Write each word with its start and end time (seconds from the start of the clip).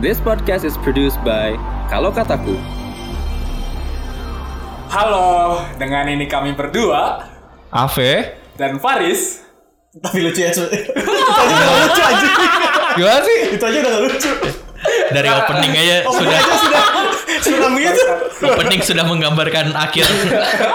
This 0.00 0.16
podcast 0.16 0.64
is 0.64 0.80
produced 0.80 1.20
by 1.20 1.60
Kalau 1.92 2.08
Kataku. 2.08 2.56
Halo, 4.88 5.60
dengan 5.76 6.08
ini 6.08 6.24
kami 6.24 6.56
berdua 6.56 7.28
Ave 7.68 8.34
dan 8.56 8.80
Faris. 8.80 9.44
Tapi 9.92 10.24
lucu 10.24 10.40
ya, 10.40 10.50
Su. 10.56 10.64
Itu 10.72 10.80
aja 11.36 11.52
udah 11.52 11.78
lucu 11.84 12.00
aja. 12.00 12.26
Gimana 12.96 13.20
sih? 13.22 13.38
Itu 13.54 13.64
aja 13.68 13.78
udah 13.84 13.94
lucu. 14.08 14.30
Dari 15.10 15.28
opening 15.28 15.72
aja 15.76 15.96
Oh, 16.08 16.14
sudah 16.16 16.32
aja 16.32 16.54
sudah 16.56 16.82
sudah 17.40 17.68
begitu. 17.68 18.02
opening 18.40 18.80
sudah 18.80 19.04
menggambarkan 19.04 19.76
akhir. 19.76 20.08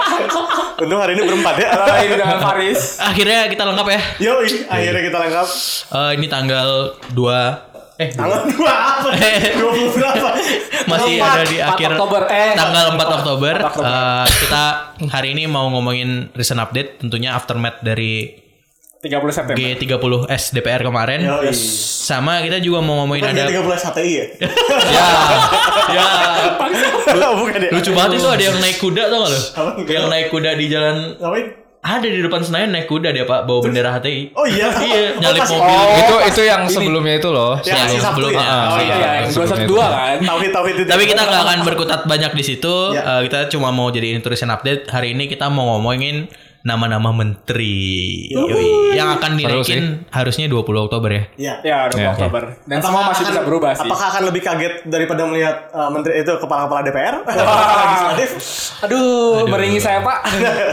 Untung 0.86 1.00
hari 1.00 1.16
ini 1.16 1.24
berempat 1.26 1.56
ya. 1.56 1.68
Halo, 1.72 1.84
ini 2.04 2.14
dengan 2.14 2.38
Faris. 2.38 3.00
Akhirnya 3.00 3.48
kita 3.48 3.64
lengkap 3.64 3.86
ya. 3.90 4.00
Yo, 4.20 4.32
akhirnya 4.68 5.02
kita 5.02 5.18
lengkap. 5.24 5.46
Eh, 5.88 6.10
ini 6.20 6.26
tanggal 6.28 6.68
2 7.16 7.65
eh 7.96 8.08
Tanggal 8.12 8.44
dua 8.46 8.72
apa? 9.00 9.08
Dua 9.58 9.72
puluh 9.72 9.90
berapa? 9.90 10.28
masih 10.86 11.16
Empat. 11.16 11.32
ada 11.32 11.44
di 11.44 11.56
4 11.56 11.66
akhir 11.66 11.88
Oktober. 11.92 12.20
Eh, 12.28 12.52
tanggal 12.54 12.84
4 12.92 13.18
Oktober. 13.18 13.54
4 13.56 13.66
Oktober. 13.66 13.88
Eh, 13.90 14.26
kita 14.38 14.64
hari 15.08 15.28
ini 15.32 15.44
mau 15.46 15.66
ngomongin 15.68 16.10
recent 16.30 16.58
update 16.58 17.00
tentunya 17.00 17.32
aftermath 17.32 17.80
dari 17.80 18.36
30 18.98 19.30
September. 19.30 19.56
G30S 19.56 20.44
DPR 20.52 20.82
kemarin. 20.82 21.20
Yo, 21.20 21.36
Sama 21.52 22.38
kita 22.40 22.58
juga 22.58 22.78
mau 22.80 23.00
ngomongin 23.00 23.22
Bukan 23.24 23.34
ada 23.34 23.48
tiga 23.48 23.62
belas 23.62 23.80
HTI 23.86 24.12
ya? 24.12 24.24
ya 24.88 25.06
ya 25.90 26.06
Bukan 27.32 27.58
ya? 27.58 27.70
lucu 27.70 27.90
banget 27.92 28.10
itu 28.14 28.28
ada 28.28 28.44
yang 28.44 28.58
naik 28.58 28.76
kuda 28.76 29.02
tau 29.06 29.18
gak 29.20 29.30
lo? 29.30 29.40
Yang 29.84 30.06
naik 30.06 30.26
kuda 30.28 30.50
di 30.52 30.66
jalan 30.66 30.96
Ngapain? 31.16 31.46
Ada 31.88 32.02
di 32.02 32.18
depan 32.18 32.40
Senayan 32.40 32.68
naik 32.68 32.84
kuda 32.84 33.08
dia 33.10 33.22
pak 33.22 33.44
bawa 33.44 33.62
bendera 33.62 33.94
HTI. 33.94 34.32
Oh 34.32 34.42
iya. 34.42 34.66
Iya, 34.82 35.14
Oh, 35.14 35.20
nyalip 35.20 35.38
pas- 35.38 35.50
mobil. 35.50 35.70
Oh, 35.70 35.94
itu 35.94 36.14
itu 36.26 36.40
yang 36.42 36.62
sebelumnya 36.66 37.14
itu 37.16 37.28
loh. 37.28 37.54
Ya, 37.60 37.78
Sebelum- 37.80 38.02
sebelumnya. 38.02 38.36
ya. 38.36 38.50
Ah, 38.50 38.64
Oh 38.66 38.78
Iya, 38.78 38.94
iya. 38.94 39.08
yang 39.16 39.30
212 39.30 39.86
kan. 39.86 40.16
Tauhid 40.20 40.50
tauhid 40.50 40.74
itu. 40.76 40.88
Tapi 40.88 41.04
kita 41.06 41.22
nggak 41.22 41.42
akan 41.42 41.58
berkutat 41.62 42.00
banyak 42.04 42.32
di 42.32 42.44
situ. 42.44 42.74
Ya. 42.90 43.02
Eh, 43.16 43.20
kita 43.24 43.46
cuma 43.48 43.70
mau 43.70 43.86
jadi 43.88 44.18
recent 44.18 44.50
update. 44.50 44.88
Hari 44.88 45.14
ini 45.14 45.26
kita 45.26 45.46
mau 45.46 45.70
ngomongin 45.72 46.26
nama-nama 46.66 47.14
menteri 47.14 48.26
Yoi. 48.26 48.98
yang 48.98 49.14
akan 49.14 49.38
dinaikin 49.38 50.02
harusnya 50.10 50.50
20 50.50 50.66
Oktober 50.82 51.10
ya. 51.14 51.22
Iya. 51.38 51.54
Ya, 51.62 51.78
20 51.86 52.02
Iya. 52.02 52.10
Oktober. 52.10 52.42
Dan 52.66 52.78
semua 52.82 53.06
masih 53.06 53.22
akan- 53.22 53.30
bisa 53.30 53.42
berubah 53.46 53.70
sih. 53.72 53.86
Apakah 53.86 54.06
akan 54.10 54.22
lebih 54.26 54.42
kaget 54.42 54.74
daripada 54.82 55.22
melihat 55.24 55.70
uh, 55.70 55.86
menteri 55.88 56.18
itu 56.18 56.32
kepala-kepala 56.34 56.82
DPR? 56.82 57.22
Legislatif. 57.22 58.30
Aduh, 58.82 59.46
meringi 59.46 59.78
saya, 59.78 60.02
Pak. 60.02 60.18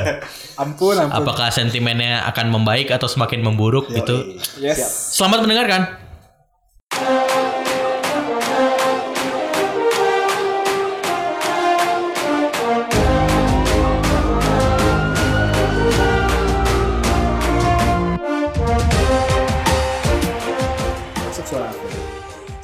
ampun, 0.65 0.97
ampun. 0.97 1.13
Apakah 1.13 1.53
sentimennya 1.53 2.25
akan 2.25 2.49
membaik 2.49 2.89
atau 2.89 3.05
semakin 3.05 3.45
memburuk 3.45 3.93
gitu? 3.93 4.37
Yes. 4.57 5.13
Selamat 5.13 5.45
mendengarkan. 5.45 6.02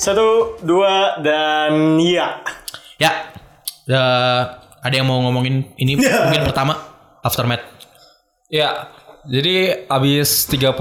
Satu, 0.10 0.58
dua, 0.66 1.22
dan 1.22 2.02
iya. 2.02 2.42
Ya, 2.98 3.30
eh, 3.86 4.42
ada 4.82 4.90
yang 4.98 5.06
mau 5.06 5.22
ngomongin 5.22 5.70
ini 5.78 6.02
mungkin 6.26 6.50
pertama 6.50 6.74
aftermath. 7.22 7.62
Ya. 8.50 8.90
Jadi 9.30 9.86
abis 9.86 10.50
30 10.50 10.74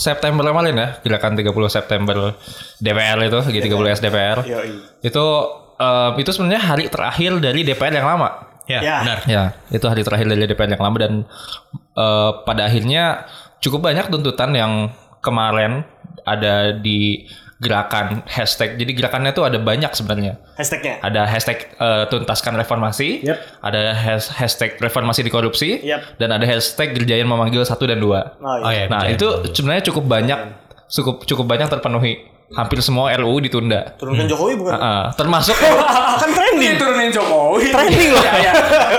September 0.00 0.40
kemarin 0.40 0.72
ya, 0.72 0.88
gerakan 1.04 1.36
30 1.36 1.52
September 1.68 2.32
DPR 2.80 3.28
itu, 3.28 3.38
G30S 3.44 4.00
DPR. 4.00 4.38
Yoi. 4.48 4.70
Itu 5.04 5.24
eh, 5.76 6.10
itu 6.16 6.30
sebenarnya 6.32 6.62
hari 6.64 6.88
terakhir 6.88 7.36
dari 7.36 7.60
DPR 7.60 7.92
yang 7.92 8.08
lama. 8.08 8.56
Ya, 8.64 8.80
Ya. 8.80 8.96
benar. 9.04 9.18
Ya, 9.28 9.44
itu 9.68 9.84
hari 9.84 10.00
terakhir 10.00 10.32
dari 10.32 10.48
DPR 10.48 10.72
yang 10.72 10.80
lama 10.80 10.96
dan 10.96 11.12
eh, 11.92 12.30
pada 12.48 12.72
akhirnya 12.72 13.28
cukup 13.60 13.84
banyak 13.92 14.08
tuntutan 14.08 14.56
yang 14.56 14.72
kemarin 15.20 15.84
ada 16.24 16.72
di 16.72 17.28
gerakan 17.56 18.20
hashtag. 18.28 18.76
Jadi 18.76 18.92
gerakannya 18.92 19.32
tuh 19.32 19.48
ada 19.48 19.56
banyak 19.56 19.88
sebenarnya. 19.90 20.36
Hashtagnya. 20.54 21.00
Ada 21.00 21.24
hashtag 21.24 21.72
eh, 21.72 22.04
tuntaskan 22.06 22.52
reformasi, 22.54 23.24
Yep. 23.24 23.38
ada 23.64 23.80
has- 23.92 24.28
hashtag 24.30 24.76
reformasi 24.76 25.24
di 25.24 25.32
korupsi, 25.32 25.80
Yep. 25.80 26.20
dan 26.20 26.36
ada 26.36 26.44
hashtag 26.44 26.92
gerjayan 26.92 27.24
memanggil 27.24 27.64
satu 27.64 27.88
dan 27.88 27.96
dua. 27.96 28.36
Oh, 28.38 28.60
Oh 28.60 28.68
iya. 28.68 28.84
ya, 28.84 28.92
Nah 28.92 29.08
itu 29.08 29.24
sebenarnya 29.50 29.88
cukup 29.88 30.04
banyak, 30.04 30.38
cukup 30.86 31.24
cukup 31.24 31.46
banyak 31.48 31.68
terpenuhi. 31.70 32.35
Hampir 32.48 32.78
semua 32.78 33.10
RUU 33.12 33.40
ditunda. 33.40 33.98
Turunkan 33.98 34.22
Jokowi 34.24 34.54
bukan? 34.54 34.70
Ah, 34.72 35.10
termasuk 35.10 35.58
kan 35.58 35.74
Ini 36.22 36.30
trending. 36.30 36.74
turunin 36.78 37.10
Jokowi. 37.10 37.68
Trending 37.68 38.10
loh. 38.10 38.22
Ya, 38.26 38.34
ya. 38.40 38.52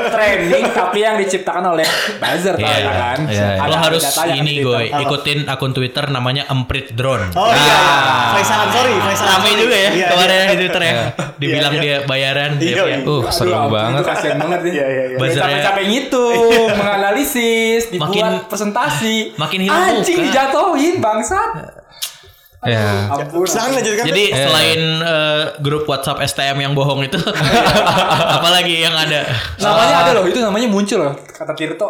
Trending 0.10 0.64
tapi 0.68 1.00
yang 1.00 1.16
diciptakan 1.16 1.64
oleh 1.70 1.88
buzzer 2.14 2.54
Iya, 2.54 2.60
ternyata 2.60 2.92
kan. 2.92 3.18
iya, 3.24 3.48
iya. 3.48 3.48
Ada 3.58 3.70
Lo 3.70 3.78
harus 3.80 4.04
kan 4.06 4.28
ini 4.34 4.54
gue 4.60 4.82
ikutin 4.92 5.40
akun 5.46 5.72
Twitter 5.72 6.06
namanya 6.08 6.44
Emprit 6.46 6.92
Drone. 6.92 7.32
Oh 7.34 7.48
iya. 7.48 7.72
Ah. 7.72 8.36
Faisal 8.36 8.68
sorry, 8.68 9.00
Faisal. 9.00 9.26
Rame 9.30 9.50
juga 9.56 9.78
ya 9.78 9.90
Iya, 9.90 10.08
kemarin 10.10 10.36
iya. 10.36 10.44
di 10.46 10.58
Twitter 10.58 10.82
ya. 10.82 10.94
Dibilang 11.38 11.72
Iya, 11.72 11.80
iya. 11.80 11.96
dia 11.96 12.06
bayaran. 12.06 12.52
Iya, 12.52 12.60
dia- 12.60 12.76
iya. 12.76 12.98
uh 12.98 13.00
Aduh, 13.00 13.22
seru 13.30 13.52
ampun, 13.54 13.72
banget. 13.72 13.96
Itu 13.96 14.04
kasihan 14.06 14.38
banget 14.38 14.60
nih. 14.60 14.72
Iya, 14.74 14.86
iya, 14.86 15.04
iya. 15.06 15.18
Buzzernya- 15.18 15.44
capek-capek 15.64 15.84
gitu 15.88 16.26
menganalisis, 16.80 17.82
dibuat 17.88 18.12
Makin- 18.12 18.44
presentasi. 18.46 19.16
makin 19.36 19.60
hilang 19.62 19.84
Anjing 19.94 20.18
dijatuhin 20.22 20.96
bangsat. 21.00 21.52
Ya. 22.68 23.08
Ampun. 23.08 23.48
Silakan 23.48 23.72
lanjutkan. 23.74 24.04
Jadi 24.06 24.24
selain 24.30 24.82
eh, 25.00 25.44
grup 25.58 25.88
WhatsApp 25.88 26.20
STM 26.22 26.58
yang 26.60 26.74
bohong 26.76 27.00
itu, 27.02 27.16
apalagi 28.38 28.84
yang 28.84 28.92
ada? 28.92 29.24
namanya 29.58 29.96
ada 30.04 30.12
loh, 30.14 30.26
itu 30.26 30.40
namanya 30.40 30.68
muncul 30.68 31.00
loh 31.00 31.14
kata 31.28 31.54
Tirto. 31.54 31.90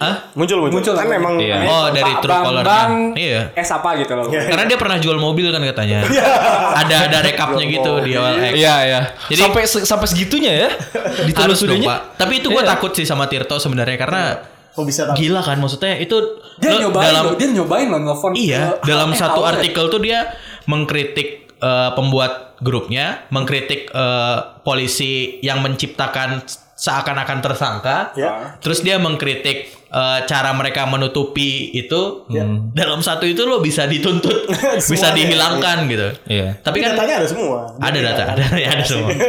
Hah? 0.00 0.32
muncul 0.32 0.64
muncul. 0.64 0.80
Muncul 0.80 0.94
kan 0.96 1.04
memang 1.06 1.36
Iya. 1.36 1.60
Oh 1.64 1.92
dari 1.92 2.08
Pak 2.08 2.24
True 2.24 2.32
Caller. 2.32 2.64
Bambang 2.64 2.92
Iya. 3.12 3.52
Eh 3.52 3.60
apa 3.62 3.90
gitu 4.00 4.12
loh. 4.16 4.32
Karena 4.48 4.64
dia 4.64 4.78
pernah 4.80 4.96
jual 4.96 5.16
mobil 5.16 5.52
kan 5.52 5.60
katanya. 5.60 6.00
ada 6.80 6.96
ada 7.04 7.18
rekapnya 7.20 7.64
gitu 7.68 8.00
di 8.00 8.16
OLX. 8.16 8.52
Iya 8.56 8.76
ya. 8.80 9.00
Jadi- 9.28 9.42
sampai 9.44 9.62
sampai 9.68 10.06
segitunya 10.08 10.52
ya. 10.56 10.68
Harus 10.72 10.88
dong 11.12 11.28
Ditelusurinnya. 11.28 11.88
pak. 11.88 12.00
Tapi 12.16 12.32
itu 12.40 12.48
gue 12.48 12.60
Iya. 12.60 12.70
takut 12.72 12.92
sih 12.92 13.04
sama 13.04 13.28
Tirto 13.28 13.60
sebenarnya 13.60 13.96
karena 13.96 14.22
Kok 14.70 14.84
bisa 14.84 15.02
tahu? 15.04 15.14
gila 15.16 15.40
kan 15.40 15.58
maksudnya 15.58 15.94
itu 15.96 16.16
Dia 16.56 16.70
lo 16.70 16.88
nyobain 16.88 17.06
dalam 17.10 17.24
loh, 17.26 17.34
dia 17.34 17.48
nyobain 17.50 17.86
loh 17.86 18.00
nelfon. 18.00 18.32
Iya, 18.32 18.78
ke- 18.78 18.86
dalam 18.86 19.10
eh, 19.10 19.16
satu 19.16 19.40
awal 19.40 19.50
ya. 19.50 19.52
artikel 19.58 19.84
tuh 19.88 20.00
dia 20.00 20.18
mengkritik 20.64 21.28
eh, 21.56 21.90
pembuat 21.92 22.32
grupnya, 22.58 23.26
mengkritik 23.28 23.88
eh, 23.88 24.36
polisi 24.60 25.12
yang 25.40 25.60
menciptakan 25.60 26.44
seakan-akan 26.80 27.38
tersangka. 27.40 28.14
Ya. 28.14 28.56
Terus 28.56 28.80
dia 28.80 28.96
mengkritik 28.96 29.58
eh, 29.72 30.18
cara 30.24 30.50
mereka 30.52 30.84
menutupi 30.84 31.72
itu. 31.72 32.24
Dalam 32.72 33.00
satu 33.00 33.24
itu 33.24 33.42
lo 33.44 33.58
bisa 33.58 33.84
dituntut, 33.84 34.48
bisa 34.92 35.10
dihilangkan 35.10 35.88
gitu. 35.88 36.08
Iya. 36.24 36.60
Tapi 36.60 36.78
kan 36.78 36.94
datanya 36.94 37.20
ada 37.20 37.28
semua. 37.28 37.68
ada 37.76 37.98
data, 37.98 38.22
ada 38.32 38.44
ya, 38.54 38.68
ada 38.76 38.84
semua. 38.84 39.10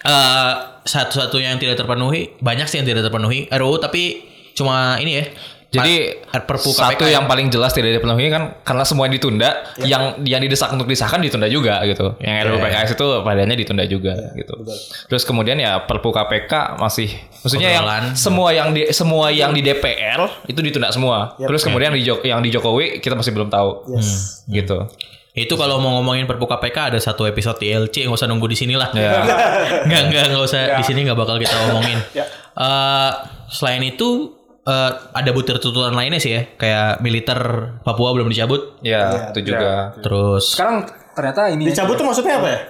Eh, 0.00 0.52
satu-satunya 0.80 1.52
yang 1.52 1.60
tidak 1.60 1.76
terpenuhi, 1.76 2.32
banyak 2.40 2.64
sih 2.64 2.80
yang 2.80 2.88
tidak 2.88 3.04
terpenuhi 3.04 3.44
RUU 3.52 3.76
tapi 3.76 4.24
cuma 4.60 5.00
ini 5.00 5.12
ya. 5.16 5.24
Jadi 5.70 6.18
Perpu 6.30 6.74
satu 6.74 6.98
KPK 6.98 7.14
yang 7.14 7.30
paling 7.30 7.46
jelas 7.46 7.70
tidak 7.70 7.94
dipenuhi 7.94 8.26
kan 8.26 8.58
karena 8.66 8.82
semua 8.82 9.06
ditunda, 9.06 9.62
yang 9.86 10.18
yang 10.26 10.42
didesak 10.42 10.66
untuk 10.74 10.90
disahkan 10.90 11.22
ditunda 11.22 11.46
juga 11.46 11.78
gitu. 11.86 12.18
Yang 12.18 12.50
RUU 12.50 12.58
PKS 12.58 12.90
itu 12.98 13.06
padanya 13.22 13.54
ditunda 13.54 13.86
juga 13.86 14.34
gitu. 14.34 14.66
Terus 15.06 15.22
kemudian 15.22 15.62
ya 15.62 15.86
Perpu 15.86 16.10
KPK 16.10 16.74
masih 16.74 17.14
maksudnya 17.46 17.70
yang 17.70 17.86
semua 18.18 18.50
yang 18.50 18.74
di 18.74 18.90
semua 18.90 19.30
yang 19.30 19.54
di 19.54 19.62
DPR 19.62 20.26
itu 20.50 20.58
ditunda 20.58 20.90
semua. 20.90 21.38
Terus 21.38 21.62
kemudian 21.62 21.94
di 21.94 22.02
Jok- 22.02 22.26
yang 22.26 22.42
di 22.42 22.50
Jokowi 22.50 22.98
kita 22.98 23.14
masih 23.14 23.30
belum 23.30 23.46
tahu. 23.46 23.94
Yes. 23.94 24.42
Gitu. 24.50 24.90
Itu 25.38 25.54
kalau 25.54 25.78
mau 25.78 26.02
ngomongin 26.02 26.26
Perpu 26.26 26.50
KPK 26.50 26.90
ada 26.90 26.98
satu 26.98 27.30
episode 27.30 27.62
TLC 27.62 28.10
nggak 28.10 28.18
usah 28.18 28.26
nunggu 28.26 28.50
di 28.50 28.58
sini 28.58 28.74
lah. 28.74 28.90
Ya. 28.90 29.22
nggak 29.86 30.02
nggak 30.10 30.24
nggak 30.34 30.42
usah 30.42 30.82
di 30.82 30.82
sini 30.82 31.06
nggak 31.06 31.14
bakal 31.14 31.38
kita 31.38 31.54
omongin. 31.70 32.02
Ya. 32.10 32.26
Eh, 32.58 33.10
selain 33.54 33.86
itu 33.86 34.39
eh, 34.70 34.90
ada 35.18 35.30
butir 35.34 35.58
tuntutan 35.58 35.92
lainnya 35.98 36.22
sih 36.22 36.30
ya 36.30 36.42
kayak 36.54 37.02
militer 37.02 37.38
Papua 37.82 38.14
belum 38.14 38.30
dicabut. 38.30 38.78
Ya, 38.86 39.34
itu 39.34 39.50
juga. 39.50 39.98
Terus 39.98 40.54
Sekarang 40.54 40.86
ternyata 41.10 41.50
ini 41.50 41.66
Dicabut 41.68 41.98
tuh 41.98 42.06
maksudnya 42.06 42.38
apa 42.38 42.48
ya? 42.48 42.60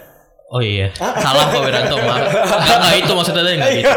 oh 0.51 0.59
iya 0.59 0.91
salah 0.99 1.47
kok 1.47 1.63
Wiranto 1.63 1.95
maaf. 2.03 2.27
Nggak, 2.27 2.79
nggak 2.83 2.95
itu 3.07 3.13
maksudnya 3.15 3.43
tadi 3.47 3.57
nggak 3.63 3.73
gitu. 3.79 3.91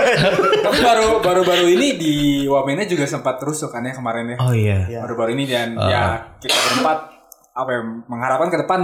Tapi 0.62 0.78
baru 0.86 1.08
baru 1.18 1.42
baru 1.42 1.66
ini 1.66 1.88
di 1.98 2.14
Wamena 2.46 2.86
juga 2.86 3.10
sempat 3.10 3.42
rusuh 3.42 3.74
kan 3.74 3.82
ya 3.82 3.94
kemarin 3.98 4.34
ya. 4.34 4.38
Oh 4.38 4.54
iya. 4.54 4.86
Baru-baru 5.02 5.34
ini 5.34 5.50
dan 5.50 5.74
ya 5.74 6.38
kita 6.38 6.54
berempat 6.54 6.98
apa 7.54 7.70
ya 7.74 7.82
mengharapkan 8.06 8.50
ke 8.54 8.58
depan 8.66 8.80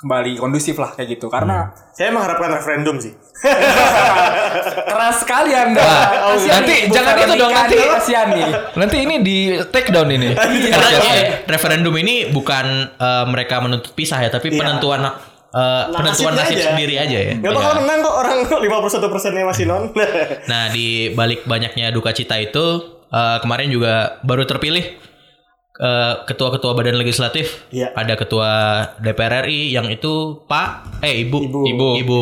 kembali 0.00 0.40
kondusif 0.40 0.80
lah 0.80 0.96
kayak 0.96 1.08
gitu 1.14 1.28
karena 1.28 1.76
Saya 1.92 2.08
mengharapkan 2.08 2.48
referendum 2.50 2.96
sih. 2.96 3.12
keras 4.90 5.20
sekali 5.20 5.52
anda. 5.52 5.80
Nah, 5.80 6.32
nanti 6.40 6.72
nih, 6.72 6.80
jangan 6.88 7.14
itu 7.14 7.34
dong, 7.36 7.52
nanti. 7.52 7.76
nih, 7.76 7.88
kasihan 7.90 8.28
nih. 8.32 8.48
Nanti 8.76 8.96
ini 9.00 9.14
di 9.20 9.38
take 9.68 9.92
down 9.92 10.08
ini. 10.08 10.32
Karena 10.32 10.88
eh, 11.12 11.44
referendum 11.44 11.92
ini 11.96 12.32
bukan 12.32 12.66
eh, 12.96 13.24
mereka 13.28 13.60
menuntut 13.60 13.92
pisah 13.92 14.20
ya, 14.20 14.30
tapi 14.30 14.48
Iya. 14.48 14.60
penentuan 14.60 15.00
eh, 15.04 15.82
penentuan 15.92 16.32
nasib 16.32 16.56
aja. 16.56 16.64
sendiri 16.72 16.94
aja 16.96 17.18
ya. 17.20 17.32
Gak 17.36 17.52
bakal 17.52 17.72
Iya. 17.72 17.80
menang 17.80 17.98
kok 18.00 18.14
orang 18.16 18.36
51 18.48 19.12
persennya 19.12 19.44
masih 19.44 19.64
non. 19.66 19.82
Nah, 20.46 20.64
di 20.70 20.86
balik 21.12 21.44
banyaknya 21.44 21.92
duka 21.92 22.12
cita 22.12 22.36
itu 22.36 22.64
eh, 23.08 23.38
kemarin 23.40 23.68
juga 23.68 24.16
baru 24.22 24.44
terpilih 24.44 25.09
eh, 25.80 26.14
ketua-ketua 26.28 26.76
badan 26.76 27.00
legislatif. 27.00 27.64
Iya. 27.72 27.96
Ada 27.96 28.14
ketua 28.20 28.50
DPR 29.00 29.48
RI 29.48 29.72
yang 29.72 29.88
itu 29.88 30.44
Pak 30.44 31.00
eh 31.00 31.24
Ibu 31.24 31.38
Ibu. 31.40 31.60
Ibu 31.64 31.88
Ibu 32.04 32.20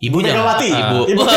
Ibu 0.00 0.16
Megawati. 0.16 0.72
Ibu. 0.72 0.98
Ibu. 1.12 1.20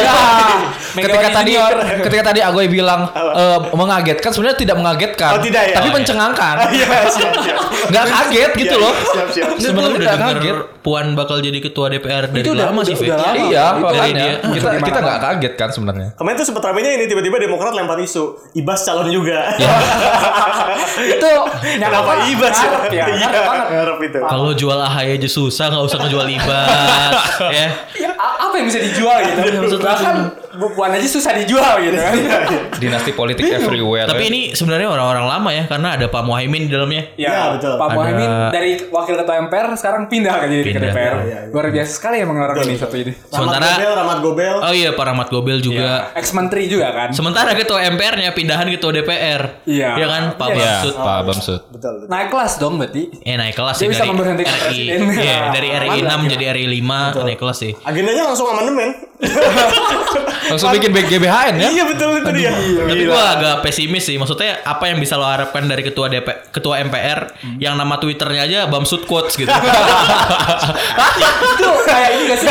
ketika 0.95 1.30
tadi 1.36 1.51
ketika 2.07 2.24
tadi 2.24 2.39
Agoy 2.39 2.71
bilang 2.71 3.12
eh, 3.12 3.60
mengagetkan 3.75 4.31
sebenarnya 4.31 4.56
tidak 4.56 4.75
mengagetkan 4.80 5.36
Oh, 5.36 5.42
tidak 5.42 5.63
ya? 5.68 5.75
tapi 5.75 5.83
Oh, 5.83 5.92
iya. 5.92 5.98
mencengangkan 6.00 6.56
Iya, 6.71 6.86
siap, 7.12 7.31
siap. 7.36 7.57
nggak 7.92 8.06
kaget 8.07 8.51
gitu 8.56 8.75
Iya, 8.77 8.83
loh 8.88 8.94
iya, 8.94 9.04
Siap, 9.12 9.27
siap. 9.27 9.48
Sebenarnya 9.60 9.95
udah 9.98 10.07
denger 10.15 10.36
kaget. 10.38 10.56
Puan 10.80 11.06
bakal 11.12 11.39
jadi 11.39 11.60
ketua 11.60 11.88
DPR 11.89 12.27
dari 12.30 12.44
udah- 12.45 12.68
lama 12.69 12.81
sih, 12.83 12.95
udah- 12.95 13.19
lama. 13.19 13.36
iya 13.42 13.65
makanya 13.74 14.13
dia. 14.13 14.33
kita 14.54 14.68
kita 14.81 15.00
nggak 15.01 15.19
kaget 15.21 15.54
kan 15.56 15.69
sebenarnya 15.69 16.07
Kemarin 16.13 16.36
tuh 16.38 16.48
sempat 16.48 16.63
ramenya 16.63 16.92
ini 16.94 17.06
tiba-tiba 17.06 17.36
Demokrat 17.38 17.74
lempar 17.74 18.00
isu 18.00 18.24
Ibas 18.54 18.80
calon 18.81 19.07
juga. 19.10 19.44
Iya. 19.54 19.75
itu 21.13 21.31
Kenapa 21.75 22.12
Ibas 22.24 22.56
ya? 22.56 22.71
ya 22.88 23.06
Iya. 23.12 23.27
Kalau 24.24 24.54
jual 24.54 24.80
AHY 24.80 25.19
aja 25.19 25.27
susah, 25.30 25.68
nggak 25.68 25.83
usah 25.83 25.98
ngejual 26.00 26.27
Ibas, 26.30 27.12
ya. 27.50 27.68
Apa 28.54 28.62
yang 28.62 28.70
bisa 28.70 28.86
dijual 28.86 29.18
gitu? 29.26 29.82
Bahkan 29.82 30.16
Bu 30.54 30.70
Puan 30.70 30.90
aja 30.90 31.02
susah 31.04 31.34
dijual 31.34 31.82
gitu 31.82 31.98
kan 31.98 32.14
dinasti 32.76 33.10
politik 33.12 33.42
everywhere 33.44 34.06
Tapi 34.06 34.24
ya. 34.24 34.30
ini 34.30 34.42
sebenarnya 34.52 34.86
orang-orang 34.88 35.26
lama 35.26 35.50
ya, 35.50 35.66
karena 35.66 35.94
ada 35.94 36.06
Pak 36.06 36.22
Muhaimin 36.22 36.62
di 36.64 36.72
dalamnya. 36.72 37.10
Ya, 37.16 37.50
betul. 37.50 37.74
Pak 37.74 37.86
Ada- 37.86 37.96
Muhaimin 37.96 38.30
dari 38.50 38.72
wakil 38.86 39.16
ketua 39.16 39.36
MPR 39.42 39.68
sekarang 39.74 40.02
pindah 40.06 40.36
kan 40.36 40.48
jadi 40.48 40.62
ke 40.62 40.68
Pindah. 40.70 40.94
DPR. 40.94 41.14
Iya, 41.16 41.26
iya. 41.26 41.40
Luar 41.50 41.66
biasa 41.70 41.92
sekali 41.92 42.18
emang 42.20 42.38
orang 42.38 42.56
ini 42.60 42.76
satu 42.76 42.96
ini. 42.96 43.10
Rahmat 43.10 43.34
Sementara- 43.34 43.66
Gobel, 43.74 43.92
Rahmat 43.96 44.20
Gobel. 44.22 44.56
Oh 44.60 44.74
iya, 44.74 44.90
Pak 44.92 45.06
Rahmat 45.06 45.28
Gobel 45.30 45.58
juga. 45.60 45.92
Ex 46.14 46.26
menteri 46.32 46.64
juga 46.68 46.88
kan. 46.92 47.10
Sementara 47.10 47.52
ketua 47.54 47.80
MPR-nya 47.84 48.30
pindahan 48.32 48.68
ketua 48.70 48.92
DPR. 48.94 49.42
Iya. 49.66 49.90
Iya 49.96 50.08
kan, 50.08 50.24
Pak 50.36 50.48
Iya. 50.50 50.56
Bamsud. 50.56 50.94
Pak 50.96 51.20
Bamsud 51.24 51.62
Betul. 51.72 51.94
betul. 51.96 52.08
Naik 52.08 52.28
kelas 52.30 52.54
dong 52.58 52.74
berarti. 52.76 53.04
Eh 53.22 53.36
naik 53.36 53.56
kelas 53.56 53.76
Dia 53.76 53.82
sih 53.82 53.90
bisa 53.90 54.04
dari 54.04 54.14
RI. 54.14 54.46
presiden. 54.46 55.00
Iya, 55.16 55.38
dari 55.50 55.70
RI 55.72 55.90
6 55.96 56.06
Mantap, 56.06 56.30
jadi 56.30 56.46
RI 56.52 56.66
5 56.76 57.00
naik 57.24 57.40
kelas 57.40 57.58
sih. 57.58 57.72
Agendanya 57.82 58.24
langsung 58.28 58.48
amandemen. 58.48 58.90
langsung 60.45 60.69
bikin 60.72 60.92
GBHN 60.92 61.56
ya 61.56 61.69
Iya 61.69 61.84
betul 61.86 62.10
itu 62.16 62.31
dia. 62.34 62.51
Tapi 62.54 63.04
gua 63.04 63.24
agak 63.34 63.56
pesimis 63.62 64.04
sih. 64.04 64.16
Maksudnya 64.16 64.60
apa 64.62 64.88
yang 64.88 64.98
bisa 64.98 65.16
lo 65.16 65.24
harapkan 65.24 65.63
dari 65.63 65.81
ketua 65.81 66.07
DP, 66.07 66.25
ketua 66.50 66.81
MPR 66.81 67.31
yang 67.57 67.74
nama 67.74 67.95
Twitternya 67.95 68.42
aja 68.44 68.60
Bamsud 68.66 69.04
quotes 69.04 69.36
gitu. 69.36 69.48
Itu 71.54 71.69
kayak 71.84 72.10
ini 72.13 72.24
gak 72.28 72.40
sih? 72.40 72.50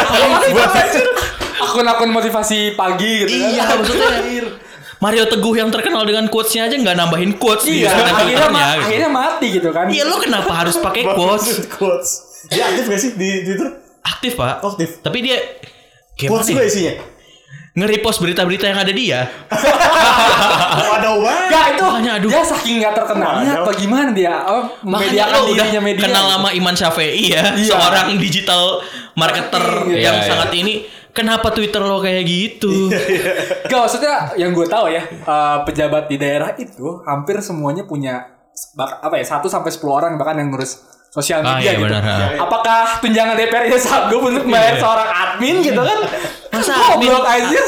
Akun-akun 1.63 2.11
motivasi 2.11 2.75
pagi 2.75 3.23
gitu 3.23 3.31
kan. 3.31 3.49
iya, 3.49 3.65
maksudnya 3.71 4.09
Mario 5.03 5.27
Teguh 5.27 5.55
yang 5.57 5.67
terkenal 5.69 6.07
dengan 6.07 6.27
quotesnya 6.29 6.67
aja 6.67 6.79
nggak 6.79 6.95
nambahin 6.95 7.35
quotes 7.35 7.67
di 7.67 7.83
Iya, 7.83 7.91
username 7.91 8.15
akhirnya, 8.15 8.49
ma- 8.49 8.63
gitu. 8.63 8.83
akhirnya 8.83 9.11
mati 9.11 9.47
gitu 9.51 9.69
kan. 9.71 9.85
Iya 9.89 10.03
lo 10.07 10.17
kenapa 10.17 10.53
harus 10.55 10.79
pakai 10.79 11.03
quotes? 11.05 11.67
Quotes. 11.69 12.11
Dia 12.47 12.71
aktif 12.71 12.85
gak 12.87 13.01
sih 13.01 13.11
di 13.15 13.31
Twitter? 13.43 13.69
Aktif 14.01 14.33
pak. 14.35 14.63
Aktif. 14.63 14.89
Tapi 15.01 15.19
dia 15.21 15.39
Quotes 16.15 16.47
gimana 16.47 16.47
juga 16.49 16.63
ya? 16.63 16.69
isinya. 16.69 16.93
Nge-repost 17.73 18.19
berita-berita 18.19 18.67
yang 18.67 18.79
ada 18.79 18.93
dia. 18.93 19.21
Waduh 20.83 21.17
banget. 21.19 21.49
Gak 21.49 21.67
itu 21.71 21.85
Makanya, 21.85 22.13
aduh. 22.15 22.29
dia 22.29 22.43
saking 22.45 22.75
gak 22.81 22.95
terkenalnya 22.95 23.53
apa 23.59 23.71
gimana 23.73 24.11
dia? 24.11 24.35
Oh, 24.45 24.63
Makanya 24.83 25.25
memediakan 25.25 25.33
lo 25.35 25.51
udah 25.51 25.67
media. 25.81 26.03
kenal 26.03 26.25
lama 26.29 26.49
Iman 26.51 26.75
Syafei 26.75 27.13
ya, 27.29 27.53
Iya. 27.53 27.65
seorang 27.67 28.17
digital 28.17 28.81
marketer 29.15 29.65
Iya, 29.89 29.99
yang 30.03 30.17
iya. 30.19 30.27
sangat 30.27 30.51
ini. 30.55 30.75
Kenapa 31.13 31.49
Twitter 31.51 31.79
lo 31.79 31.97
kayak 31.99 32.25
gitu? 32.25 32.89
Gak 33.63 33.79
maksudnya 33.79 34.33
yang 34.35 34.51
gue 34.51 34.65
tahu 34.65 34.89
ya 34.89 35.05
eh, 35.05 35.59
pejabat 35.63 36.09
di 36.09 36.17
daerah 36.17 36.53
itu 36.55 37.01
hampir 37.03 37.37
semuanya 37.39 37.85
punya 37.85 38.33
bak- 38.73 39.01
apa 39.03 39.17
ya 39.17 39.25
satu 39.27 39.45
sampai 39.45 39.69
10 39.71 39.81
orang 39.93 40.13
bahkan 40.17 40.37
yang 40.37 40.49
ngurus 40.49 40.81
sosial 41.09 41.41
Ah, 41.41 41.57
media 41.57 41.69
iya, 41.69 41.73
gitu. 41.75 41.85
benar, 41.85 42.01
ha. 42.03 42.17
Apakah 42.39 42.81
tunjangan 42.99 43.33
DPR 43.35 43.65
nya 43.67 43.77
sanggup 43.77 44.21
untuk 44.23 44.41
membayar 44.43 44.73
seorang 44.75 45.09
admin 45.09 45.61
gitu 45.61 45.77
kan? 45.79 45.99
Masa 46.53 46.77
admin, 46.93 47.09
aja. 47.09 47.61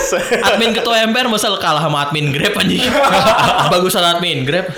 admin 0.45 0.71
ketua 0.71 1.01
MPR 1.03 1.25
masa 1.25 1.49
kalah 1.55 1.81
sama 1.81 2.05
admin 2.05 2.29
Grab 2.29 2.53
anjing. 2.55 2.85
Bagusan 3.73 4.05
admin 4.07 4.45
Grab. 4.45 4.69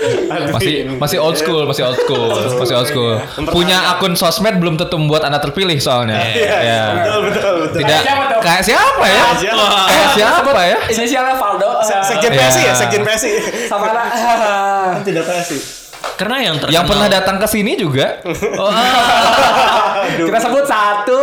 masih 0.49 0.87
masih 0.95 1.17
old 1.17 1.35
school 1.35 1.63
masih 1.63 1.83
old 1.83 1.99
school 1.99 2.31
masih 2.55 2.73
old 2.73 2.87
school 2.87 3.19
punya 3.45 3.75
akun 3.91 4.15
sosmed 4.15 4.55
belum 4.55 4.75
tentu 4.75 4.95
membuat 4.95 5.23
anda 5.23 5.37
terpilih 5.37 5.75
soalnya 5.77 6.23
ya 6.23 6.81
Betul 6.97 7.19
betul 7.27 7.53
betul. 7.61 7.79
tidak 7.79 7.99
kayak 8.39 8.61
siapa 8.63 9.03
ya 9.05 9.23
Siapa? 9.35 9.65
kayak 9.85 10.09
siapa 10.13 10.51
ya 10.63 10.77
Inisialnya 10.87 11.35
Valdo. 11.35 11.69
eh, 11.77 12.01
Sekjen 12.01 12.31
Iya. 12.31 12.41
PSI 12.41 12.61
ya, 12.61 12.73
Sekjen 12.73 13.01
PSI. 13.03 13.31
sama 13.67 13.85
anak. 13.87 14.05
Kan 14.93 15.03
tidak 15.03 15.23
PSI. 15.25 15.57
Karena 16.15 16.37
yang 16.41 16.55
terkenal 16.55 16.73
yang 16.73 16.85
pernah 16.85 17.07
datang 17.07 17.37
ke 17.37 17.47
sini 17.47 17.75
juga 17.75 18.21
Oh, 18.55 18.69
ah. 18.69 20.01
Kita 20.07 20.37
sebut 20.39 20.63
satu. 20.63 21.19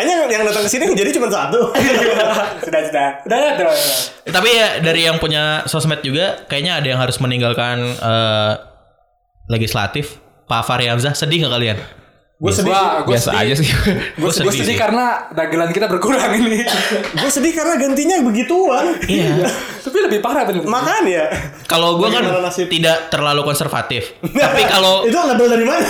Kayaknya 0.00 0.32
yang 0.32 0.48
datang 0.48 0.64
ke 0.64 0.70
sini 0.72 0.96
jadi 0.96 1.12
cuma 1.12 1.28
satu. 1.28 1.76
sudah 2.64 2.80
sudah. 2.88 3.08
Udah 3.28 3.36
ya 3.36 3.50
terus. 3.60 3.80
Tapi 4.24 4.48
ya 4.48 4.68
dari 4.80 5.04
yang 5.04 5.20
punya 5.20 5.68
sosmed 5.68 6.00
juga 6.00 6.40
kayaknya 6.48 6.80
ada 6.80 6.88
yang 6.88 6.96
harus 6.96 7.20
meninggalkan 7.20 7.84
eh, 7.84 8.52
legislatif. 9.52 10.16
Pak 10.48 10.64
Fahri 10.64 10.88
Hamzah 10.88 11.12
sedih 11.12 11.44
nggak 11.44 11.52
kalian? 11.52 11.78
Gue 12.40 12.48
sedih. 12.50 12.72
Gua 12.72 13.04
biasa 13.04 13.36
sedih. 13.36 13.40
aja 13.44 13.54
sih 13.54 13.68
Gue 13.68 14.00
Gua 14.24 14.32
sedih, 14.32 14.48
sedih 14.56 14.72
sih. 14.72 14.78
karena 14.80 15.28
dagelan 15.30 15.68
kita 15.70 15.84
berkurang 15.86 16.24
ini. 16.32 16.64
Gue 17.20 17.28
sedih 17.28 17.52
karena 17.52 17.76
gantinya 17.76 18.16
begituan. 18.24 18.96
Iya. 19.04 19.44
Tapi 19.84 19.98
lebih 20.00 20.24
parah 20.24 20.48
bener. 20.48 20.64
Makan 20.64 21.04
ya. 21.04 21.28
Kalau 21.68 22.00
gue 22.00 22.08
kan 22.08 22.24
nasib? 22.40 22.72
tidak 22.72 23.12
terlalu 23.12 23.44
konservatif. 23.44 24.16
Tapi 24.24 24.62
kalau 24.64 25.04
itu 25.04 25.12
label 25.12 25.46
dari 25.46 25.64
mana? 25.68 25.84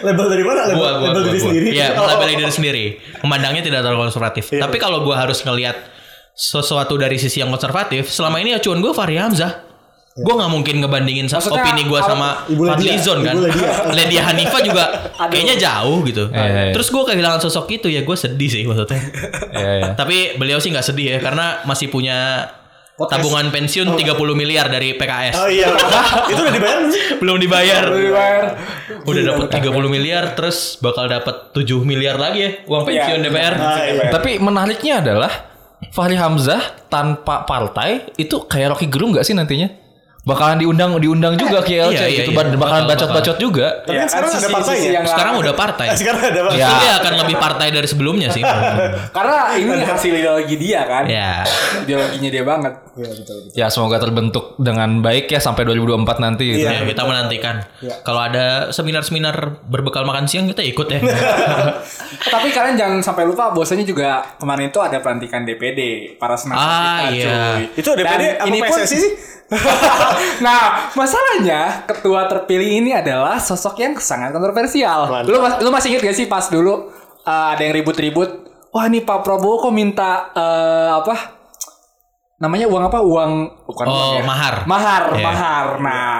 label 0.00 0.26
dari 0.26 0.44
mana? 0.44 0.60
Label, 0.66 0.76
gua, 0.76 0.90
gua, 0.90 1.00
label 1.04 1.20
gua, 1.20 1.28
diri 1.28 1.38
gua. 1.38 1.46
sendiri. 1.52 1.66
Iya, 1.70 1.86
Oh. 1.92 2.02
melabeli 2.02 2.34
diri 2.34 2.52
sendiri. 2.52 2.84
Memandangnya 3.20 3.62
tidak 3.62 3.80
terlalu 3.84 4.00
konservatif. 4.08 4.44
Iya. 4.50 4.60
Tapi 4.64 4.76
kalau 4.76 5.04
gue 5.04 5.12
harus 5.12 5.44
ngelihat 5.44 5.76
sesuatu 6.32 6.96
dari 6.96 7.20
sisi 7.20 7.44
yang 7.44 7.52
konservatif, 7.52 8.08
selama 8.08 8.40
ini 8.40 8.56
acuan 8.56 8.80
gue 8.80 8.92
Fahri 8.92 9.20
Hamzah. 9.20 9.68
Gue 10.20 10.34
nggak 10.36 10.50
mungkin 10.52 10.74
ngebandingin 10.84 11.26
Maksudnya, 11.26 11.64
opini 11.64 11.82
gue 11.88 12.00
sama 12.00 12.44
Fadlizon 12.44 13.18
kan. 13.24 13.34
Ledia. 13.40 13.70
Ledia 13.96 14.22
Hanifa 14.28 14.58
juga 14.60 14.84
kayaknya 15.32 15.56
jauh 15.56 16.04
gitu. 16.04 16.28
Iya, 16.28 16.70
iya. 16.70 16.72
Terus 16.76 16.92
gue 16.92 17.02
kehilangan 17.08 17.40
sosok 17.40 17.66
itu 17.72 17.88
ya 17.88 18.04
gue 18.04 18.16
sedih 18.16 18.50
sih 18.52 18.62
maksudnya. 18.68 19.00
ya, 19.56 19.70
ya. 19.80 19.88
Tapi 19.96 20.36
beliau 20.36 20.60
sih 20.60 20.68
nggak 20.68 20.84
sedih 20.84 21.16
ya 21.16 21.18
karena 21.18 21.64
masih 21.64 21.88
punya 21.88 22.48
tabungan 23.00 23.48
pensiun 23.48 23.96
30 23.96 24.12
miliar 24.36 24.68
dari 24.68 24.92
PKS. 24.92 25.36
Oh 25.40 25.48
iya. 25.48 25.72
itu 26.28 26.36
udah 26.36 26.52
dibayar 26.52 26.76
belum 26.76 26.92
sih? 26.92 27.02
Belum 27.16 27.36
dibayar. 27.40 27.84
Dibayar. 27.88 28.44
Udah 29.08 29.22
dapat 29.24 29.48
30 29.56 29.88
miliar 29.88 30.24
terus 30.36 30.76
bakal 30.84 31.08
dapat 31.08 31.56
7 31.56 31.64
miliar 31.80 32.20
lagi 32.20 32.44
ya 32.44 32.50
uang 32.68 32.84
pensiun 32.84 33.18
Iya. 33.18 33.26
DPR. 33.32 33.54
Ah, 33.56 33.78
iya. 33.88 34.04
tapi 34.12 34.36
menariknya 34.36 35.00
adalah 35.00 35.32
Fahri 35.96 36.12
Hamzah 36.12 36.60
tanpa 36.92 37.48
partai 37.48 38.12
itu 38.20 38.44
kayak 38.44 38.76
Rocky 38.76 38.92
Gerung 38.92 39.16
nggak 39.16 39.24
sih 39.24 39.32
nantinya 39.32 39.79
bakalan 40.20 40.60
diundang 40.60 41.00
diundang 41.00 41.32
juga 41.34 41.64
ke 41.64 41.74
ILC 41.74 41.90
Iya, 41.90 42.04
iya, 42.04 42.18
gitu 42.20 42.30
iya. 42.30 42.52
bakalan 42.52 42.54
Bakal- 42.54 42.88
bacot-bacot 42.88 43.36
juga 43.36 43.80
Tapi 43.80 43.96
Ya, 43.96 44.04
kan 44.04 44.08
sekarang 44.12 44.30
ada 44.30 44.60
sisi 44.68 44.88
yang 44.90 45.04
Sekarang 45.04 45.34
udah 45.38 45.54
partai. 45.54 45.86
Sekarang 45.94 46.22
ada 46.22 46.40
Justru 46.46 46.60
Ya. 46.60 46.76
dia 46.78 46.92
akan 46.98 47.12
lebih 47.18 47.36
partai 47.36 47.68
dari 47.70 47.88
sebelumnya 47.88 48.28
sih. 48.28 48.44
Karena 49.16 49.56
ini 49.56 49.80
hasil 49.80 50.12
ideologi 50.12 50.56
dia 50.56 50.84
kan. 50.84 51.04
ya. 51.06 51.40
Ideologinya 51.80 52.30
dia 52.30 52.44
banget. 52.44 52.74
ya 53.54 53.66
semoga 53.66 53.96
terbentuk 53.96 54.58
dengan 54.58 55.00
baik 55.00 55.24
ya 55.26 55.40
sampai 55.40 55.64
2024 55.64 56.04
nanti 56.20 56.52
gitu. 56.52 56.68
Ya, 56.68 56.84
kita 56.84 57.02
menantikan. 57.02 57.64
Kalau 58.02 58.20
ada 58.20 58.46
seminar-seminar 58.70 59.34
berbekal 59.64 60.04
makan 60.04 60.28
siang 60.28 60.44
kita 60.46 60.60
ikut 60.60 60.86
ya. 60.86 61.00
Tapi 62.34 62.48
kalian 62.50 62.76
jangan 62.76 62.98
sampai 63.00 63.24
lupa 63.24 63.48
bahwasanya 63.48 63.84
juga 63.84 64.20
kemarin 64.36 64.68
itu 64.68 64.78
ada 64.78 64.98
pelantikan 64.98 65.42
DPD 65.42 65.80
para 66.16 66.36
senator 66.36 66.60
Ah, 66.60 67.08
kita, 67.08 67.14
iya. 67.14 67.24
cuy. 67.24 67.62
Itu 67.74 67.90
DPD 67.94 68.04
Dan 68.04 68.36
apa 68.36 68.46
ini 68.46 68.58
pun- 68.60 68.76
PSSI 68.76 68.98
sih? 68.98 69.12
nah, 70.44 70.60
masalahnya 70.92 71.82
ketua 71.84 72.26
terpilih 72.26 72.70
ini 72.76 72.90
adalah 72.92 73.36
sosok 73.36 73.74
yang 73.76 73.92
sangat 73.96 74.30
kontroversial. 74.30 75.10
Mantap. 75.10 75.26
Lu, 75.26 75.38
lu 75.60 75.70
masih 75.70 75.92
inget 75.92 76.02
gak 76.02 76.16
sih 76.16 76.26
pas 76.26 76.46
dulu 76.46 76.90
uh, 77.24 77.46
ada 77.50 77.60
yang 77.60 77.74
ribut-ribut? 77.74 78.46
Wah, 78.70 78.86
nih 78.86 79.02
Pak 79.02 79.20
Prabowo 79.20 79.58
kok 79.60 79.74
minta 79.74 80.30
uh, 80.30 81.02
apa? 81.02 81.14
Namanya 82.38 82.66
uang 82.66 82.84
apa? 82.86 82.98
Uang 83.00 83.32
bukan 83.66 83.84
Oh, 83.84 83.94
uang 84.14 84.14
ya. 84.16 84.24
mahar. 84.24 84.54
Mahar, 84.64 85.04
Iya. 85.12 85.20
mahar. 85.20 85.66
Nah, 85.76 86.14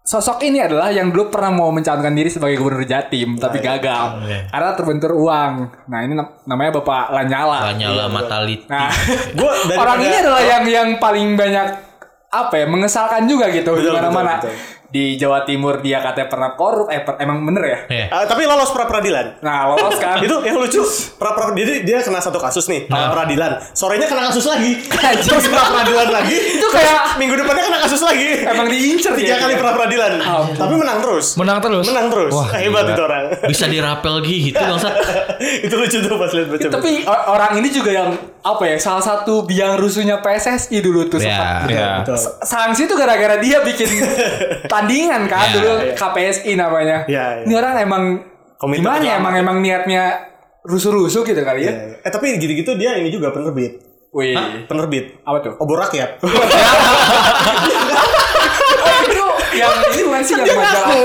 sosok 0.00 0.40
ini 0.42 0.58
adalah 0.58 0.88
yang 0.88 1.10
dulu 1.10 1.28
pernah 1.28 1.50
mau 1.52 1.68
mencalonkan 1.68 2.14
diri 2.14 2.26
sebagai 2.26 2.56
gubernur 2.56 2.82
Jatim 2.82 3.36
tapi 3.36 3.58
gagal 3.58 4.22
Iya. 4.24 4.48
karena 4.48 4.70
terbentur 4.72 5.12
uang. 5.12 5.52
Nah, 5.84 5.98
ini 6.00 6.14
nam- 6.14 6.38
namanya 6.46 6.78
Bapak 6.78 7.10
Lanyala. 7.10 7.58
Lanyala 7.68 8.06
Mataliti. 8.06 8.64
Nah, 8.64 8.88
Gua 9.38 9.50
orang 9.76 9.98
ini 10.00 10.14
adalah 10.16 10.40
yang 10.40 10.64
yang 10.64 10.88
paling 10.96 11.34
banyak 11.34 11.89
apa 12.30 12.54
ya 12.54 12.66
mengesalkan 12.66 13.26
juga 13.26 13.50
gitu 13.50 13.74
di 13.74 13.86
mana-mana. 13.86 14.38
betul, 14.38 14.54
di 14.86 15.14
Jawa 15.14 15.42
Timur 15.42 15.78
dia 15.78 15.98
katanya 15.98 16.26
pernah 16.26 16.50
korup, 16.52 16.86
eh 16.86 16.98
per- 17.00 17.14
emang 17.16 17.42
bener 17.44 17.62
ya? 17.64 17.78
Iya. 17.86 18.06
Eh, 18.08 18.24
tapi 18.24 18.42
lolos 18.42 18.70
pra 18.70 18.82
peradilan. 18.84 19.38
Nah 19.38 19.66
lolos 19.68 19.94
kan? 19.96 20.18
itu 20.24 20.34
yang 20.40 20.54
lucu 20.56 20.82
pra 21.14 21.30
pra 21.30 21.50
jadi 21.52 21.82
dia 21.82 21.98
kena 22.00 22.18
satu 22.18 22.38
kasus 22.38 22.66
nih 22.66 22.86
pra 22.86 23.06
peradilan 23.08 23.58
sorenya 23.72 24.06
kena 24.06 24.26
kasus 24.26 24.46
lagi 24.46 24.78
terus 25.22 25.46
pra 25.46 25.62
peradilan 25.64 26.08
lagi 26.08 26.34
Itu 26.56 26.66
kayak- 26.68 27.14
minggu 27.16 27.34
depannya 27.36 27.62
kena 27.64 27.78
kasus 27.80 27.98
lagi 28.00 28.42
emang 28.44 28.66
diincer 28.66 29.10
tiga 29.12 29.34
dia. 29.34 29.36
kali 29.40 29.54
pra 29.56 29.70
peradilan 29.72 30.12
Ampun. 30.16 30.54
tapi 30.56 30.74
menang 30.76 30.98
terus 31.00 31.26
Menang 31.36 31.58
terus. 31.60 31.84
menang 31.84 32.06
terus 32.08 32.32
Wah, 32.32 32.48
hebat 32.52 32.82
gila. 32.84 32.90
itu 32.90 33.02
orang 33.04 33.24
Bisa 33.46 33.64
dirapel 33.66 34.14
gitu 34.20 34.54
bangsa. 34.56 34.90
itu 35.66 35.74
lucu 35.76 35.98
tuh 35.98 36.14
pas 36.14 36.30
lihat 36.30 36.48
baca 36.48 36.66
Tapi 36.68 36.90
orang 37.06 37.50
ini 37.56 37.68
juga 37.68 37.90
yang 37.92 38.08
apa 38.40 38.62
ya 38.64 38.76
salah 38.76 39.00
satu 39.00 39.42
biang 39.42 39.76
rusuhnya 39.76 40.18
PSSI 40.18 40.78
dulu 40.78 41.06
tuh 41.06 41.18
Ya. 41.18 41.28
sempat. 41.28 41.66
Iya. 41.68 41.86
Betul. 42.00 42.16
Sanksi 42.40 42.84
tuh 42.84 42.94
gara-gara 42.94 43.36
dia 43.36 43.60
bikin 43.60 43.86
tandingan 44.72 45.24
kan 45.24 45.46
Ya, 45.46 45.52
dulu 45.54 45.70
iya. 45.78 45.92
KPSI 45.92 46.50
namanya. 46.54 46.96
Ya, 47.04 47.24
ya. 47.36 47.42
Ini 47.44 47.52
orang 47.54 47.72
emang 47.78 48.02
Komite 48.56 48.78
gimana 48.78 49.00
ya 49.00 49.16
emang 49.16 49.34
emang 49.34 49.56
niatnya 49.58 50.02
rusuh-rusuh 50.62 51.22
gitu 51.22 51.38
kali 51.38 51.62
ya. 51.62 51.66
Iya, 51.66 51.72
iya. 51.94 51.96
eh 52.00 52.10
tapi 52.10 52.34
gitu-gitu 52.34 52.74
dia 52.74 52.94
ini 52.94 53.08
juga 53.08 53.30
penerbit 53.30 53.78
Wih. 54.10 54.34
penerbit 54.66 55.22
Apa 55.22 55.38
tuh? 55.40 55.52
obor 55.56 55.78
rakyat 55.78 56.18
Oh 56.18 56.28
itu 59.02 59.24
yang 59.52 59.72
ini 59.86 59.99
bukan 60.20 60.28
sih 60.28 60.34
yang 60.36 60.60
majalah 60.60 60.96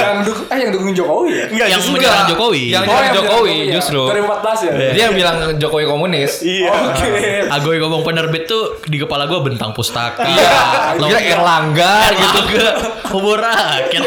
yang 0.00 0.18
dukung 0.24 0.46
eh 0.48 0.58
yang 0.58 0.70
dukung 0.72 0.90
Jokowi 0.90 1.30
ya? 1.30 1.44
Enggak, 1.46 1.68
yang 1.68 1.82
menyerang. 1.86 2.26
Jokowi. 2.26 2.62
Yang 2.66 2.82
Oh, 2.82 2.90
nyerang 2.90 3.14
Jokowi 3.14 3.56
ya. 3.60 3.72
justru. 3.76 4.02
2014 4.08 4.66
ya? 4.66 4.72
Dia 4.90 5.02
yang 5.06 5.14
bilang 5.14 5.36
Jokowi 5.56 5.84
komunis. 5.84 6.32
iya 6.40 6.70
Oke. 6.72 7.10
Agoy 7.54 7.76
ngomong 7.78 8.02
penerbit 8.02 8.44
tuh 8.46 8.80
di 8.86 8.96
kepala 8.96 9.28
gue 9.28 9.40
bentang 9.40 9.70
pustaka. 9.70 10.24
Iya. 10.24 10.50
Kira 10.96 11.20
Erlangga 11.30 11.94
gitu. 12.10 12.38
Gitu. 12.50 12.70
Obor 13.12 13.38
rakyat. 13.38 14.02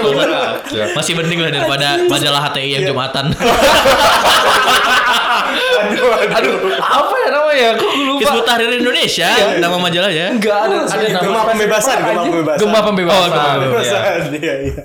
Masih 0.95 1.13
penting 1.13 1.39
lah 1.39 1.51
daripada 1.51 2.01
majalah 2.07 2.41
HTI 2.49 2.79
yang 2.79 2.83
Jumatan. 2.89 3.31
Aduh, 6.33 6.55
apa 6.75 7.15
ya 7.17 7.29
namanya? 7.29 7.69
Kok 7.75 7.89
gue 7.89 8.05
lupa. 8.05 8.19
Hizbut 8.21 8.43
Tahrir 8.43 8.71
Indonesia 8.73 9.29
nama 9.57 9.77
majalahnya. 9.77 10.25
Enggak 10.31 10.57
ada 10.63 10.75
ada 10.81 11.05
nama 11.05 11.21
gemah 11.21 11.43
pembebasan 11.45 11.97
gemah 11.99 12.23
pembebasan 12.23 12.59
Gemah 12.59 12.81
pembebasan. 12.83 13.15
Oh, 13.15 13.27
gemah 13.27 13.43
Iya. 13.43 13.53
pembebasan 13.57 14.01
iya 14.35 14.55
iya 14.63 14.83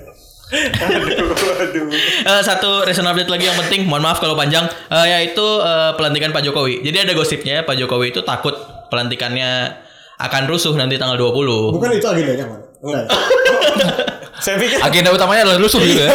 aduh 0.49 1.29
aduh 1.61 1.85
Eh, 2.25 2.41
satu 2.41 2.81
recent 2.81 3.05
update 3.05 3.29
lagi 3.29 3.45
yang 3.45 3.53
penting, 3.55 3.85
mohon 3.85 4.01
maaf 4.01 4.17
kalau 4.17 4.33
panjang, 4.33 4.65
eh, 4.89 5.05
yaitu 5.07 5.45
eh, 5.61 5.93
pelantikan 5.93 6.33
Pak 6.33 6.41
Jokowi. 6.41 6.81
Jadi 6.81 6.97
ada 6.99 7.13
gosipnya 7.13 7.61
Pak 7.61 7.77
Jokowi 7.77 8.09
itu 8.09 8.21
takut 8.21 8.57
pelantikannya 8.89 9.77
akan 10.17 10.43
rusuh 10.45 10.73
nanti 10.73 10.97
tanggal 10.97 11.15
20. 11.15 11.69
bukan 11.71 11.89
itu 11.93 12.03
agendanya 12.03 12.49
enggak 12.81 13.05
saya 14.39 14.55
pikir 14.55 14.79
Agenda 14.79 15.09
utamanya 15.09 15.43
adalah 15.43 15.59
rusuh 15.59 15.79
gitu 15.79 15.99
ya. 15.99 16.09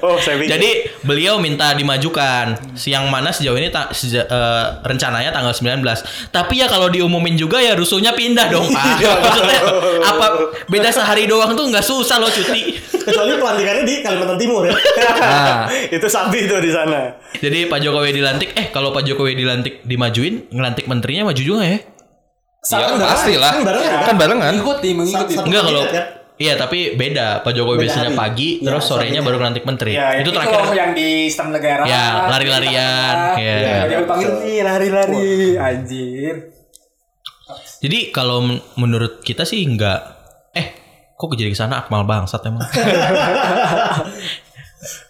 oh 0.00 0.16
saya 0.16 0.36
pikir 0.36 0.50
Jadi 0.50 0.70
beliau 1.02 1.36
minta 1.36 1.72
dimajukan 1.72 2.46
siang 2.72 3.06
mana 3.06 3.28
sejauh 3.28 3.54
ini 3.54 3.68
ta- 3.68 3.88
seja- 3.90 4.24
eh, 4.24 4.64
rencananya 4.82 5.28
tanggal 5.28 5.52
19. 5.52 5.84
Tapi 6.28 6.54
ya 6.56 6.66
kalau 6.66 6.88
diumumin 6.88 7.34
juga 7.34 7.58
ya 7.58 7.72
rusuhnya 7.72 8.10
pindah 8.10 8.48
dong 8.48 8.66
Pak. 8.66 8.84
Maksudnya 9.22 9.60
apa 10.02 10.26
beda 10.64 10.88
sehari 10.88 11.24
doang 11.24 11.52
tuh 11.52 11.66
nggak 11.66 11.82
susah 11.82 12.16
loh 12.16 12.28
cuti. 12.28 12.76
kecuali 12.98 13.34
pelantikannya 13.34 13.82
di 13.82 13.94
Kalimantan 13.98 14.36
Timur 14.36 14.62
ya 14.62 14.76
Nah. 15.18 15.64
itu 15.88 16.06
sapi 16.06 16.44
tuh 16.44 16.58
di 16.58 16.68
sana 16.68 17.08
Jadi 17.34 17.64
Pak 17.64 17.78
Jokowi 17.78 18.12
dilantik, 18.12 18.52
eh 18.52 18.68
kalau 18.68 18.90
Pak 18.90 19.00
Jokowi 19.02 19.32
dilantik 19.34 19.80
dimajuin, 19.82 20.48
ngelantik 20.48 20.84
menterinya 20.84 21.24
maju 21.24 21.38
juga 21.38 21.62
ya? 21.62 21.78
Ya 22.68 22.84
pasti 22.98 23.32
lah. 23.34 23.54
Kan 23.54 23.64
barengan, 23.64 23.88
kan? 23.94 24.04
Kan 24.04 24.16
barengan. 24.18 24.52
Mengikuti, 24.52 24.88
mengikuti. 24.92 25.32
Sa- 25.32 25.40
sa- 25.40 25.46
Enggak 25.46 25.62
kalau? 25.64 25.82
Iya 26.38 26.54
tapi 26.54 26.94
beda 26.94 27.42
Pak 27.42 27.50
Jokowi 27.50 27.76
Beda 27.76 27.82
biasanya 27.84 28.10
hari. 28.10 28.20
pagi 28.20 28.48
Iya, 28.56 28.64
terus 28.64 28.84
sorenya 28.84 29.10
sorenya. 29.10 29.20
baru 29.22 29.36
ngelantik 29.36 29.64
menteri. 29.64 29.92
Ya, 29.92 30.08
itu 30.14 30.22
itu 30.24 30.30
terakhir 30.32 30.70
yang 30.72 30.90
di 30.92 31.08
sistem 31.26 31.48
negara. 31.50 31.82
Ya, 31.82 32.04
lari-larian. 32.28 33.16
Iya. 33.34 33.56
Ya. 33.58 33.78
Dia 33.84 33.98
dipanggil 34.00 34.30
nih 34.38 34.58
lari-lari. 34.62 35.28
Anjir. 35.56 36.34
Jadi 37.78 37.98
kalau 38.08 38.38
men- 38.40 38.62
menurut 38.74 39.18
kita 39.20 39.42
sih 39.42 39.60
enggak 39.60 39.98
eh 40.52 40.66
kok 41.12 41.30
jadi 41.32 41.48
ke 41.48 41.56
sana 41.56 41.80
akmal 41.80 42.02
bangsat 42.02 42.42
emang. 42.44 42.62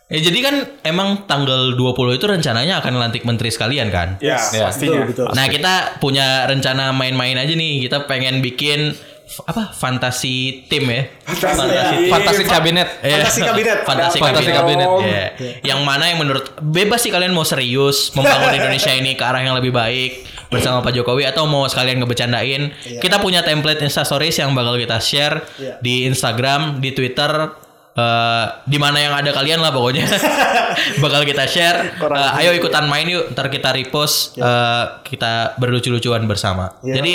ya 0.09 0.21
jadi 0.23 0.39
kan 0.41 0.55
emang 0.83 1.09
tanggal 1.25 1.77
20 1.77 2.17
itu 2.17 2.25
rencananya 2.25 2.81
akan 2.81 2.97
lantik 2.97 3.23
menteri 3.23 3.49
sekalian 3.49 3.89
kan? 3.89 4.17
Ya, 4.19 4.41
Ya. 4.49 4.65
pastinya. 4.65 5.05
betul 5.05 5.29
betul 5.29 5.37
Nah, 5.37 5.47
kita 5.47 5.75
punya 5.99 6.27
rencana 6.45 6.89
main-main 6.91 7.37
aja 7.37 7.53
nih. 7.53 7.85
Kita 7.85 8.05
pengen 8.05 8.41
bikin 8.41 8.97
apa? 9.45 9.71
Fantasi 9.71 10.65
tim 10.67 10.85
ya. 10.85 11.05
Fantasi. 11.23 12.09
Fantasi 12.09 12.43
kabinet. 12.43 12.89
Eh, 13.01 13.13
Fantasi 13.15 13.41
kabinet. 13.43 13.79
Fantasi 13.85 14.17
Fantasi 14.19 14.51
kabinet. 14.51 14.89
kabinet. 14.89 15.31
Iya. 15.39 15.53
Yang 15.65 15.81
mana 15.83 16.05
yang 16.07 16.19
menurut 16.19 16.57
bebas 16.59 16.99
sih 16.99 17.09
kalian 17.09 17.31
mau 17.31 17.45
serius 17.45 18.11
membangun 18.13 18.55
Indonesia 18.59 18.91
ini 18.91 19.13
ke 19.13 19.23
arah 19.23 19.41
yang 19.41 19.55
lebih 19.55 19.71
baik 19.71 20.25
bersama 20.49 20.81
Pak 20.81 20.93
Jokowi 20.93 21.25
atau 21.25 21.45
mau 21.45 21.69
sekalian 21.69 22.01
ngebecandain. 22.01 22.73
Kita 22.97 23.21
punya 23.21 23.45
template 23.45 23.79
Insta 23.81 24.03
Stories 24.03 24.35
yang 24.35 24.53
bakal 24.53 24.75
kita 24.75 24.97
share 24.99 25.45
Iya. 25.55 25.77
di 25.79 26.09
Instagram, 26.09 26.81
di 26.81 26.91
Twitter, 26.91 27.53
eh, 27.99 28.45
di 28.63 28.79
mana 28.79 28.99
yang 29.03 29.15
ada 29.19 29.35
kalian 29.35 29.59
lah 29.59 29.75
pokoknya. 29.75 30.07
bakal 31.03 31.27
kita 31.27 31.45
share. 31.51 31.99
Eh, 31.99 32.39
ayo 32.45 32.55
ikutan 32.55 32.87
main 32.87 33.07
yuk, 33.11 33.35
ntar 33.35 33.51
kita 33.51 33.75
repost 33.75 34.39
eh, 34.39 34.85
kita 35.03 35.59
berlucu-lucuan 35.59 36.23
bersama. 36.31 36.79
Iya, 36.87 37.03
Jadi 37.03 37.13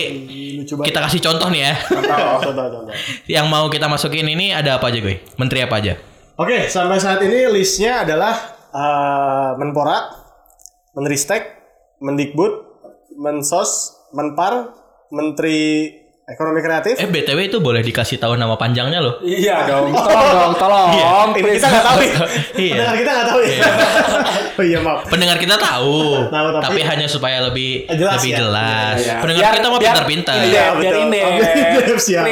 kita 0.68 1.00
kasih 1.08 1.22
contoh 1.24 1.48
nih 1.48 1.62
ya. 1.72 1.74
contoh 1.88 2.18
contoh 2.52 2.66
contoh 2.68 2.94
yang 3.32 3.48
mau 3.48 3.72
kita 3.72 3.88
masukin 3.88 4.28
ini 4.28 4.52
ada 4.52 4.78
apa 4.78 4.92
aja 4.92 5.00
gue? 5.00 5.24
Menteri 5.40 5.64
apa 5.64 5.80
aja? 5.80 5.94
Oke, 6.36 6.68
sampai 6.68 6.98
saat 7.00 7.22
ini 7.24 7.48
listnya 7.48 8.04
adalah 8.04 8.36
eh, 8.74 9.52
Menpora, 9.56 10.12
Menristek, 11.00 11.56
Mendikbud, 12.04 12.54
Mensos, 13.16 13.96
Menpar, 14.12 14.74
Menteri 15.14 15.90
Ekonomi 16.24 16.64
Kreatif. 16.64 16.96
Eh 16.96 17.04
BTW 17.04 17.52
itu 17.52 17.60
boleh 17.60 17.84
dikasih 17.84 18.16
tahu 18.16 18.34
nama 18.34 18.56
panjangnya 18.56 19.04
loh. 19.04 19.20
Iya 19.20 19.68
dong. 19.68 19.92
Tolong 19.92 20.28
dong, 20.32 20.54
tolong. 20.56 20.90
Ini 21.36 21.52
kita 21.52 21.68
nggak 21.68 21.84
tahu 21.84 22.00
ya. 22.00 22.16
Iya. 22.64 22.80
Pendengar 22.80 22.96
kita 22.96 23.12
nggak 23.12 23.28
tahu 23.28 23.40
ya. 23.44 23.60
oh 24.56 24.64
iya 24.64 24.80
maaf. 24.80 25.00
Pendengar 25.12 25.36
kita 25.36 25.56
tahu, 25.60 26.00
Tahu, 26.32 26.48
tapi- 26.48 26.64
tapi, 26.64 26.80
hanya 26.88 27.06
supaya 27.06 27.44
lebih 27.44 27.86
Jelas 27.92 28.16
lebih 28.18 28.32
ya. 28.32 28.38
jelas. 28.40 28.96
Iya. 28.98 29.14
Pendengar 29.20 29.44
Biar- 29.44 29.54
kita 29.54 29.68
mah 29.68 29.76
biar- 29.76 29.84
pintar-pintar. 29.92 30.34
Iya, 30.40 30.48
Iya, 30.48 30.66
biar 30.80 30.96
ini. 31.04 31.20
Siap. 31.94 32.26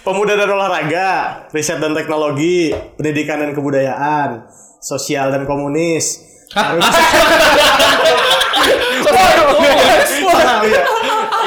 Pemuda 0.00 0.32
dan 0.34 0.48
olahraga, 0.48 1.10
riset 1.50 1.76
dan 1.76 1.92
teknologi, 1.92 2.70
pendidikan 2.94 3.42
dan 3.42 3.50
kebudayaan, 3.50 4.46
sosial 4.78 5.28
dan 5.28 5.42
komunis. 5.42 6.22
Wah, 6.54 6.70
iya. 10.62 10.82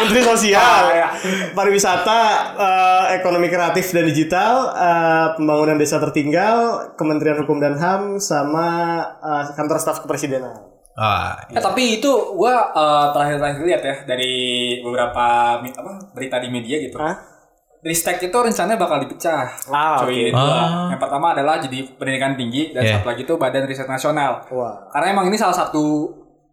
Menteri 0.02 0.22
Sosial, 0.24 0.60
Ah, 0.60 0.92
iya. 0.92 1.10
Pariwisata, 1.52 2.20
eh, 2.54 3.06
Ekonomi 3.16 3.48
Kreatif 3.48 3.90
dan 3.90 4.04
Digital, 4.04 4.54
eh, 4.72 5.28
Pembangunan 5.36 5.76
Desa 5.76 5.98
Tertinggal, 5.98 6.58
Kementerian 6.94 7.38
Hukum 7.38 7.58
dan 7.58 7.76
HAM, 7.76 8.18
sama 8.18 8.68
eh, 9.16 9.44
Kantor 9.54 9.78
Staf 9.78 10.02
Kepresidenan. 10.02 10.70
Ah, 10.92 11.40
Eh, 11.48 11.58
tapi 11.58 11.98
itu 11.98 12.12
gua 12.34 12.70
eh, 12.70 13.06
terakhir-terakhir 13.12 13.64
lihat 13.64 13.82
ya 13.82 13.96
dari 14.06 14.34
beberapa 14.82 15.26
apa 15.58 15.92
berita 16.12 16.38
di 16.38 16.50
media 16.50 16.78
gitu. 16.78 16.98
Hah? 16.98 17.16
Ristek 17.82 18.22
itu 18.22 18.38
rencananya 18.38 18.78
bakal 18.78 19.02
dipecah. 19.02 19.50
Ah, 19.66 20.06
dua. 20.06 20.38
Ah. 20.38 20.86
Yang 20.94 21.02
pertama 21.02 21.34
adalah 21.34 21.58
jadi 21.58 21.82
pendidikan 21.98 22.38
tinggi 22.38 22.70
dan 22.70 22.86
Yeah. 22.86 23.02
satu 23.02 23.10
lagi 23.10 23.26
itu 23.26 23.34
Badan 23.34 23.66
Riset 23.66 23.90
Nasional. 23.90 24.46
Wah. 24.54 24.86
Karena 24.94 25.18
emang 25.18 25.26
ini 25.26 25.34
salah 25.34 25.56
satu 25.56 26.06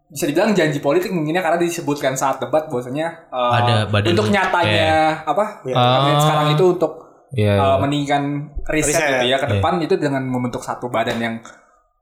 bisa 0.08 0.24
dibilang 0.24 0.52
janji 0.52 0.78
politik 0.78 1.10
mungkinnya 1.10 1.38
karena 1.38 1.58
disebutkan 1.58 2.12
saat 2.12 2.38
debat 2.38 2.64
bahwasanya 2.64 3.28
eh, 3.28 3.52
Ada 3.54 3.74
badan- 3.86 4.10
untuk 4.10 4.26
nyatanya 4.28 4.92
apa 5.22 5.44
Iya. 5.62 5.74
kabinet 5.74 6.14
Ah. 6.14 6.22
sekarang 6.22 6.48
itu 6.50 6.64
untuk 6.70 6.92
Iya. 7.30 7.52
eh, 7.52 7.60
iya. 7.60 7.76
meninggikan 7.76 8.22
riset, 8.66 8.96
Riset, 8.96 9.08
gitu 9.14 9.26
ya 9.26 9.36
ke 9.36 9.44
iya. 9.44 9.52
depan 9.54 9.74
itu 9.78 9.94
dengan 9.94 10.24
membentuk 10.24 10.60
satu 10.60 10.88
badan 10.88 11.18
yang 11.18 11.34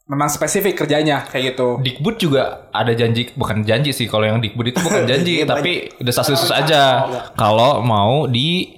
memang 0.06 0.28
spesifik 0.28 0.78
kerjanya 0.78 1.26
kayak 1.26 1.52
gitu. 1.52 1.82
Dikbud 1.82 2.14
juga 2.16 2.70
ada 2.70 2.94
janji 2.94 3.26
bukan 3.34 3.60
janji 3.60 3.90
sih 3.90 4.06
kalau 4.06 4.22
yang 4.22 4.38
Dikbud 4.38 4.66
itu 4.68 4.78
bukan 4.78 5.02
janji 5.10 5.42
tapi 5.42 5.90
desas-desus 5.98 6.46
aja 6.48 7.02
kalau 7.34 7.82
mau 7.82 8.24
di 8.24 8.70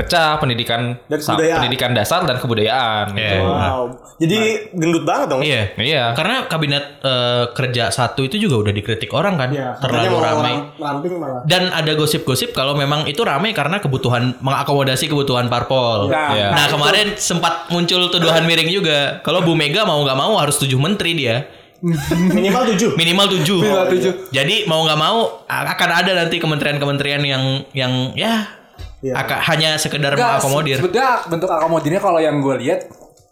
pecah 0.00 0.36
pendidikan 0.36 0.96
Dan 1.04 1.20
sa- 1.20 1.36
pendidikan 1.36 1.92
dasar 1.92 2.24
dan 2.24 2.36
kebudayaan 2.36 3.12
Iya. 3.12 3.20
gitu. 3.20 3.36
Wow. 3.42 3.82
Jadi 4.16 4.38
gendut 4.72 5.04
banget 5.04 5.26
dong. 5.28 5.40
Iya. 5.40 5.62
Iya. 5.74 6.04
Karena 6.12 6.44
kabinet 6.44 6.84
eh, 7.00 7.44
kerja 7.50 7.88
satu 7.88 8.22
itu 8.22 8.36
juga 8.38 8.56
udah 8.60 8.72
dikritik 8.72 9.10
orang 9.10 9.36
kan, 9.36 9.48
katanya 9.48 9.76
terlalu 9.78 10.16
ramai. 10.16 10.54
malah. 10.76 11.40
Dan 11.44 11.68
ada 11.68 11.92
gosip-gosip 11.92 12.50
kalau 12.50 12.72
memang 12.72 13.04
itu 13.04 13.20
ramai 13.20 13.50
karena 13.50 13.76
kebutuhan 13.78 14.36
mengakomodasi 14.38 15.06
kebutuhan 15.06 15.46
parpol. 15.46 16.08
Nah, 16.08 16.32
Iya. 16.32 16.48
Nah 16.50 16.66
kemarin 16.66 17.06
sempat 17.14 17.68
muncul 17.68 18.08
tuduhan 18.08 18.42
miring 18.42 18.68
juga 18.68 19.20
kalau 19.20 19.40
Bu 19.40 19.52
Mega 19.52 19.82
mau 19.82 20.00
nggak 20.00 20.16
mau 20.16 20.36
harus 20.36 20.56
tujuh 20.56 20.76
menteri 20.76 21.12
dia 21.12 21.36
Minimal 22.36 22.62
tujuh. 22.70 22.92
minimal 22.92 23.26
tujuh. 23.30 23.58
Minimal 23.58 23.86
tujuh. 23.88 24.12
Jadi 24.28 24.64
mau 24.64 24.80
nggak 24.80 24.96
mau 24.96 25.18
akan 25.42 25.90
ada 25.90 26.12
nanti 26.14 26.36
kementerian-kementerian 26.36 27.22
yang 27.22 27.44
yang 27.72 27.92
ya 28.12 28.59
Iya. 29.00 29.14
Aka- 29.16 29.40
hanya 29.46 29.74
sekedar 29.74 30.12
Enggak, 30.12 30.38
mengakomodir. 30.38 30.76
Sebetulnya 30.76 31.24
bentuk 31.24 31.48
akomodirnya 31.48 31.98
kalau 31.98 32.18
yang 32.18 32.36
gue 32.38 32.56
lihat 32.58 32.84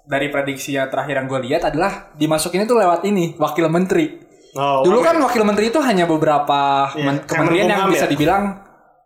dari 0.03 0.29
prediksi 0.29 0.73
yang 0.73 0.89
terakhir 0.89 1.21
yang 1.21 1.29
gue 1.29 1.41
lihat 1.45 1.63
adalah 1.65 2.13
dimasukinnya 2.15 2.65
tuh 2.65 2.77
lewat 2.77 3.05
ini 3.05 3.37
wakil 3.37 3.69
menteri. 3.69 4.17
Oh, 4.53 4.81
Dulu 4.81 4.99
oke. 4.99 5.05
kan 5.05 5.17
wakil 5.21 5.45
menteri 5.45 5.69
itu 5.69 5.77
hanya 5.79 6.05
beberapa 6.05 6.89
Iya, 6.91 7.05
men- 7.05 7.23
kementerian 7.23 7.69
yang 7.69 7.85
bisa 7.87 8.05
ya? 8.05 8.11
dibilang 8.11 8.43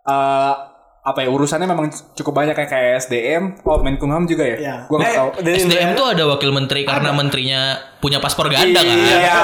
eh, 0.03 0.55
apa 1.03 1.19
ya 1.19 1.29
urusannya 1.29 1.67
memang 1.67 1.87
cukup 2.15 2.31
banyak 2.33 2.55
kayak 2.55 2.71
kayak 2.71 2.91
SDM, 3.01 3.59
oh 3.61 3.83
Menkumham 3.83 4.23
juga 4.23 4.47
ya. 4.47 4.57
Iya. 4.57 4.75
Gue 4.87 4.97
nggak 4.97 5.11
Eh, 5.11 5.19
tahu. 5.19 5.29
SDM 5.43 5.91
tuh 5.93 6.07
ada 6.07 6.23
wakil 6.25 6.51
menteri 6.51 6.87
karena 6.87 7.11
menterinya 7.11 7.61
punya 7.99 8.23
paspor 8.23 8.47
ganda 8.47 8.79
kan. 8.79 8.99
Iya, 9.03 9.39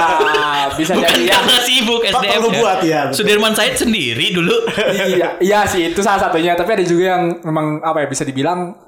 bisa 0.73 0.95
Bukan 0.95 1.03
jadi 1.11 1.27
ya. 1.27 1.35
karena 1.35 1.57
sibuk 1.59 2.00
Pak 2.00 2.11
SDM. 2.15 2.31
perlu 2.33 2.49
-nya. 2.49 2.61
buat 2.61 2.79
ya. 2.81 3.00
betul. 3.05 3.17
Sudirman 3.19 3.53
Said 3.53 3.75
sendiri 3.75 4.27
dulu. 4.31 4.55
iya, 4.95 5.29
iya 5.38 5.61
sih 5.65 5.83
itu 5.85 5.99
salah 5.99 6.23
satunya. 6.23 6.55
Tapi 6.55 6.71
ada 6.73 6.85
juga 6.85 7.05
yang 7.12 7.43
memang 7.43 7.83
apa 7.83 8.03
ya 8.03 8.07
bisa 8.07 8.23
dibilang 8.23 8.79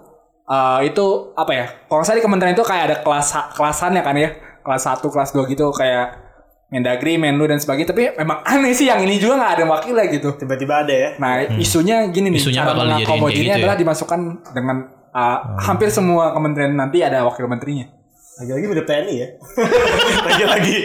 eh, 0.47 0.81
itu 0.85 1.07
apa 1.35 1.51
ya? 1.51 1.67
Kalau 1.85 2.03
salah 2.03 2.19
di 2.19 2.25
kementerian 2.25 2.55
itu 2.55 2.63
kayak 2.63 2.85
ada 2.85 2.97
kelas 3.01 3.29
kelasannya 3.51 4.03
kan 4.03 4.15
ya, 4.15 4.31
kelas 4.61 4.83
1, 4.85 5.03
kelas 5.05 5.31
2 5.33 5.43
gitu 5.49 5.75
kayak 5.75 6.20
Mendagri, 6.71 7.19
Menlu 7.19 7.51
dan 7.51 7.59
sebagainya. 7.59 7.91
Tapi 7.91 8.03
memang 8.15 8.47
aneh 8.55 8.73
sih 8.73 8.87
yang 8.87 9.03
ini 9.03 9.19
juga 9.19 9.37
nggak 9.39 9.53
ada 9.59 9.65
wakilnya 9.67 10.07
gitu. 10.09 10.39
Tiba-tiba 10.39 10.87
ada 10.87 10.95
ya. 10.95 11.09
Nah 11.19 11.45
isunya 11.59 12.07
gini 12.09 12.31
nih, 12.31 12.39
Hmm. 12.39 12.47
Isunya 12.47 12.61
cara 12.63 12.71
bakal 12.71 12.79
dijadiin 12.81 12.95
kayak 12.95 13.07
mengakomodinnya 13.11 13.43
gitu 13.43 13.51
ya? 13.51 13.63
adalah 13.63 13.77
dimasukkan 13.77 14.21
dengan 14.55 14.77
uh, 15.11 15.39
hampir 15.59 15.89
semua 15.91 16.25
kementerian 16.31 16.73
nanti 16.73 16.99
ada 17.03 17.27
wakil 17.27 17.51
menterinya. 17.51 17.87
Lagi-lagi 18.41 18.65
mirip 18.71 18.87
TNI 18.89 19.15
ya. 19.15 19.29
Lagi-lagi. 20.31 20.77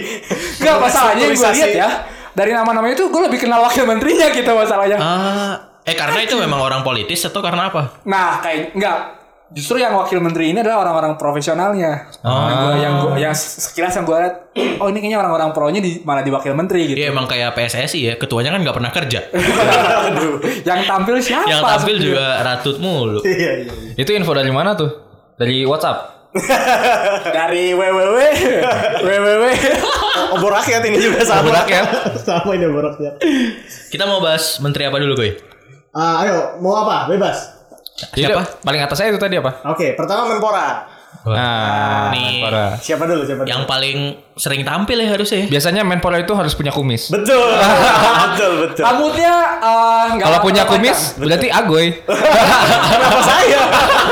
Enggak 0.59 0.77
masalahnya 0.81 1.23
yang 1.23 1.37
gue 1.37 1.51
lihat 1.55 1.71
ya 1.71 1.89
dari 2.35 2.51
nama-nama 2.51 2.91
itu 2.91 3.07
gue 3.07 3.21
lebih 3.31 3.39
kenal 3.39 3.63
wakil 3.63 3.87
menterinya 3.87 4.27
gitu 4.27 4.51
masalahnya. 4.51 4.97
Ah, 4.99 5.53
eh 5.87 5.95
karena 5.95 6.19
itu 6.19 6.35
memang 6.35 6.59
orang 6.59 6.83
politis 6.83 7.23
atau 7.23 7.39
karena 7.39 7.71
apa? 7.71 8.03
Nah, 8.03 8.43
kayak 8.43 8.75
enggak. 8.75 8.97
Justru 9.53 9.77
yang 9.77 9.93
wakil 9.93 10.17
menteri 10.25 10.49
ini 10.49 10.65
adalah 10.65 10.81
orang-orang 10.81 11.21
profesionalnya. 11.21 12.09
Oh. 12.25 12.33
Yang 12.49 12.57
gua, 12.57 12.73
yang 12.81 12.93
gua, 12.97 13.13
yang 13.29 13.33
sekilas 13.37 13.93
yang 13.93 14.05
gue 14.09 14.17
lihat, 14.17 14.35
oh 14.81 14.89
ini 14.89 14.97
kayaknya 14.97 15.21
orang-orang 15.21 15.53
pro-nya 15.53 15.85
di 15.85 16.01
malah 16.01 16.25
di 16.25 16.33
wakil 16.33 16.57
menteri 16.57 16.89
gitu. 16.89 16.97
Dia 16.97 17.13
emang 17.13 17.29
kayak 17.29 17.53
PSSI 17.53 17.99
ya, 18.01 18.13
ketuanya 18.17 18.49
kan 18.49 18.65
nggak 18.65 18.73
pernah 18.73 18.89
kerja. 18.89 19.19
yang 20.69 20.81
tampil 20.89 21.21
siapa? 21.21 21.45
Yang 21.45 21.61
tampil 21.61 21.95
juga 22.01 22.25
ratut 22.41 22.81
mulu. 22.81 23.21
Iya, 23.21 23.51
iya. 23.61 23.73
iya. 23.93 24.01
Itu 24.01 24.09
info 24.17 24.33
dari 24.33 24.49
mana 24.49 24.73
tuh? 24.73 24.89
Dari 25.37 25.61
WhatsApp. 25.61 26.17
dari 27.37 27.71
www 27.71 28.19
www. 29.05 29.45
Obor 30.35 30.51
rakyat 30.51 30.81
ini 30.89 30.97
juga 30.99 31.23
sama. 31.23 31.47
Obor 31.47 31.55
rakyat. 31.63 31.85
sama 32.27 32.49
ini 32.57 32.65
obor 32.65 32.83
rakyat. 32.91 33.23
Kita 33.93 34.03
mau 34.03 34.19
bahas 34.19 34.59
menteri 34.59 34.83
apa 34.89 34.99
dulu, 34.99 35.15
Goy? 35.15 35.31
Ah, 35.95 36.27
ayo, 36.27 36.59
mau 36.59 36.75
apa? 36.83 37.07
Bebas. 37.07 37.54
Siapa? 37.95 38.59
Paling 38.59 38.81
atas 38.81 38.97
saya 38.97 39.07
itu 39.09 39.17
tadi 39.17 39.39
apa? 39.39 39.63
Oke, 39.65 39.95
pertama 39.95 40.27
Menpora. 40.27 40.83
Nah, 41.25 42.11
Nih. 42.11 42.37
Menpora. 42.37 42.75
Siapa 42.77 43.07
dulu? 43.07 43.23
Siapa 43.23 43.41
dulu? 43.41 43.49
Yang 43.49 43.61
paling 43.65 43.97
sering 44.35 44.61
tampil 44.61 44.99
ya 44.99 45.09
harusnya. 45.09 45.39
ya. 45.41 45.47
Biasanya 45.49 45.81
Menpora 45.81 46.19
itu 46.19 46.35
harus 46.35 46.53
punya 46.53 46.69
kumis. 46.69 47.07
Betul. 47.07 47.55
betul, 48.27 48.51
betul. 48.61 48.83
Rambutnya 48.83 49.33
nggak 50.11 50.21
Kalau 50.21 50.39
punya 50.43 50.63
kumis 50.65 51.15
berarti 51.15 51.47
agoy. 51.47 51.87
Kenapa 52.91 53.21
saya? 53.23 53.59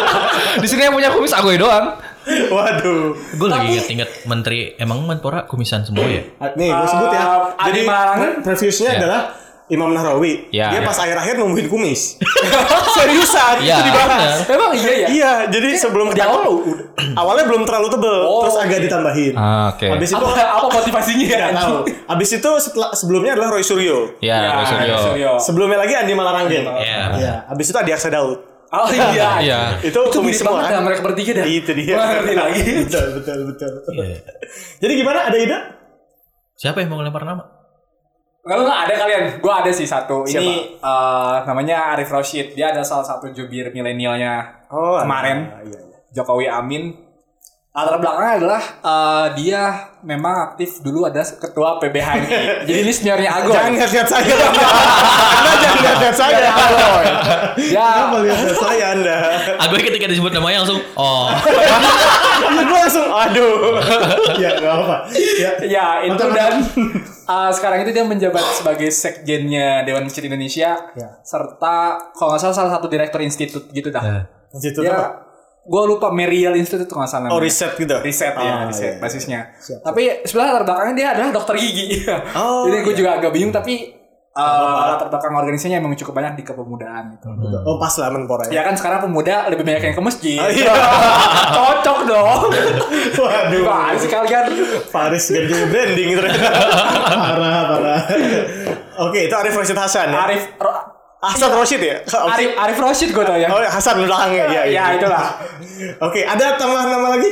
Di 0.63 0.68
sini 0.70 0.82
yang 0.82 0.96
punya 0.96 1.12
kumis 1.12 1.36
agoy 1.36 1.60
doang. 1.60 2.00
Waduh. 2.24 3.20
Gue 3.36 3.48
lagi 3.52 3.68
inget-inget 3.75 4.24
menteri 4.24 4.80
emang 4.80 5.04
Menpora 5.04 5.44
kumisan 5.44 5.84
semua 5.84 6.08
ya. 6.08 6.24
Nih, 6.56 6.72
gue 6.72 6.88
sebut 6.88 7.12
ya. 7.12 7.20
Ah, 7.20 7.68
Jadi 7.68 7.78
Adi 7.78 7.82
Malarangin. 7.84 8.32
pre- 8.40 8.42
previewsnya 8.48 8.90
Ya. 8.90 8.98
adalah 8.98 9.22
Imam 9.74 9.89
Nahrawi. 9.89 10.48
Ya, 10.50 10.70
Dia 10.70 10.80
ya. 10.80 10.86
pas 10.86 10.94
akhir-akhir 10.96 11.36
numbuhin 11.36 11.65
kumis. 11.65 12.22
Seriusan, 12.96 13.60
Ya, 13.60 13.82
itu 13.82 13.89
dibahas. 13.89 14.46
Emang 14.46 14.72
iya 14.72 14.92
ya? 14.94 15.08
Iya, 15.10 15.34
jadi 15.50 15.70
sebelum 15.75 16.13
Di 16.13 16.22
awal 16.22 16.62
awalnya 17.13 17.46
belum 17.50 17.65
terlalu 17.65 17.88
tebel, 17.89 18.18
Oh, 18.22 18.46
terus 18.46 18.56
agak 18.56 18.80
ditambahin. 18.80 19.34
Ah, 19.34 19.74
Oke. 19.74 19.89
Habis 19.89 20.10
itu 20.10 20.22
apa, 20.22 20.44
apa 20.62 20.68
motivasinya? 20.70 21.25
Nggak 21.27 21.51
tahu. 21.58 21.75
Habis 22.06 22.30
itu 22.32 22.50
setelah 22.62 22.89
sebelumnya 22.94 23.32
adalah 23.34 23.50
Roy 23.51 23.65
Suryo. 23.65 24.22
Ya, 24.22 24.62
Roy 24.62 24.65
Suryo. 24.96 25.32
Sebelumnya 25.42 25.82
lagi 25.82 25.94
Andi 25.98 26.13
Malarangin. 26.13 26.63
Iya. 26.63 27.00
Iya. 27.17 27.34
Habis 27.50 27.65
itu 27.67 27.78
Adi 27.78 27.91
Aksa 27.91 28.08
Daud. 28.08 28.39
Oh 28.69 28.89
iya. 28.89 29.38
Iya. 29.45 29.60
Itu, 29.82 30.00
Itu 30.04 30.17
kumis 30.17 30.38
semua 30.38 30.62
banget 30.62 30.78
kan? 30.78 30.82
mereka 30.82 31.02
bertiga 31.02 31.32
dah. 31.38 31.45
Itu 31.45 31.71
dia. 31.74 31.95
Ngerti 31.95 32.34
lagi. 32.34 32.62
betul, 32.86 33.08
betul, 33.21 33.38
betul. 33.50 33.93
Iya. 33.97 34.19
Jadi 34.80 34.93
gimana? 34.93 35.19
Ada 35.30 35.38
ide? 35.38 35.58
Siapa 36.54 36.78
yang 36.80 36.89
mau 36.89 37.02
ngelempar 37.02 37.26
nama? 37.26 37.43
Kalau 38.43 38.67
nggak 38.67 38.79
ada 38.86 38.95
kalian, 38.99 39.23
gue 39.39 39.53
ada 39.56 39.71
sih 39.71 39.88
satu. 39.88 40.27
Siapa? 40.27 40.43
Ini 40.43 40.56
eh, 40.75 41.36
namanya 41.47 41.95
Arif 41.95 42.12
Rashid. 42.12 42.51
Dia 42.53 42.75
ada 42.75 42.84
salah 42.84 43.08
satu 43.08 43.32
jubir 43.32 43.71
milenialnya 43.71 44.67
Oh, 44.67 44.99
kemarin. 44.99 45.47
iya, 45.63 45.79
iya. 45.79 45.97
Jokowi 46.12 46.51
Amin. 46.51 46.91
Latar 47.73 47.97
belakangnya 47.97 48.33
adalah 48.38 48.62
eh, 48.86 49.25
dia 49.41 49.62
memang 50.05 50.53
aktif 50.53 50.86
dulu 50.86 51.09
ada 51.09 51.25
ketua 51.25 51.81
PBHMI. 51.81 52.29
Jadi 52.69 52.79
ini 52.86 52.93
seniornya 52.93 53.33
Agoy. 53.33 53.49
Jangan 53.49 53.71
lihat-lihat 53.73 54.07
saya. 54.13 54.29
Anda 55.41 55.53
jangan 55.57 55.77
lihat-lihat 55.81 56.13
saya. 56.13 56.38
Ya, 56.38 56.53
Kenapa 57.97 58.17
lihat 58.21 58.53
saya 58.53 58.86
Anda? 58.93 59.17
Agoy 59.57 59.81
ketika 59.89 60.05
disebut 60.05 60.38
namanya 60.38 60.62
langsung 60.62 60.86
oh. 60.93 61.33
Gue 62.69 62.77
langsung, 62.77 63.09
aduh. 63.09 63.81
ya, 64.38 64.53
gak 64.62 64.73
apa. 64.77 64.95
Ya, 65.41 65.51
ya 65.65 65.86
itu 66.05 66.13
Mantap, 66.13 66.38
dan 66.38 66.53
eh, 67.25 67.49
sekarang 67.57 67.89
itu 67.89 67.89
dia 67.89 68.05
menjabat 68.05 68.45
sebagai 68.53 68.93
sekjennya 68.93 69.81
Dewan 69.81 70.05
Masjid 70.05 70.29
Indonesia 70.29 70.77
Ya. 70.93 71.09
serta 71.25 71.97
kalau 72.13 72.38
nggak 72.38 72.41
salah 72.45 72.53
salah 72.53 72.71
satu 72.77 72.86
direktur 72.86 73.25
institut 73.25 73.65
gitu 73.73 73.89
dah. 73.89 74.05
Ya. 74.05 74.62
Situ 74.62 74.86
ya, 74.86 74.93
apa? 74.93 75.33
Gue 75.63 75.84
lupa 75.88 76.12
Merial 76.12 76.60
Institute 76.60 76.84
itu 76.84 76.95
nggak 76.95 77.08
salah. 77.08 77.32
Oh, 77.32 77.39
namanya. 77.39 77.47
riset 77.47 77.71
gitu. 77.80 77.95
riset 78.04 78.36
ya, 78.36 78.43
Ah, 78.43 78.67
riset 78.67 78.99
iya, 78.99 78.99
basisnya. 78.99 79.39
Siap, 79.56 79.63
siap. 79.63 79.80
Tapi 79.80 80.04
sebelah 80.28 80.45
latar 80.52 80.63
belakangnya 80.67 80.95
dia 80.95 81.08
adalah 81.15 81.30
dokter 81.32 81.56
gigi. 81.56 82.04
Oh, 82.36 82.63
Jadi 82.67 82.78
gue 82.84 82.93
iya. 82.93 82.99
juga 82.99 83.10
agak 83.15 83.32
bingung 83.32 83.54
tapi 83.56 83.95
uh, 84.36 84.91
latar 84.91 85.08
belakang 85.08 85.34
organisasinya 85.39 85.80
emang 85.80 85.95
cukup 85.95 86.19
banyak 86.19 86.34
di 86.41 86.43
kepemudaan 86.43 87.15
gitu. 87.15 87.28
Oh, 87.63 87.80
pas 87.80 87.93
lah 87.95 88.12
Menpora 88.12 88.43
ya. 88.52 88.60
Ya 88.60 88.62
kan 88.67 88.76
sekarang 88.76 89.08
pemuda 89.08 89.47
lebih 89.47 89.63
banyak 89.63 89.84
yang 89.88 89.95
ke 89.95 90.04
masjid. 90.04 90.39
Oh, 90.43 90.49
iya. 90.52 90.73
Cocok 91.58 91.99
dong. 92.12 92.41
Waduh. 93.23 93.63
Sih 94.04 94.10
kalian? 94.12 94.45
Faris 94.91 95.26
ganti 95.32 95.54
branding 95.71 96.10
ternyata. 96.19 96.49
parah, 97.08 97.62
parah. 97.71 98.02
Oke, 99.08 99.32
itu 99.32 99.34
Arif 99.34 99.56
Rashid 99.56 99.80
Hasan 99.80 100.12
ya. 100.12 100.28
Arif 100.28 100.43
Hasan 101.23 101.51
Rashid 101.55 101.79
ya? 101.79 102.03
Arif 102.03 102.51
Arif 102.59 102.77
Rashid 102.83 103.09
gue 103.15 103.23
tau 103.23 103.39
ya. 103.39 103.47
Oh, 103.47 103.63
Hasan 103.63 104.03
belakangnya. 104.03 104.45
Iya, 104.51 104.62
iya. 104.67 104.81
Ya 104.91 104.99
itulah. 104.99 105.39
Oke, 106.03 106.27
ada 106.27 106.59
tambahan 106.59 106.91
nama 106.91 107.15
lagi? 107.15 107.31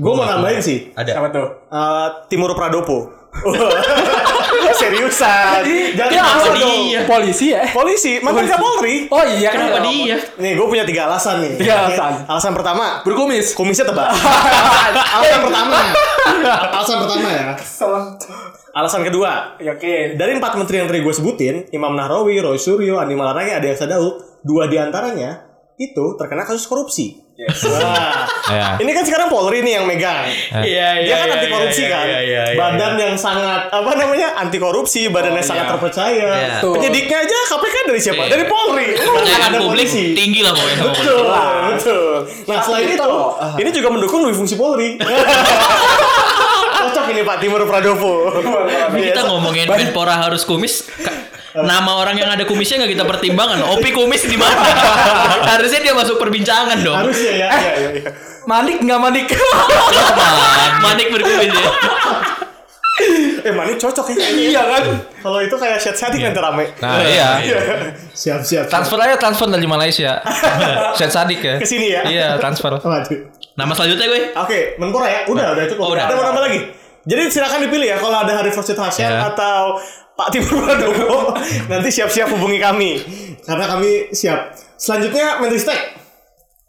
Gue 0.00 0.12
mau 0.16 0.24
nambahin 0.24 0.64
sih. 0.64 0.96
Ada. 0.96 1.20
Siapa 1.20 1.28
tuh? 1.28 1.48
Eh, 1.68 2.08
Timur 2.32 2.56
Pradopo. 2.56 3.12
Seriusan. 4.80 5.60
Jangan 5.92 6.10
Dia 6.10 6.22
ketawa 6.24 6.32
apa 6.32 6.48
dong. 6.50 6.80
dia? 6.88 7.00
Polisi 7.04 7.46
ya? 7.52 7.62
Polisi, 7.70 8.12
mantan 8.20 8.48
Kapolri. 8.48 9.06
Oh 9.08 9.20
iya 9.22 9.48
kan. 9.52 9.68
Kenapa 9.68 9.78
dia? 9.84 10.16
Nih, 10.36 10.52
gue 10.56 10.66
punya 10.66 10.84
tiga 10.84 11.06
alasan 11.06 11.44
nih. 11.44 11.52
Tiga 11.56 11.74
alasan. 11.84 12.12
Alasan 12.24 12.52
pertama, 12.56 13.04
Berkumis. 13.04 13.52
kumisnya 13.52 13.84
tebal. 13.84 14.08
alasan 15.14 15.40
pertama. 15.44 15.78
alasan 16.72 16.96
pertama 17.04 17.28
ya. 17.28 17.44
Alasan 18.70 19.02
kedua, 19.02 19.58
Ya, 19.58 19.74
Oke. 19.74 20.14
dari 20.14 20.32
empat 20.32 20.54
menteri 20.54 20.78
yang 20.78 20.86
tadi 20.86 21.02
gue 21.02 21.10
sebutin, 21.10 21.54
Imam 21.70 21.90
Nahrawi, 21.90 22.38
Roy 22.38 22.54
Suryo, 22.54 23.02
Andi 23.02 23.18
Malarangin, 23.18 23.58
Adi 23.58 23.66
Aksa 23.66 23.90
Daud, 23.90 24.22
dua 24.40 24.70
di 24.70 24.78
antaranya 24.78 25.42
itu 25.74 26.14
terkena 26.14 26.46
kasus 26.46 26.64
korupsi. 26.64 27.18
Wah, 27.40 28.28
Ya. 28.50 28.76
ini 28.76 28.90
kan 28.92 29.00
sekarang 29.00 29.32
Polri 29.32 29.64
nih 29.64 29.80
yang 29.80 29.88
megang. 29.88 30.28
Iya, 30.60 31.00
Dia 31.00 31.14
kan 31.16 31.28
anti 31.32 31.48
korupsi 31.48 31.82
kan, 31.88 32.04
badan 32.52 32.92
yang 32.98 33.14
sangat 33.16 33.70
apa 33.70 33.90
namanya 33.96 34.36
anti 34.36 34.58
korupsi, 34.60 35.08
badan 35.08 35.32
yang 35.32 35.46
sangat 35.46 35.64
iya. 35.64 35.72
terpercaya. 35.72 36.28
Iya. 36.36 36.54
Penyidiknya 36.60 37.16
aja 37.24 37.36
KPK 37.48 37.76
dari 37.88 38.00
siapa? 38.02 38.22
Iya. 38.26 38.30
Dari 38.36 38.44
Polri. 38.44 38.86
Kepercayaan 38.92 39.42
Ada 39.46 39.58
publik 39.62 39.88
polisi. 39.88 40.04
tinggi 40.12 40.40
lah 40.44 40.52
pokoknya 40.52 40.76
sama 40.76 40.92
Betul, 40.92 41.24
betul. 41.70 42.12
Nah 42.44 42.58
selain 42.60 42.86
Itu 42.90 43.04
loh. 43.06 43.28
ini 43.56 43.70
juga 43.72 43.88
mendukung 43.88 44.20
dui 44.26 44.34
fungsi 44.36 44.54
Polri. 44.58 44.98
Cocok 46.80 47.06
ini 47.12 47.22
Pak 47.22 47.36
Timur 47.40 47.60
Pradopo. 47.64 48.14
Kita 48.92 49.20
ngomongin 49.28 49.64
Menpora 49.64 50.28
harus 50.28 50.44
kumis. 50.44 50.84
Nama 51.50 51.90
orang 51.90 52.14
yang 52.14 52.30
ada 52.30 52.46
kumisnya 52.46 52.78
nggak 52.78 52.92
kita 52.94 53.04
pertimbangkan. 53.04 53.66
Opi 53.66 53.90
kumis 53.90 54.22
di 54.22 54.38
mana? 54.38 54.54
Harusnya 55.50 55.80
dia 55.82 55.94
masuk 55.94 56.16
perbincangan 56.16 56.78
dong. 56.80 56.94
Harusnya 56.96 57.32
ya. 57.34 57.48
Iya, 57.50 57.72
iya, 57.74 57.88
iya. 57.98 58.10
Manik 58.46 58.78
nggak 58.80 59.00
manik? 59.00 59.26
Manik 60.80 61.06
berkumis 61.10 61.50
ya. 61.50 61.70
Eh 63.40 63.52
Manik 63.56 63.80
cocok 63.80 64.12
ya. 64.12 64.16
iya 64.30 64.62
kan? 64.68 64.82
Kalau 65.24 65.40
itu 65.40 65.56
kayak 65.56 65.80
chat 65.80 65.96
chatting 65.96 66.20
nanti 66.20 66.36
rame. 66.36 66.68
Nah, 66.78 67.00
iya. 67.00 67.28
Siap 68.12 68.44
siap. 68.44 68.68
Transfer 68.68 69.00
aja 69.00 69.16
transfer 69.16 69.48
dari 69.48 69.64
Malaysia. 69.64 70.20
Syed 71.00 71.08
Sadik 71.08 71.40
ya. 71.40 71.56
Ke 71.56 71.64
sini 71.64 71.96
ya? 71.96 72.04
Iya, 72.04 72.28
transfer. 72.36 72.76
Waduh. 72.76 73.18
Nama 73.56 73.72
selanjutnya 73.72 74.06
gue. 74.06 74.20
Oke, 74.36 74.58
Menpora 74.76 75.08
ya. 75.08 75.20
Udah, 75.26 75.56
udah 75.56 75.64
cukup. 75.66 75.82
Oh, 75.82 75.92
udah. 75.96 76.04
Ada 76.06 76.14
mau 76.14 76.24
nambah 76.28 76.42
lagi? 76.44 76.60
Jadi 77.00 77.22
silakan 77.32 77.64
dipilih 77.64 77.88
ya 77.88 77.96
kalau 77.96 78.20
ada 78.20 78.32
Harif 78.36 78.52
Rashid 78.52 78.76
Hasan 78.76 79.08
Ya. 79.08 79.32
atau 79.32 79.80
Pak 80.20 80.28
Timur 80.36 80.68
Pradowo 80.68 81.32
nanti 81.72 81.88
siap-siap 81.88 82.28
hubungi 82.28 82.60
kami 82.60 83.00
karena 83.40 83.64
kami 83.64 84.12
siap. 84.12 84.52
Selanjutnya 84.76 85.40
Menristek, 85.40 85.96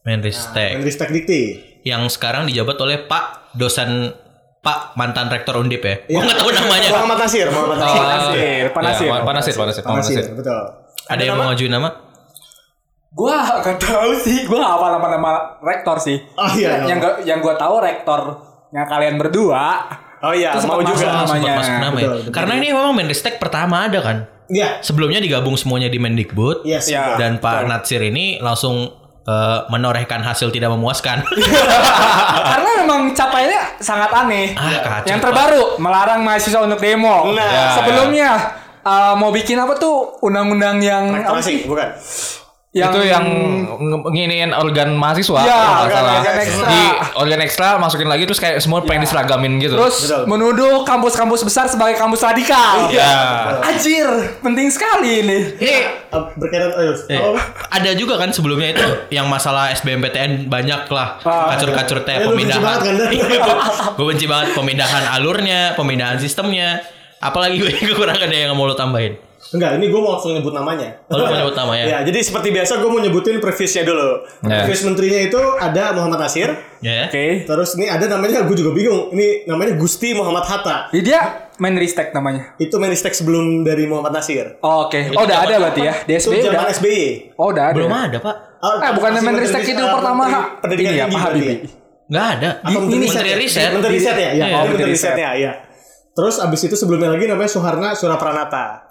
Menristek 0.07 0.79
Menristek 0.79 1.09
Dikti. 1.11 1.41
yang 1.83 2.07
sekarang 2.07 2.47
dijabat 2.47 2.79
oleh 2.79 3.03
Pak 3.11 3.51
dosen 3.59 4.15
Pak 4.61 4.95
mantan 4.95 5.27
rektor 5.27 5.59
Undip 5.59 5.83
ya. 5.83 5.99
Iya. 6.07 6.15
Gua 6.15 6.21
nggak 6.23 6.37
tahu 6.37 6.49
namanya. 6.53 6.89
Muhammad 6.95 7.17
Nasir, 7.27 7.47
Muhammad 7.51 7.77
Nasir. 7.81 7.99
Nasir, 7.99 8.65
Pak 8.71 8.81
Nasir. 8.85 9.07
Ya, 9.09 9.19
Pak 9.19 9.33
Nasir, 9.33 9.53
Pak 9.57 9.65
Nasir, 9.67 9.83
Pak 9.83 9.95
Nasir. 9.99 10.23
betul. 10.37 10.61
Ada 11.11 11.21
yang 11.27 11.35
mau 11.35 11.45
ngajuin 11.51 11.73
nama? 11.75 11.89
Gua 13.11 13.35
gak 13.59 13.75
tahu 13.83 14.15
sih, 14.15 14.47
gua 14.47 14.63
gak 14.63 14.71
hafal 14.79 14.89
nama-nama 14.95 15.59
rektor 15.59 15.97
sih. 15.99 16.23
Oh 16.39 16.47
iya. 16.55 16.87
Yang 16.87 16.99
gua, 17.03 17.13
yang 17.27 17.39
gua 17.43 17.59
tahu 17.59 17.75
rektornya 17.83 18.83
kalian 18.87 19.19
berdua. 19.19 19.91
Oh 20.21 20.34
iya, 20.34 20.53
Itu 20.53 20.69
mau 20.69 20.77
juga. 20.79 20.93
masuk 20.93 21.10
namanya. 21.10 21.53
Masuk 21.57 21.75
nama 21.81 21.97
ya. 21.97 22.05
Betul, 22.05 22.17
betul. 22.21 22.34
Karena 22.34 22.53
ini 22.62 22.67
memang 22.69 22.93
Menristek 22.93 23.36
pertama 23.41 23.89
ada 23.89 23.99
kan. 23.99 24.17
Iya. 24.51 24.84
Sebelumnya 24.84 25.17
digabung 25.17 25.57
semuanya 25.57 25.89
di 25.89 25.97
Mendikbud. 25.97 26.62
Yes. 26.62 26.86
Iya. 26.88 27.15
betul. 27.15 27.19
Dan 27.19 27.31
Pak 27.39 27.65
Natsir 27.65 28.01
ini 28.03 28.38
langsung 28.38 28.86
eh, 29.21 29.60
menorehkan 29.67 30.21
hasil 30.21 30.53
tidak 30.53 30.69
memuaskan. 30.71 31.25
Karena 32.51 32.69
memang 32.86 33.13
capaiannya 33.13 33.62
sangat 33.81 34.12
aneh. 34.13 34.53
Ah, 34.53 35.01
kacau, 35.01 35.07
yang 35.10 35.17
Pak. 35.17 35.25
terbaru 35.29 35.63
melarang 35.81 36.21
mahasiswa 36.21 36.60
untuk 36.62 36.77
demo. 36.77 37.34
Nah. 37.34 37.49
Ya, 37.49 37.65
Sebelumnya 37.81 38.29
uh, 38.86 39.13
mau 39.17 39.29
bikin 39.29 39.57
apa 39.57 39.77
tuh 39.77 40.21
undang-undang 40.21 40.81
yang 40.81 41.10
apa 41.13 41.41
Rektorasi, 41.41 41.65
bukan. 42.73 42.88
itu 42.88 42.99
yang 43.05 43.25
nginiin 44.07 44.51
organ 44.51 44.93
mahasiswa 44.93 45.36
Iya, 45.38 45.51
kalau 45.51 45.84
organ- 45.84 45.91
salah. 45.91 46.15
organ 46.15 46.36
ekstra. 46.39 46.65
di 46.65 46.81
organ 47.13 47.39
ekstra 47.41 47.67
masukin 47.77 48.07
lagi 48.07 48.23
terus 48.23 48.39
kayak 48.39 48.57
semua 48.57 48.79
pengen 48.81 49.03
diseragamin 49.03 49.60
gitu 49.60 49.75
Terus 49.75 49.97
Betul. 50.01 50.23
menuduh 50.25 50.75
kampus-kampus 50.81 51.41
besar 51.41 51.67
sebagai 51.67 51.95
kampus 51.95 52.21
radikal. 52.21 52.88
ya 52.89 53.12
Anjir, 53.62 54.07
penting 54.39 54.67
sekali 54.67 55.19
ini. 55.19 55.39
ini 55.53 55.67
Eh, 55.67 55.84
berkaitan 56.34 56.71
ayo. 56.71 56.95
apa? 57.29 57.39
ada 57.69 57.91
juga 57.91 58.15
kan 58.15 58.31
sebelumnya 58.31 58.71
itu 58.71 58.88
yang 59.12 59.27
masalah 59.27 59.67
SBMPTN 59.71 60.47
banyak 60.47 60.88
lah 60.88 61.19
Ah, 61.21 61.51
kacur-kacur 61.51 62.01
teh 62.01 62.13
Eh, 62.13 62.25
pemindahan. 62.25 62.63
banget 62.63 62.81
kan, 62.81 62.95
gue 63.95 64.05
benci 64.05 64.25
banget 64.25 64.47
pemindahan 64.53 65.12
alurnya, 65.12 65.75
pemindahan 65.75 66.15
sistemnya. 66.15 66.79
Apalagi 67.19 67.60
gue 67.60 67.67
kekurangan 67.69 68.27
yang 68.27 68.51
mau 68.51 68.63
lo 68.63 68.73
tambahin. 68.73 69.19
Enggak, 69.51 69.75
ini 69.75 69.91
gue 69.91 69.99
mau 69.99 70.15
langsung 70.15 70.31
nyebut 70.31 70.55
namanya. 70.55 71.03
Oh, 71.11 71.19
mau 71.19 71.27
nyebut 71.27 71.55
namanya? 71.59 71.83
Ya, 71.83 71.97
jadi 72.07 72.19
seperti 72.23 72.55
biasa 72.55 72.79
gue 72.79 72.87
mau 72.87 73.03
nyebutin 73.03 73.43
previewsnya 73.43 73.83
dulu. 73.83 74.23
Ya. 74.47 74.63
Previous 74.63 74.81
menterinya 74.87 75.19
itu 75.19 75.41
ada 75.59 75.91
Muhammad 75.91 76.23
Nasir. 76.23 76.55
Ya. 76.79 77.11
Oke. 77.11 77.43
Terus 77.43 77.75
ini 77.75 77.91
ada 77.91 78.07
namanya 78.07 78.47
gue 78.47 78.55
juga 78.55 78.71
bingung. 78.71 79.11
Ini 79.11 79.45
namanya 79.45 79.75
Gusti 79.75 80.15
Muhammad 80.15 80.47
Hatta. 80.47 80.87
Jadi 80.95 81.03
dia 81.03 81.51
Menristek 81.59 82.15
namanya. 82.15 82.55
Itu 82.57 82.79
Menristek 82.79 83.11
sebelum 83.11 83.61
dari 83.61 83.85
Muhammad 83.85 84.17
Nasir. 84.17 84.55
Oh, 84.63 84.87
Oke. 84.87 85.11
Oh, 85.13 85.27
udah 85.27 85.43
ada 85.43 85.55
berarti 85.59 85.81
ya. 85.83 85.93
Di 86.07 86.15
Itu 86.15 86.31
SBY 86.31 86.39
zaman 86.41 86.55
udah. 86.57 86.73
SBY. 86.73 87.01
Oh, 87.35 87.47
udah 87.51 87.63
ada. 87.69 87.75
Belum 87.75 87.91
ada, 87.93 88.17
Pak. 88.17 88.35
Oh, 88.61 88.73
Eh, 88.79 88.91
bukan 88.95 89.09
Menristek 89.19 89.63
itu 89.67 89.83
pertama 89.83 90.23
Pendidikan 90.63 90.91
ini 90.95 91.01
ya, 91.01 91.05
Pak 91.05 91.21
Habibie. 91.21 91.57
Nggak 92.11 92.27
ada. 92.39 92.49
Atau 92.59 92.79
Ini 92.83 92.95
menteri 92.99 93.07
Menteri 93.07 93.31
riset. 93.35 93.69
Menteri 93.71 93.93
riset 93.95 94.15
ya? 94.15 94.31
Iya, 94.31 94.45
Iya, 94.47 94.55
oh, 94.55 94.63
menteri 94.67 94.91
risetnya, 94.91 95.29
iya. 95.35 95.51
Terus 96.11 96.35
abis 96.43 96.61
itu 96.67 96.75
sebelumnya 96.75 97.07
lagi 97.07 97.23
namanya 97.23 97.47
Suharna 97.47 97.95
Surapranata. 97.95 98.90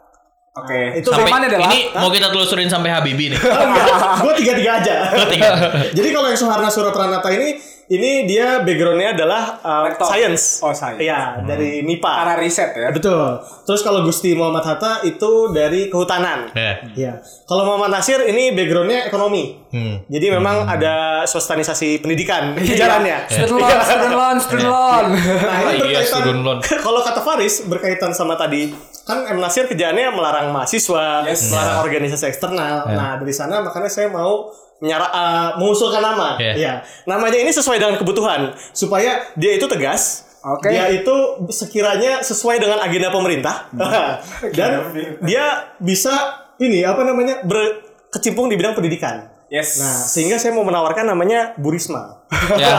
Oke. 0.50 0.98
Itu 0.98 1.14
Sampai 1.14 1.30
Zamannya 1.30 1.48
adalah 1.54 1.70
ini 1.70 1.80
mau 1.94 2.10
kita 2.10 2.28
telusurin 2.34 2.66
sampai 2.66 2.90
Habibie 2.90 3.30
nih. 3.30 3.38
gue 4.26 4.32
tiga-tiga 4.42 4.82
aja. 4.82 4.94
Tiga. 5.30 5.50
Jadi 5.96 6.08
kalau 6.10 6.26
yang 6.26 6.38
Suharna 6.38 6.66
Surapranata 6.66 7.30
ini, 7.30 7.54
ini 7.90 8.22
dia 8.22 8.62
backgroundnya 8.62 9.12
adalah 9.12 9.58
uh, 9.60 9.82
Rektor. 9.82 10.06
science. 10.06 10.62
Oh, 10.62 10.70
science. 10.70 11.02
Iya, 11.02 11.42
dari 11.42 11.82
MIPA. 11.82 12.10
arah 12.22 12.36
riset 12.38 12.70
ya. 12.70 12.94
Betul. 12.94 13.18
Terus 13.66 13.82
kalau 13.82 14.06
Gusti 14.06 14.30
Muhammad 14.32 14.62
Hatta 14.62 15.02
itu 15.02 15.50
dari 15.50 15.90
kehutanan. 15.90 16.54
Ya. 16.54 16.72
Iya. 16.94 17.12
Kalau 17.44 17.66
Muhammad 17.66 17.90
Nasir 17.90 18.22
ini 18.22 18.54
backgroundnya 18.54 19.10
ekonomi. 19.10 19.58
Hmm. 19.74 20.06
Jadi 20.06 20.26
memang 20.30 20.64
ada 20.64 21.26
swastanisasi 21.26 21.98
pendidikan 21.98 22.54
jalannya. 22.54 23.26
Student 23.26 23.58
loan, 23.58 23.78
student 23.82 24.14
loan, 24.14 24.36
student 24.38 24.70
loan. 24.70 25.04
Nah, 25.10 25.58
ini 25.58 25.70
Iya, 25.70 25.78
berkaitan 25.82 26.06
student 26.06 26.40
loan. 26.40 26.58
kalau 26.86 27.00
kata 27.02 27.20
Faris 27.20 27.54
berkaitan 27.66 28.10
sama 28.14 28.34
tadi 28.34 28.70
kan 29.02 29.26
M 29.26 29.42
Nasir 29.42 29.66
kerjaannya 29.66 30.14
melarang 30.14 30.54
mahasiswa, 30.54 31.26
Yes. 31.26 31.50
melarang 31.50 31.82
organisasi 31.82 32.30
eksternal. 32.30 32.86
Nah, 32.86 33.18
dari 33.18 33.34
sana 33.34 33.58
makanya 33.58 33.90
saya 33.90 34.06
mau 34.06 34.46
menyara, 34.80 35.06
uh, 35.12 35.48
mengusulkan 35.60 36.02
nama. 36.02 36.40
Iya. 36.40 36.52
Ya. 36.56 36.72
Namanya 37.06 37.38
ini 37.38 37.52
sesuai 37.52 37.78
dengan 37.78 37.96
kebutuhan 38.00 38.56
supaya 38.72 39.30
dia 39.36 39.54
itu 39.54 39.68
tegas. 39.70 40.26
Oke. 40.40 40.72
Dia 40.72 40.88
itu 40.88 41.16
sekiranya 41.52 42.24
sesuai 42.24 42.58
dengan 42.58 42.80
agenda 42.80 43.12
pemerintah 43.12 43.68
dan 44.58 44.88
dia 45.20 45.76
bisa 45.76 46.12
ini 46.56 46.80
apa 46.80 47.04
namanya 47.04 47.44
berkecimpung 47.44 48.48
di 48.48 48.56
bidang 48.56 48.72
pendidikan. 48.72 49.29
Yes. 49.50 49.82
Nah, 49.82 50.06
sehingga 50.06 50.38
saya 50.38 50.54
mau 50.54 50.62
menawarkan 50.62 51.02
namanya 51.04 51.58
Bu 51.58 51.74
Risma. 51.74 52.22
ya 52.54 52.70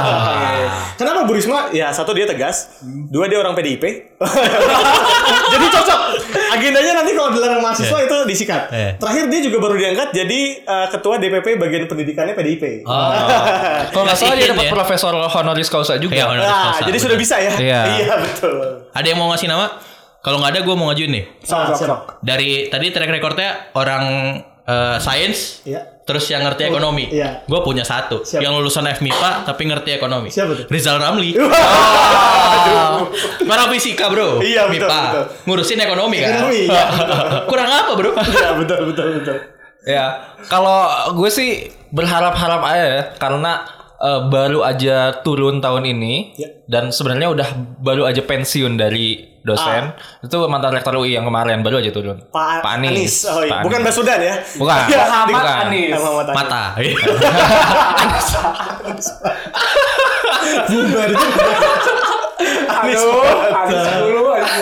Kenapa 0.99 1.27
Bu 1.27 1.35
Risma? 1.35 1.67
Ya 1.69 1.91
satu 1.91 2.15
dia 2.15 2.23
tegas, 2.23 2.79
dua 3.11 3.27
dia 3.27 3.37
orang 3.37 3.51
PDIP. 3.53 3.83
jadi 5.51 5.65
cocok. 5.67 5.99
Agendanya 6.51 6.91
nanti 6.95 7.11
kalau 7.11 7.29
dilarang 7.29 7.59
mahasiswa 7.59 7.97
itu 7.99 8.17
disikat. 8.23 8.71
Eh. 8.71 8.91
Terakhir 8.95 9.27
dia 9.27 9.39
juga 9.41 9.57
baru 9.59 9.75
diangkat 9.75 10.15
jadi 10.15 10.39
uh, 10.63 10.87
ketua 10.87 11.19
DPP 11.19 11.59
bagian 11.59 11.83
pendidikannya 11.85 12.33
PDIP. 12.33 12.87
Oh. 12.87 13.11
kalau 13.91 14.07
nggak 14.07 14.15
salah 14.15 14.35
dia 14.35 14.47
Ngasihin 14.47 14.55
dapat 14.55 14.65
ya. 14.65 14.71
profesor 14.71 15.11
honoris 15.13 15.67
causa 15.67 15.99
juga 15.99 16.15
Iya, 16.15 16.25
honoris 16.25 16.47
Nah, 16.47 16.63
causa, 16.71 16.81
jadi 16.81 16.91
betul. 16.93 17.03
sudah 17.03 17.17
bisa 17.19 17.35
ya. 17.37 17.53
Iya. 17.59 17.81
betul. 18.17 18.55
Ada 18.91 19.07
yang 19.11 19.19
mau 19.19 19.27
ngasih 19.27 19.51
nama? 19.51 19.67
Kalau 20.21 20.37
nggak 20.37 20.51
ada, 20.53 20.61
gue 20.61 20.75
mau 20.77 20.87
ngajuin 20.87 21.11
nih. 21.11 21.23
Sok, 21.41 21.59
sok, 21.67 21.75
siap. 21.75 21.89
sok. 21.89 22.01
Dari 22.21 22.69
tadi 22.69 22.93
track 22.93 23.09
recordnya 23.09 23.49
orang 23.73 24.03
eh, 24.63 24.97
sains, 25.01 25.65
Iya. 25.65 25.81
Terus 26.11 26.27
yang 26.27 26.43
ngerti 26.43 26.67
ekonomi. 26.67 27.07
iya. 27.07 27.39
Gue 27.47 27.63
punya 27.63 27.87
satu, 27.87 28.27
Siap. 28.27 28.43
yang 28.43 28.51
lulusan 28.59 28.83
FMIPA 28.83 29.47
tapi 29.47 29.63
ngerti 29.63 29.95
ekonomi. 29.95 30.27
Siapa 30.27 30.51
tuh? 30.53 30.65
Rizal 30.67 30.99
Ramli. 30.99 31.31
Oh. 32.61 33.09
Orang 33.47 33.73
fisika 33.73 34.05
bro. 34.11 34.37
Iya, 34.37 34.69
betul, 34.69 34.85
MIPA. 34.85 34.99
betul. 35.01 35.23
Ngurusin 35.49 35.79
ekonomi 35.81 36.17
kan. 36.21 36.29
Ekonomi, 36.35 36.59
iya. 36.69 36.83
Kurang 37.49 37.69
apa 37.71 37.91
bro? 37.97 38.11
Iya, 38.37 38.49
betul 38.59 38.79
betul 38.91 39.05
betul. 39.17 39.37
ya 39.81 40.05
kalau 40.45 40.85
gue 41.17 41.29
sih 41.33 41.49
berharap-harap 41.89 42.61
aja 42.61 42.85
ya 42.85 43.03
karena 43.17 43.65
eh, 44.01 44.21
baru 44.25 44.59
aja 44.61 45.21
turun 45.21 45.61
tahun 45.61 45.85
ini 45.87 46.13
Ya. 46.35 46.49
dan 46.65 46.89
sebenarnya 46.89 47.29
udah 47.29 47.47
baru 47.77 48.03
aja 48.03 48.21
pensiun 48.21 48.75
dari 48.75 49.29
dosen 49.41 49.89
itu 50.21 50.37
mantan 50.45 50.69
rektor 50.71 50.93
UI 50.93 51.13
yang 51.13 51.25
kemarin 51.25 51.61
baru 51.61 51.81
aja 51.81 51.89
turun 51.89 52.21
Pak, 52.29 52.61
Anies. 52.61 53.25
Oh, 53.25 53.41
iya. 53.41 53.57
Pak 53.57 53.65
Bukan 53.65 53.81
Anies. 53.81 53.89
Basudan 53.89 54.19
ya? 54.21 54.35
Bukan. 54.37 54.77
Iya, 54.89 54.97
Muhammad 55.01 55.33
Bukan. 55.33 55.57
Anies. 55.65 55.91
Muhammad 55.97 56.25
Anies. 56.29 56.37
Mata. 56.37 56.63
Bubar. 60.69 61.09
Anies. 62.81 63.01
Aduh, 63.01 63.25
Anies 63.53 63.81
dulu, 63.97 64.21
Anies. 64.29 64.53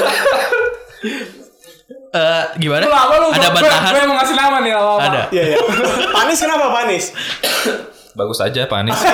Eh, 2.09 2.43
gimana? 2.57 2.83
Lu 2.87 2.95
apa 2.95 3.13
lu? 3.21 3.27
Ada 3.29 3.49
bantahan? 3.53 3.91
Gue 3.93 4.01
mau 4.09 4.15
ngasih 4.17 4.33
nama 4.35 4.57
nih 4.59 4.71
apa 4.73 4.91
Ada. 4.97 5.21
Iya, 5.29 5.43
iya. 5.45 5.57
Pak 6.09 6.21
Anies 6.25 6.39
kenapa 6.41 6.65
Pak 6.73 6.81
Anies? 6.87 7.05
bagus 8.11 8.39
aja 8.39 8.65
Pak 8.65 8.77
Anies 8.79 8.99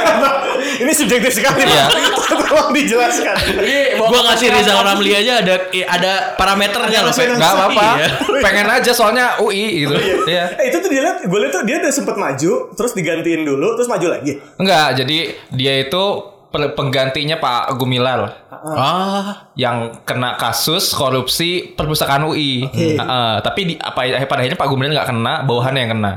Ini 0.76 0.92
subjektif 0.92 1.30
sekali. 1.32 1.62
Iya. 1.64 1.86
Tolong 2.42 2.74
dijelaskan. 2.74 3.36
Jadi, 3.38 3.96
Gua 3.96 4.22
ngasih 4.26 4.50
Rizal 4.50 4.82
Ramli 4.82 5.14
aja 5.14 5.40
ada 5.40 5.56
ada 5.86 6.14
parameternya 6.36 7.00
loh. 7.02 7.12
Pak. 7.12 7.28
nggak 7.30 7.54
apa-apa 7.54 7.86
Iya. 7.94 8.08
pengen 8.46 8.68
aja 8.68 8.92
soalnya 8.92 9.38
UI 9.38 9.86
gitu 9.86 9.94
Iya. 10.26 10.58
Eh, 10.58 10.66
itu 10.68 10.78
tuh 10.80 10.90
dia 10.90 11.02
lihat, 11.02 11.22
gue 11.22 11.40
lihat 11.40 11.54
tuh 11.54 11.64
dia 11.64 11.78
udah 11.78 11.92
sempet 11.92 12.16
maju, 12.16 12.52
terus 12.74 12.92
digantiin 12.92 13.44
dulu, 13.44 13.76
terus 13.76 13.86
maju 13.86 14.08
lagi. 14.10 14.42
enggak 14.58 14.88
jadi 14.96 15.18
dia 15.52 15.74
itu 15.82 16.04
pe- 16.50 16.74
penggantinya 16.74 17.38
Pak 17.38 17.76
Gumilar 17.76 18.20
Ah, 18.66 19.52
yang 19.54 20.02
kena 20.02 20.34
kasus 20.36 20.90
korupsi 20.90 21.72
perpustakaan 21.72 22.26
UI. 22.26 22.66
Heeh, 22.66 23.34
tapi 23.40 23.62
di, 23.64 23.74
apa 23.78 24.02
pada 24.26 24.42
akhirnya 24.42 24.58
Pak 24.58 24.68
Gumilar 24.68 24.92
nggak 24.96 25.10
kena, 25.12 25.34
bawahannya 25.44 25.80
yang 25.80 25.94
kena. 25.94 26.14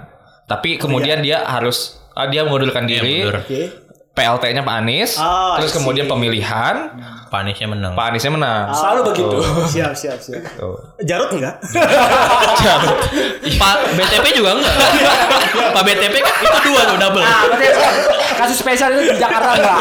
Tapi 0.46 0.80
kemudian 0.80 1.20
dia 1.20 1.44
harus 1.44 2.00
ah, 2.07 2.07
dia 2.26 2.42
mengundurkan 2.42 2.82
iya 2.84 2.90
diri. 2.90 3.16
mundur. 3.22 3.36
Oke. 3.38 3.62
PLT-nya 4.10 4.66
Pak 4.66 4.76
Anies, 4.82 5.14
Oh, 5.14 5.54
terus 5.54 5.70
kemudian 5.70 6.02
see. 6.02 6.10
pemilihan, 6.10 6.90
Panisnya 7.30 7.70
menang. 7.70 7.94
Pak 7.94 8.10
Aniesnya 8.10 8.34
menang. 8.34 8.66
Selalu 8.74 9.14
begitu. 9.14 9.38
Siap, 9.78 9.94
siap, 9.94 10.18
siap. 10.18 10.42
Tuh. 10.58 10.74
Jarut 11.06 11.30
enggak? 11.30 11.54
Pak 13.62 13.74
BTP 13.94 14.26
juga 14.34 14.58
enggak. 14.58 14.74
Pak 15.74 15.82
BTP 15.84 16.14
kan 16.18 16.34
itu 16.34 16.58
dua 16.66 16.80
tuh 16.84 16.96
double. 16.98 17.22
Nah, 17.22 17.42
kasus 18.36 18.58
spesial 18.58 18.90
itu 18.92 19.14
di 19.14 19.18
Jakarta 19.18 19.54
enggak? 19.54 19.78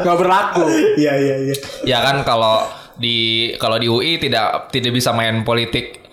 Enggak 0.00 0.16
berlaku. 0.16 0.64
Iya, 0.96 1.12
iya, 1.18 1.36
iya. 1.44 1.54
Ya 1.84 1.98
kan 2.00 2.24
kalau 2.24 2.64
di 2.94 3.16
kalau 3.58 3.76
di 3.76 3.84
UI 3.84 4.16
tidak 4.16 4.70
tidak 4.70 4.94
bisa 4.94 5.10
main 5.10 5.42
politik 5.42 6.03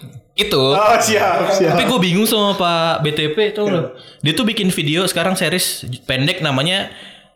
itu. 0.43 0.63
Oh, 0.71 0.95
siap, 0.97 1.49
siap. 1.49 1.73
Tapi 1.73 1.83
gue 1.83 1.99
bingung 1.99 2.25
sama 2.25 2.53
Pak 2.53 3.01
BTP 3.01 3.37
tuh 3.51 3.67
loh. 3.67 3.85
Dia 4.19 4.31
tuh 4.31 4.43
bikin 4.43 4.69
video 4.69 5.03
sekarang 5.03 5.33
series 5.33 5.65
pendek 6.03 6.39
namanya 6.39 6.89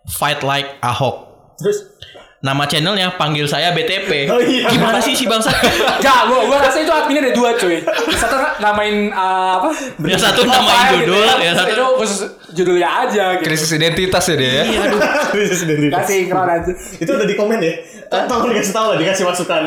Fight 0.05 0.41
Like 0.41 0.77
Ahok. 0.79 1.29
Terus 1.55 1.93
nama 2.39 2.61
channelnya 2.63 3.15
panggil 3.15 3.45
saya 3.45 3.71
BTP. 3.71 4.09
Oh, 4.29 4.37
iya. 4.37 4.69
Gimana 4.69 4.99
sih 4.99 5.13
si 5.13 5.25
bangsa? 5.25 5.49
Gak, 6.05 6.19
gua, 6.25 6.45
gua 6.45 6.57
rasa 6.59 6.77
itu 6.79 6.89
adminnya 6.89 7.25
ada 7.25 7.33
dua 7.33 7.57
cuy. 7.57 7.81
Satu 8.13 8.37
namain 8.59 9.09
uh, 9.09 9.57
apa? 9.57 9.69
Yang 9.99 10.21
satu 10.23 10.41
namain 10.43 11.01
judul, 11.01 11.25
gitu 11.25 11.41
yang 11.41 11.55
satu- 11.55 11.73
itu 11.73 11.85
khusus 11.97 12.19
judulnya 12.53 12.89
aja 13.01 13.25
gitu. 13.39 13.45
Krisis 13.49 13.71
identitas 13.73 14.23
ya 14.29 14.35
dia 14.37 14.51
ya. 14.51 14.63
Iya, 14.63 14.79
aduh. 14.85 14.99
Krisis 15.33 15.59
identitas. 15.65 15.97
Kasih 16.05 16.19
keren 16.29 16.47
aja. 16.47 16.71
Itu 17.01 17.11
udah 17.11 17.25
di 17.25 17.35
komen 17.35 17.57
ya. 17.57 17.73
Tolong 18.05 18.53
dikasih 18.53 18.73
tahu 18.73 18.87
lah, 18.93 18.97
dikasih 19.01 19.23
masukan. 19.25 19.61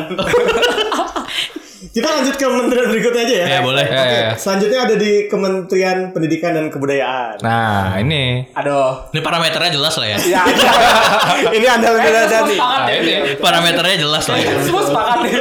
Kita 1.89 2.05
lanjut 2.05 2.37
ke 2.37 2.45
kementerian 2.45 2.85
berikutnya 2.85 3.21
aja 3.25 3.35
ya. 3.35 3.45
Ya, 3.49 3.59
boleh. 3.59 3.81
Ya, 3.81 4.03
ya, 4.05 4.17
ya. 4.21 4.31
Selanjutnya 4.37 4.79
ada 4.85 4.93
di 4.93 5.25
Kementerian 5.25 6.13
Pendidikan 6.13 6.53
dan 6.53 6.69
Kebudayaan. 6.69 7.41
Nah, 7.41 7.97
ini. 7.97 8.45
Aduh. 8.53 9.09
Ini 9.09 9.19
parameternya 9.19 9.71
jelas 9.73 9.97
lah 9.97 10.07
ya. 10.07 10.17
Ya, 10.29 10.41
ya. 10.45 11.49
ini 11.49 11.65
anda 11.65 11.89
lebih 11.89 12.13
hati. 12.13 12.55
sepakat 12.55 12.81
Nah, 12.85 12.93
ini. 12.93 13.13
Parameternya 13.41 13.95
jelas 13.97 14.23
lah 14.25 14.37
ya. 14.37 14.53
Semua 14.61 14.83
sepakat 14.85 15.17
nih. 15.25 15.31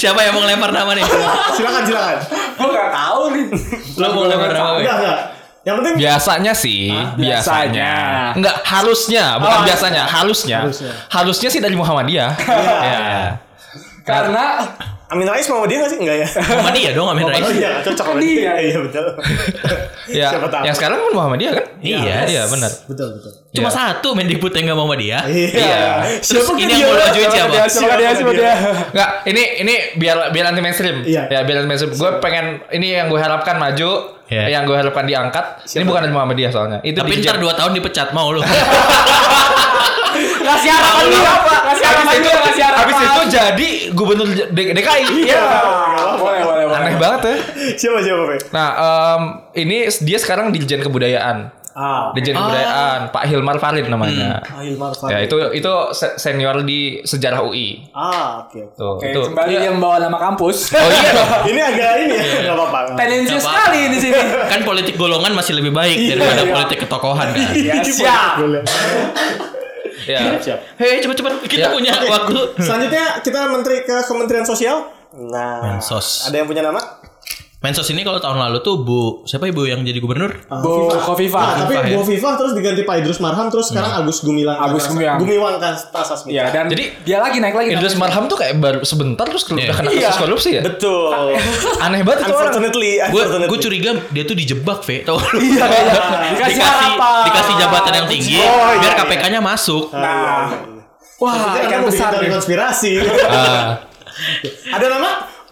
Siapa 0.00 0.20
yang 0.24 0.32
mau 0.32 0.40
ngelempar 0.40 0.72
nama 0.72 0.90
nih? 0.96 1.04
Silakan 1.52 1.82
silakan. 1.84 2.16
Gua 2.56 2.68
gak 2.72 2.90
tahu 2.90 3.22
nih. 3.36 3.44
Lo 4.00 4.06
mau 4.08 4.20
ngelempar 4.24 4.50
nama? 4.50 4.68
Enggak 4.80 4.96
enggak. 4.96 5.18
Yang 5.66 5.74
penting 5.82 5.94
Biasanya 5.98 6.52
sih, 6.54 6.82
biasanya. 6.94 7.18
biasanya. 7.18 7.92
Enggak, 8.38 8.56
harusnya, 8.62 9.24
bukan 9.36 9.58
Oh, 9.58 9.64
biasanya, 9.66 10.02
harusnya. 10.06 10.58
Harusnya. 10.62 10.92
Harusnya 11.10 11.48
sih 11.50 11.58
dari 11.58 11.74
Muhammadiyah. 11.74 12.30
ya. 12.86 13.34
Karena 14.06 14.62
Amin 15.06 15.22
Rais 15.24 15.46
mau 15.46 15.62
dia 15.64 15.78
nggak 15.78 15.90
sih? 15.92 15.98
Enggak 16.02 16.16
ya? 16.18 16.26
Sama 16.26 16.70
dia 16.70 16.90
dong 16.90 17.06
Amin 17.06 17.22
Oh 17.22 17.30
Rais. 17.30 17.46
iya, 17.52 17.78
cocok 17.78 18.04
sama 18.04 18.18
Dia. 18.18 18.52
Iya 18.66 18.78
betul. 18.80 19.06
Ya, 20.06 20.28
Siapa 20.30 20.46
tahu. 20.46 20.62
yang 20.62 20.74
sekarang 20.74 20.96
kan 20.98 21.12
Muhammadiyah 21.12 21.52
kan? 21.54 21.66
Iya. 21.78 22.16
Iya, 22.26 22.42
benar. 22.46 22.70
Betul 22.84 23.08
betul. 23.14 23.30
Cuma 23.52 23.68
Iya. 23.68 23.76
satu 23.76 24.08
Mendikbud 24.12 24.50
yang 24.50 24.64
gak 24.66 24.76
mau 24.76 24.84
sama 24.84 24.96
dia. 24.96 25.18
Iya. 25.22 25.82
Terus 26.18 26.46
ini 26.52 26.74
yang 26.74 26.90
mau 26.90 26.98
lo 26.98 27.02
ajuin 27.04 27.28
siapa? 27.28 27.50
dia, 27.50 27.64
siapa 27.66 27.94
dia, 27.94 28.10
siapa 28.12 28.32
dia. 28.32 28.52
Enggak, 28.90 29.10
ini 29.26 29.42
ini 29.60 29.74
biar 29.94 30.16
biar 30.30 30.44
anti 30.48 30.60
mainstream. 30.60 30.96
Iya. 31.02 31.22
Ya, 31.28 31.40
biar 31.42 31.56
anti 31.60 31.68
mainstream. 31.68 31.94
Gue 31.94 32.10
pengen 32.18 32.44
ini 32.70 32.86
yang 32.92 33.06
gue 33.06 33.18
harapkan 33.18 33.56
maju, 33.56 33.90
Iya. 34.26 34.42
yang 34.52 34.62
gue 34.64 34.74
harapkan 34.74 35.06
diangkat. 35.06 35.70
Ini 35.70 35.82
bukan 35.82 36.02
dari 36.02 36.14
Muhammadiyah 36.14 36.50
soalnya. 36.50 36.78
Itu 36.82 36.98
Tapi 36.98 37.22
ntar 37.22 37.38
2 37.38 37.46
tahun 37.52 37.72
dipecat 37.74 38.10
mau 38.10 38.30
lu. 38.30 38.42
Ngasih 40.46 40.70
harapan 40.70 41.02
dulu? 41.04 41.16
Ngasih 41.18 41.84
harapan 41.84 42.04
Habis 42.06 42.14
itu, 42.14 42.24
dulu, 42.24 42.38
ngasih 42.40 42.64
harapan. 42.64 42.82
habis 42.82 42.96
itu 43.02 43.22
jadi 43.28 43.68
gubernur 43.92 44.26
DKI. 44.48 45.04
Iya. 45.20 45.42
boleh, 46.16 46.40
boleh, 46.40 46.64
boleh. 46.64 46.78
Aneh 46.78 46.94
banget 46.96 47.20
ya. 47.22 47.34
Siapa 47.76 47.98
siapa 48.00 48.22
Pe? 48.24 48.36
Nah, 48.48 48.68
em, 48.76 49.22
ini 49.58 49.76
dia 50.00 50.18
sekarang 50.18 50.48
Dirjen 50.48 50.80
Kebudayaan. 50.80 51.52
Ah. 51.72 52.08
Dirjen 52.10 52.32
Kebudayaan, 52.32 53.12
Pak 53.12 53.24
Hilmar 53.26 53.58
Farid 53.58 53.84
namanya. 53.86 54.40
Ah, 54.42 54.64
Hilmar 54.64 54.92
Farid. 54.92 55.12
Ya, 55.12 55.18
itu 55.20 55.36
itu 55.52 55.72
se- 55.92 56.16
senior 56.16 56.56
di 56.62 56.80
sejarah 57.02 57.44
UI. 57.44 57.84
Ah, 57.92 58.40
oke. 58.42 58.56
oke. 58.64 58.72
Tuh, 58.72 58.96
Oke, 58.96 59.06
itu. 59.06 59.20
kembali 59.22 59.52
yang 59.54 59.76
bawa 59.76 60.00
nama 60.00 60.16
kampus. 60.16 60.72
Oh 60.72 60.88
iya. 60.88 61.12
Ini 61.52 61.60
agak 61.62 61.90
ini 62.00 62.14
ya, 62.14 62.24
enggak 62.42 62.56
apa-apa. 62.58 62.96
Tendensius 62.96 63.44
sekali 63.44 63.80
di 63.86 63.98
sini. 64.00 64.16
kan 64.48 64.60
politik 64.62 64.96
golongan 64.96 65.32
masih 65.32 65.52
lebih 65.54 65.70
baik 65.70 65.94
Iya, 65.94 66.16
daripada 66.16 66.42
iya. 66.42 66.50
politik 66.50 66.78
ketokohan 66.80 67.28
kan. 67.30 67.52
Ya, 67.52 67.74
siap. 67.84 68.40
Ya. 70.06 70.38
Siap. 70.38 70.58
Hei 70.78 71.02
cepet-cepet 71.02 71.32
kita 71.50 71.66
Ya. 71.66 71.74
punya 71.74 71.90
waktu. 72.06 72.38
Selanjutnya 72.56 73.18
kita 73.20 73.50
menteri 73.50 73.82
ke 73.82 73.96
Kementerian 74.06 74.46
Sosial. 74.46 74.86
Nah, 75.16 75.62
Mensos. 75.64 76.28
ada 76.28 76.36
yang 76.36 76.46
punya 76.46 76.62
nama? 76.62 76.78
Mensos 77.66 77.90
ini 77.90 78.00
kalau 78.00 78.16
tahun 78.16 78.38
lalu 78.38 78.62
tuh 78.62 78.78
Bu 78.78 79.00
siapa 79.24 79.44
ibu 79.44 79.66
yang 79.66 79.82
jadi 79.82 79.98
gubernur? 79.98 80.30
Bu 80.46 80.86
Nah, 80.86 81.02
Kofifa. 81.02 81.42
tapi 81.58 81.74
Khofifah, 81.74 81.82
ya. 81.84 81.96
Bu 81.98 82.02
Viva 82.04 82.30
terus 82.36 82.52
diganti 82.54 82.82
Pak 82.82 82.94
Idrus 82.96 83.18
Marham 83.18 83.50
terus 83.50 83.66
sekarang 83.66 83.90
Agus 83.96 84.22
Gumilang. 84.22 84.54
Agus 84.56 84.86
Gumilang. 84.86 85.18
Gumiwang 85.18 85.58
kan 85.58 85.74
Tasasmita. 85.74 86.30
Ya, 86.32 86.44
dan 86.48 86.70
Jadi, 86.70 86.94
dia 87.02 87.18
lagi 87.18 87.36
naik 87.36 87.52
lagi. 87.52 87.74
Idrus 87.74 87.98
Marham 87.98 88.24
tuh 88.26 88.38
kayak 88.38 88.54
baru 88.56 88.80
sebentar 88.82 89.26
terus 89.26 89.42
udah 89.44 89.58
Iya. 89.58 89.74
kena 89.74 89.90
Iya. 89.90 90.06
kasus 90.06 90.20
korupsi 90.20 90.50
ya. 90.52 90.62
Betul. 90.62 91.10
Aneh 91.84 92.00
banget 92.00 92.18
itu 92.20 92.30
orang. 92.30 92.38
Unfortunately, 92.46 92.92
Gue 93.02 93.02
unfortunately. 93.18 93.48
gue 93.48 93.58
curiga 93.58 93.90
dia 94.06 94.22
tuh 94.22 94.36
dijebak, 94.36 94.78
Ve. 94.80 94.96
Tahu 95.02 95.18
lu? 95.18 95.38
Iya, 95.42 95.64
iya. 95.66 95.94
Dikasih 96.32 96.62
dikasih 97.26 97.54
jabatan 97.58 97.92
yang 97.96 98.06
tinggi 98.06 98.38
Oh, 98.38 98.46
iya, 98.70 98.78
biar 98.78 98.94
iya. 98.94 99.00
KPK-nya 99.02 99.40
masuk. 99.42 99.90
Nah. 99.90 100.54
Wah, 101.16 101.32
Wah, 101.34 101.58
ikan 101.58 101.82
besar 101.82 102.14
konspirasi. 102.14 103.00
Ah, 103.26 103.82
ada 104.72 104.86
nama? 104.88 105.05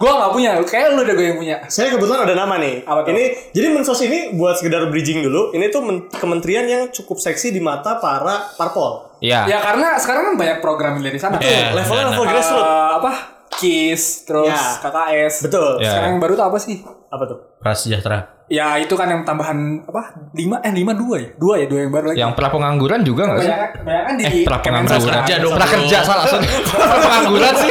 Gua 0.05 0.21
gak 0.21 0.33
punya, 0.37 0.51
kayak 0.61 0.93
lu 0.93 1.01
udah 1.01 1.14
gue 1.17 1.27
yang 1.27 1.38
punya. 1.40 1.57
Saya 1.67 1.88
kebetulan 1.88 2.29
ada 2.29 2.37
nama 2.37 2.61
nih. 2.61 2.85
Apa 2.85 3.09
tuh? 3.09 3.17
Ini 3.17 3.25
jadi 3.57 3.67
mensos 3.73 3.97
ini 4.05 4.37
buat 4.37 4.61
sekedar 4.61 4.85
bridging 4.93 5.25
dulu. 5.25 5.57
Ini 5.57 5.73
tuh 5.73 5.81
men- 5.81 6.05
kementerian 6.12 6.69
yang 6.69 6.83
cukup 6.93 7.17
seksi 7.17 7.49
di 7.49 7.64
mata 7.64 7.97
para 7.97 8.53
parpol. 8.61 9.17
Iya. 9.25 9.49
Ya 9.49 9.59
karena 9.64 9.97
sekarang 9.97 10.29
kan 10.29 10.35
banyak 10.37 10.59
program 10.61 11.01
dari 11.01 11.17
sana. 11.17 11.40
Iya. 11.40 11.73
Levelnya 11.73 12.05
dana. 12.05 12.11
level 12.12 12.27
grassroots. 12.29 12.69
Eh, 12.69 12.90
apa? 13.01 13.12
KIS, 13.57 14.03
terus 14.25 14.51
Ya. 14.51 14.79
KKS. 14.81 15.35
Betul. 15.43 15.71
Ya. 15.79 15.90
Sekarang 15.90 16.11
yang 16.11 16.21
baru 16.21 16.33
tuh 16.35 16.47
apa 16.47 16.59
sih? 16.59 16.83
Apa 17.09 17.25
tuh? 17.25 17.38
Prasejahtera. 17.59 18.19
Ya 18.45 18.77
itu 18.77 18.93
kan 18.93 19.09
yang 19.09 19.25
tambahan 19.25 19.57
apa? 19.83 20.03
5 20.31 20.61
eh 20.61 20.69
5 20.69 20.93
2 20.93 21.17
ya? 21.17 21.29
2 21.33 21.55
ya, 21.57 21.67
2 21.67 21.81
yang 21.81 21.88
baru 21.90 22.07
lagi. 22.11 22.19
Yang 22.19 22.33
pra 22.35 22.49
pengangguran 22.49 23.01
juga 23.01 23.23
nggak 23.25 23.38
sih? 23.40 23.49
banyak 23.49 23.71
banyak 23.81 24.03
kan 24.05 24.14
di 24.14 24.25
Eh, 24.25 24.33
pra 24.45 24.59
Kemensos 24.61 24.85
pengangguran. 25.01 25.09
kan. 25.09 25.23
kerja 25.23 25.35
dong. 25.40 25.53
Pra 25.55 25.67
kerja 25.67 25.99
salah. 26.03 26.25
sorry. 26.27 26.49
Pra 26.69 26.97
pengangguran 27.01 27.55
sih. 27.57 27.71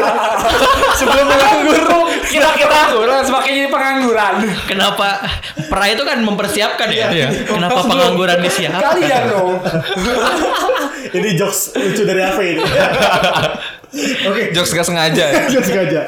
Sebelum 1.00 1.26
menganggur 1.28 1.82
kira-kira 2.24 2.80
semakin 3.22 3.52
jadi 3.54 3.70
pengangguran. 3.70 4.34
Kenapa 4.66 5.08
pra 5.70 5.86
itu 5.86 6.02
kan 6.02 6.18
mempersiapkan 6.20 6.90
ya? 6.90 7.08
Iya. 7.12 7.28
Kenapa 7.46 7.80
pengangguran 7.80 8.42
disiapkan? 8.42 8.98
Kalian 8.98 9.24
dong. 9.30 9.54
ini 11.18 11.30
jokes 11.38 11.78
lucu 11.78 12.02
dari 12.02 12.22
apa 12.24 12.42
ini? 12.42 12.64
Oke. 14.30 14.42
Jokes 14.52 14.72
gak 14.74 14.88
sengaja. 14.88 15.26
ya. 15.30 15.42
Jokes 15.54 15.70
sengaja. 15.70 16.02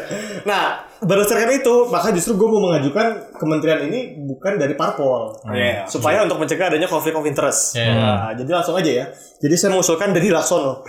Nah, 0.45 0.85
berdasarkan 1.01 1.49
itu, 1.53 1.89
maka 1.89 2.09
justru 2.13 2.37
gue 2.37 2.47
mau 2.49 2.61
mengajukan 2.69 3.35
kementerian 3.37 3.85
ini 3.85 4.17
bukan 4.25 4.57
dari 4.57 4.73
parpol. 4.73 5.37
Iya. 5.49 5.85
Supaya 5.85 6.25
untuk 6.25 6.41
mencegah 6.41 6.73
adanya 6.73 6.89
konflik 6.89 7.13
of 7.13 7.25
interest. 7.25 7.77
Iya. 7.77 7.93
Nah, 7.93 8.31
jadi 8.33 8.51
langsung 8.61 8.75
aja 8.77 8.91
ya. 8.91 9.05
Jadi 9.41 9.53
saya 9.57 9.69
mengusulkan 9.73 10.13
dari 10.13 10.29
Laksono. 10.33 10.81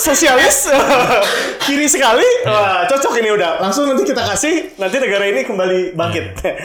Sosialis 0.00 0.72
kiri 1.68 1.86
sekali, 1.86 2.24
wah 2.48 2.88
cocok 2.88 3.20
ini 3.20 3.30
udah. 3.36 3.60
Langsung 3.60 3.84
nanti 3.84 4.02
kita 4.08 4.24
kasih, 4.24 4.74
nanti 4.80 4.96
negara 4.96 5.24
ini 5.28 5.44
kembali 5.44 5.92
bangkit. 5.92 6.24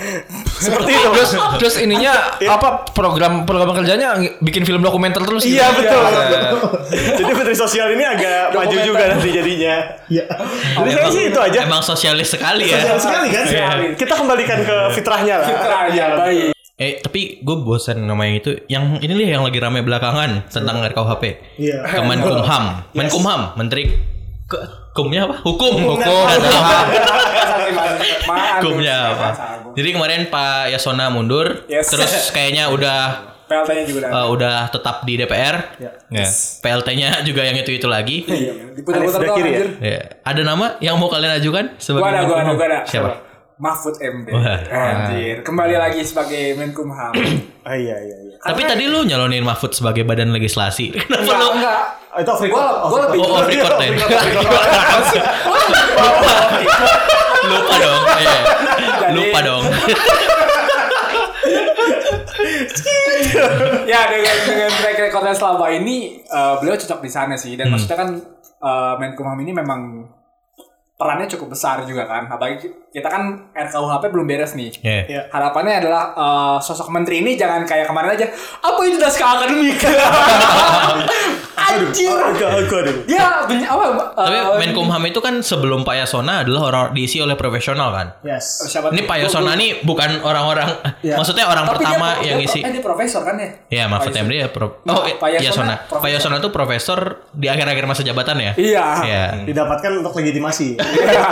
Seperti 0.65 0.91
itu. 0.95 1.10
Terus 1.12 1.32
terus 1.60 1.76
ininya 1.84 2.39
apa 2.39 2.88
program 2.95 3.43
program 3.43 3.76
kerjanya 3.76 4.15
bikin 4.39 4.63
film 4.63 4.80
dokumenter 4.80 5.21
terus 5.28 5.43
gitu. 5.43 5.60
Iya 5.60 5.67
betul. 5.76 6.04
Iya. 6.08 6.39
Jadi 7.19 7.32
menteri 7.36 7.56
sosial 7.60 7.91
ini 7.91 8.04
agak 8.08 8.56
maju 8.56 8.78
juga 8.80 9.04
nanti 9.12 9.30
jadinya. 9.36 9.76
Iya. 10.08 10.26
Jadi 10.80 10.89
saya 10.95 11.08
sih 11.12 11.24
itu 11.28 11.39
aja. 11.39 11.60
Emang 11.67 11.84
sosialis 11.84 12.32
sekali 12.32 12.71
ya. 12.71 12.80
Sosial 12.80 13.00
sekali 13.04 13.28
kan? 13.36 13.45
Iya. 13.52 13.67
Kita 14.00 14.13
kembalikan 14.15 14.63
ke 14.63 14.78
fitrahnya 14.95 15.43
lah. 15.43 15.50
ya 15.91 16.08
baik. 16.15 16.54
Eh 16.75 16.99
tapi 16.99 17.39
gue 17.39 17.55
bosan 17.57 18.03
nama 18.03 18.27
yang 18.27 18.35
itu. 18.38 18.51
Yang 18.67 18.83
ini 18.99 19.13
nih 19.15 19.27
yang 19.31 19.47
lagi 19.47 19.59
rame 19.59 19.79
belakangan 19.79 20.51
tentang 20.51 20.83
RKUHP. 20.83 21.23
Iya. 21.55 21.88
Kemenkumham, 21.88 22.63
Menkumham, 22.97 23.41
Menteri 23.55 23.95
ke 24.45 24.59
hukumnya 24.91 25.23
apa? 25.23 25.35
Hukum, 25.39 25.71
Hukum 25.71 26.03
dan 26.27 26.38
dan 26.38 26.53
ham. 26.53 26.85
Maaf. 28.27 28.59
Hukumnya 28.59 28.95
apa? 29.09 29.27
Jadi 29.71 29.89
kemarin 29.89 30.21
Pak 30.27 30.69
Yasona 30.69 31.07
mundur, 31.07 31.63
Yes. 31.65 31.89
terus 31.89 32.11
kayaknya 32.35 32.67
udah 32.67 32.99
PLT-nya 33.45 33.83
juga 33.85 33.99
udah. 34.01 34.11
eh, 34.11 34.27
udah 34.27 34.55
tetap 34.67 34.95
di 35.03 35.13
DPR. 35.15 35.55
Ya. 36.09 36.25
PLT-nya 36.59 37.21
juga 37.21 37.41
yang 37.41 37.55
itu-itu 37.55 37.85
lagi. 37.85 38.25
Iya, 38.25 38.73
diputar-putar 38.73 38.99
Anies 38.99 39.13
doang 39.15 39.31
Bakir 39.31 39.45
ya? 39.45 39.51
anjir. 39.53 39.67
Ya. 39.79 39.99
Ada 40.25 40.41
nama 40.43 40.65
yang 40.79 40.95
mau 40.97 41.07
kalian 41.07 41.39
ajukan 41.39 41.65
sebagai 41.77 42.03
Gua 42.03 42.11
ada, 42.11 42.21
gua 42.25 42.38
ada, 42.41 42.51
gua 42.51 42.67
ada. 42.67 42.79
Siapa? 42.83 43.09
Mahfud 43.55 43.95
MD. 43.97 44.27
Wah. 44.29 44.59
Anjir, 44.67 45.39
kembali 45.39 45.75
lagi 45.75 46.03
sebagai 46.03 46.55
Menkumham. 46.55 47.15
Ah, 47.63 47.71
iya 47.71 47.95
iya 47.95 48.17
iya. 48.21 48.35
Tapi 48.37 48.61
tadi 48.61 48.83
lu 48.85 49.01
nyalonin 49.01 49.41
Mahfud 49.41 49.71
sebagai 49.71 50.03
badan 50.03 50.29
legislasi. 50.29 50.91
Kenapa 50.99 51.23
enggak, 51.23 51.39
lu? 51.39 51.47
enggak. 51.55 51.79
Itu 52.15 52.29
off 52.29 52.41
record. 52.41 52.51
Gua- 52.51 52.75
Off 52.77 52.91
gua 52.91 52.99
record. 52.99 53.07
lebih- 53.07 53.21
Oh, 53.21 53.31
off 53.33 53.47
record 53.47 53.75
ya? 53.79 53.89
Lupa 57.45 57.75
dong. 57.77 58.01
Iya. 58.17 58.39
Lupa 59.13 59.39
dong. 59.41 59.63
ya 63.85 64.01
dengan 64.07 64.35
dengan 64.43 64.71
track 64.73 64.97
recordnya 64.99 65.31
selama 65.31 65.67
ini 65.71 65.95
eh, 66.21 66.53
beliau 66.57 66.75
cocok 66.75 66.99
di 66.99 67.07
sana 67.07 67.35
sih 67.35 67.53
dan 67.53 67.69
maksudnya 67.69 67.97
kan 67.97 68.09
eh, 68.59 68.93
Menkumham 68.97 69.39
ini 69.39 69.51
memang 69.53 70.03
perannya 70.95 71.27
cukup 71.27 71.51
besar 71.51 71.84
juga 71.84 72.03
kan 72.03 72.23
apalagi 72.25 72.63
kita 72.88 73.03
kan 73.05 73.23
RKUHP 73.51 74.03
belum 74.08 74.23
beres 74.25 74.55
nih 74.55 74.71
Iya. 74.77 75.01
Iya. 75.05 75.21
harapannya 75.27 75.84
adalah 75.84 76.03
eh, 76.13 76.58
sosok 76.60 76.88
menteri 76.88 77.19
ini 77.19 77.36
jangan 77.36 77.63
kayak 77.63 77.86
kemarin 77.86 78.15
aja 78.15 78.27
apa 78.62 78.79
itu 78.81 78.95
naskah 78.95 79.29
akademik 79.36 79.75
Anjir. 81.77 82.15
Agak. 82.15 82.49
Dia 83.03 83.25
beny- 83.43 83.65
apa? 83.65 83.83
Tapi 84.15 84.35
eh, 84.35 84.43
Menkumham 84.57 85.03
itu 85.03 85.19
kan 85.19 85.39
sebelum 85.39 85.81
Pak 85.81 85.95
Yasona 85.97 86.41
adalah 86.41 86.61
orang 86.65 86.83
diisi 86.91 87.19
oleh 87.19 87.33
profesional 87.33 87.91
kan. 87.91 88.07
Yes. 88.21 88.63
siapa 88.65 88.89
Ini? 88.89 89.03
Pak 89.03 89.17
Yasona 89.21 89.53
nih 89.53 89.81
bukan 89.81 90.21
orang-orang, 90.21 90.69
Iya. 90.99 91.15
maksudnya 91.15 91.45
orang 91.45 91.65
Tapi 91.65 91.77
dia 91.77 91.88
pertama 91.91 92.07
yang 92.21 92.38
dia 92.38 92.47
isi. 92.47 92.59
Eh, 92.59 92.71
dia 92.71 92.79
profesor 92.79 93.21
kan 93.21 93.35
ya? 93.35 93.49
Ya 93.67 93.83
Mahfud 93.85 94.09
Pak 94.09 94.23
MD 94.23 94.33
ya 94.38 94.47
pro. 94.47 94.79
Nah, 94.81 94.93
Oh, 94.93 95.03
eh, 95.03 95.15
Pak 95.15 95.29
Yasona. 95.35 95.75
Pak 95.85 96.09
Yasona 96.09 96.38
tuh 96.39 96.49
profesor 96.49 96.99
di 97.31 97.47
akhir-akhir 97.47 97.83
masa 97.83 98.01
jabatan 98.01 98.38
ya. 98.39 98.51
Iya. 98.55 98.85
Iya. 99.01 99.23
Didapatkan 99.43 99.91
untuk 99.95 100.13
legitimasi. 100.13 100.77
Iya. 101.05 101.27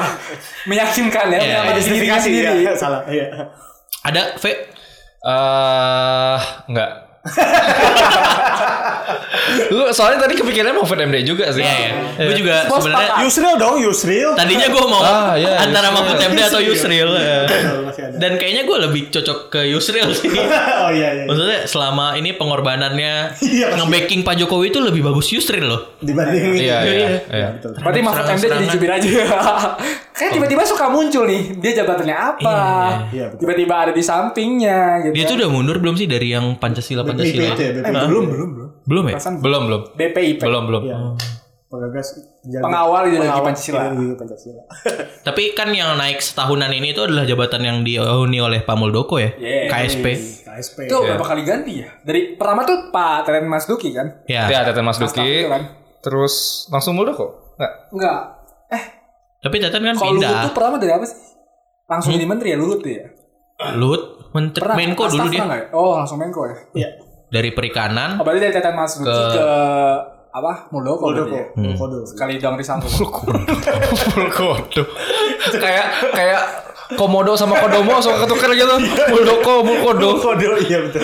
Meyakinkan 0.65 1.27
ya. 1.27 1.39
Iya, 1.39 1.39
menyelamatkan 1.39 1.73
diri 1.73 1.79
Justifikasi 1.81 2.27
sendiri. 2.29 2.63
ya. 2.63 2.73
Salah. 2.73 3.01
Iya. 3.05 3.25
Eh 3.31 3.45
Ada 4.03 4.35
V 4.35 4.43
enggak. 6.67 6.89
Lu 9.69 9.89
soalnya 9.91 10.19
tadi 10.21 10.33
kepikirannya 10.35 10.75
Mahfud 10.75 10.99
MD 10.99 11.17
juga 11.23 11.49
sih. 11.51 11.61
Iya 11.61 11.73
ya. 11.73 11.91
Gue 12.21 12.35
juga 12.37 12.55
Bos 12.65 12.79
sebenarnya 12.79 13.07
sepakat. 13.09 13.23
Yusril 13.23 13.53
dong, 13.57 13.75
Yusril. 13.79 14.29
tadinya 14.33 14.67
gue 14.67 14.83
mau 14.83 15.01
Ah, 15.01 15.33
iya, 15.35 15.57
antara 15.59 15.89
Yusril. 15.89 15.97
Mahfud 15.99 16.19
MD 16.23 16.39
atau 16.41 16.61
Yusril. 16.61 17.09
ya. 17.13 17.37
Masih 17.83 18.01
ada. 18.03 18.15
Dan 18.21 18.31
kayaknya 18.37 18.63
gue 18.63 18.77
lebih 18.79 19.01
cocok 19.09 19.39
ke 19.49 19.61
Yusril 19.69 20.07
sih. 20.13 20.29
oh 20.83 20.91
iya 20.91 21.09
iya. 21.13 21.23
Maksudnya 21.25 21.59
selama 21.65 22.15
ini 22.15 22.33
pengorbanannya 22.33 23.13
Iya, 23.53 23.75
nge-backing 23.75 24.21
Pak 24.21 24.35
Jokowi 24.37 24.69
itu 24.69 24.79
lebih 24.79 25.01
bagus 25.03 25.27
Yusril 25.31 25.65
loh. 25.65 25.81
Dibanding 25.99 26.43
Iya, 26.55 26.77
iya, 26.83 27.07
iya. 27.25 27.47
betul. 27.53 27.71
Berarti 27.77 27.99
Mahfud 28.01 28.25
MD 28.29 28.43
jadi 28.45 28.65
jubir 28.69 28.91
aja. 28.91 29.07
Kayak 30.13 30.31
tiba-tiba 30.37 30.61
suka 30.63 30.85
muncul 30.87 31.25
nih. 31.25 31.57
Dia 31.57 31.83
jabatannya 31.83 32.15
apa? 32.15 32.57
Iya. 33.09 33.27
Tiba-tiba 33.33 33.75
ada 33.79 33.91
di 33.91 34.03
sampingnya 34.03 34.79
gitu. 35.03 35.13
Dia 35.13 35.23
tuh 35.25 35.35
udah 35.35 35.49
mundur 35.49 35.77
belum 35.77 35.95
sih 35.95 36.05
dari 36.05 36.29
yang 36.29 36.55
Pancasila 36.55 37.01
Pancasila? 37.13 37.43
BPIP, 37.45 37.59
Eh, 37.59 37.71
BPIP. 37.75 38.07
belum, 38.07 38.25
belum, 38.27 38.49
belum. 38.51 38.69
Belum 38.83 39.03
ya? 39.03 39.13
Perasaan 39.13 39.35
Belum, 39.39 39.61
belum. 39.63 39.81
BPIP. 39.93 40.39
Belum, 40.39 40.63
belum. 40.65 40.83
Iya. 40.83 40.97
Pengagas 41.65 42.07
jaga- 42.43 42.63
Pengawal 42.63 43.01
ideologi 43.03 43.21
pengawal 43.25 43.43
Pancasila. 43.43 43.79
ideologi 43.83 44.15
Pancasila. 44.15 44.61
Tapi 45.27 45.43
kan 45.51 45.69
yang 45.69 45.89
naik 45.95 46.19
setahunan 46.19 46.69
ini 46.69 46.87
itu 46.87 47.01
adalah 47.01 47.23
jabatan 47.23 47.61
yang 47.61 47.77
dihuni 47.81 48.37
oleh 48.37 48.61
Pak 48.61 48.75
Muldoko 48.75 49.17
ya, 49.17 49.33
Yeah. 49.35 49.65
KSP. 49.67 50.05
KSP. 50.43 50.77
Itu 50.85 51.01
berapa 51.01 51.23
kali 51.23 51.41
ganti 51.41 51.81
ya? 51.81 51.89
Dari 51.99 52.35
pertama 52.35 52.61
tuh 52.61 52.89
Pak 52.89 53.25
Teren 53.25 53.45
Mas 53.45 53.65
Duki 53.65 53.89
kan? 53.89 54.21
Ya. 54.23 54.45
Ya, 54.45 54.61
Teten 54.63 54.81
Mas 54.81 54.97
Duki. 54.97 55.43
kan? 55.43 55.81
Terus 55.99 56.67
langsung 56.67 56.93
Muldoko? 56.93 57.57
Enggak. 57.57 57.71
Enggak. 57.89 58.19
Eh, 58.69 58.83
Tapi 59.39 59.55
Teten 59.57 59.81
kan 59.81 59.95
kalau 59.95 60.13
Luhut 60.13 60.21
pindah. 60.21 60.43
tuh 60.43 60.53
pertama 60.53 60.75
dari 60.77 60.91
apa 60.91 61.03
sih? 61.03 61.17
Langsung 61.83 62.11
jadi 62.11 62.25
menteri 62.25 62.47
ya 62.49 62.57
Luhut 62.57 62.79
tuh 62.79 62.91
ya? 62.91 63.05
Luhut 63.75 64.33
menteri 64.33 64.61
Pernah? 64.65 64.77
Menko 64.77 65.03
dulu 65.07 65.27
dia. 65.29 65.43
ya? 65.45 65.65
Oh, 65.71 65.93
langsung 65.95 66.17
Menko 66.17 66.41
ya? 66.45 66.55
Iya. 66.73 66.89
Dari 67.29 67.49
perikanan 67.49 68.17
Oh, 68.17 68.23
berarti 68.25 68.39
dari 68.41 68.53
Teten 68.53 68.73
Mas 68.73 68.93
Ke- 68.95 69.05
ke, 69.05 69.47
apa? 70.29 70.69
Muldoko. 70.69 71.09
Muldoko. 71.09 71.33
ya? 71.33 71.45
Muldoko. 71.55 72.05
Sekali 72.05 72.37
dong 72.37 72.57
disangkut. 72.57 72.89
Mulkodo. 74.13 74.83
kayak 75.53 75.85
kayak 76.11 76.41
Komodo 76.93 77.33
sama 77.33 77.57
Kodomo 77.57 77.97
sama 77.97 78.21
ketuker 78.21 78.53
gitu. 78.53 78.75
Muldoko, 79.09 79.65
Mulkodo. 79.65 80.09
Kode 80.19 80.45
iya 80.63 80.83
betul. 80.83 81.01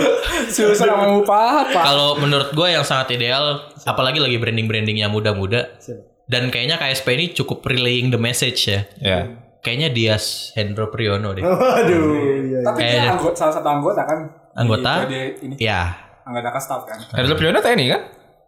Susah 0.50 0.86
sama 0.86 1.06
apa? 1.24 1.66
kalau 1.72 2.18
menurut 2.18 2.54
gue 2.54 2.68
yang 2.68 2.84
sangat 2.84 3.16
ideal 3.16 3.58
apalagi 3.82 4.18
lagi 4.18 4.38
branding-brandingnya 4.38 5.08
muda-muda 5.08 5.78
dan 6.26 6.50
kayaknya 6.50 6.78
KSP 6.78 7.08
ini 7.12 7.26
cukup 7.34 7.66
relaying 7.66 8.10
the 8.10 8.22
message 8.22 8.70
ya. 8.70 8.86
Ya. 9.02 9.49
Kayaknya 9.60 9.90
Dias 9.92 10.26
Hendro 10.54 10.88
Priyono 10.88 11.36
deh. 11.36 11.44
Waduh. 11.44 12.16
Iya. 12.42 12.60
Tapi 12.64 12.78
dia 12.78 12.88
Kayaknya. 12.90 13.12
anggota, 13.14 13.36
salah 13.36 13.54
satu 13.56 13.68
anggota 13.70 14.02
kan? 14.04 14.20
Anggota? 14.54 14.92
Di, 15.06 15.20
ini 15.42 15.54
Ya, 15.58 15.82
anggota 16.24 16.50
kan? 16.86 17.00
Hendro 17.12 17.36
Priyono 17.36 17.60
TNI 17.60 17.86
kan? 17.88 18.02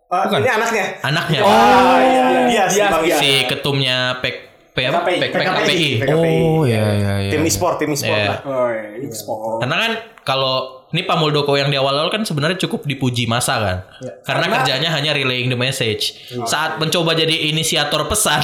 Ah, 0.08 0.28
ini 0.28 0.50
anaknya. 0.50 0.86
anaknya 1.02 1.40
Ah, 1.42 1.96
iya. 2.00 2.26
Dia 2.48 2.64
Dia- 2.68 2.88
dipanggil. 2.92 3.16
si 3.16 3.32
ketumnya 3.48 4.20
PK 4.20 4.51
P 4.72 4.78
apa? 4.84 5.04
PKPI. 5.04 6.00
P- 6.00 6.00
PKPI. 6.00 6.16
Oh, 6.16 6.64
iya 6.64 6.84
iya 6.94 7.14
iya. 7.22 7.32
Tim 7.32 7.44
e-sport, 7.44 7.76
tim 7.76 7.92
e-sport 7.92 8.16
Iya. 8.16 8.28
lah. 8.32 8.40
Oh, 8.44 8.72
ekspor. 9.04 9.60
Karena 9.60 9.76
kan 9.78 9.92
kalau 10.22 10.56
ini 10.92 11.04
Pak 11.04 11.18
Muldoko 11.18 11.56
yang 11.56 11.68
di 11.68 11.76
awal-awal 11.76 12.08
kan 12.08 12.24
sebenarnya 12.24 12.56
cukup 12.58 12.84
dipuji 12.84 13.24
masa 13.24 13.60
kan. 13.60 13.78
Karena, 14.22 14.48
kerjanya 14.54 14.92
hanya 14.92 15.12
relaying 15.12 15.48
the 15.48 15.56
message. 15.56 16.20
Saat 16.44 16.80
mencoba 16.80 17.12
jadi 17.14 17.48
inisiator 17.48 18.08
pesan. 18.08 18.44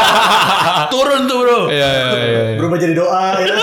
turun 0.92 1.24
tuh, 1.24 1.38
Bro. 1.40 1.60
Iya 1.68 1.88
iya 1.88 2.04
iya. 2.20 2.42
Berubah 2.56 2.76
jadi 2.76 2.94
doa 2.94 3.24
ya. 3.38 3.54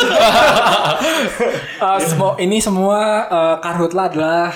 Eh, 1.82 2.00
semua 2.00 2.38
ini 2.38 2.62
semua 2.62 3.00
eh, 3.26 3.56
karhutlah 3.58 4.06
adalah 4.06 4.54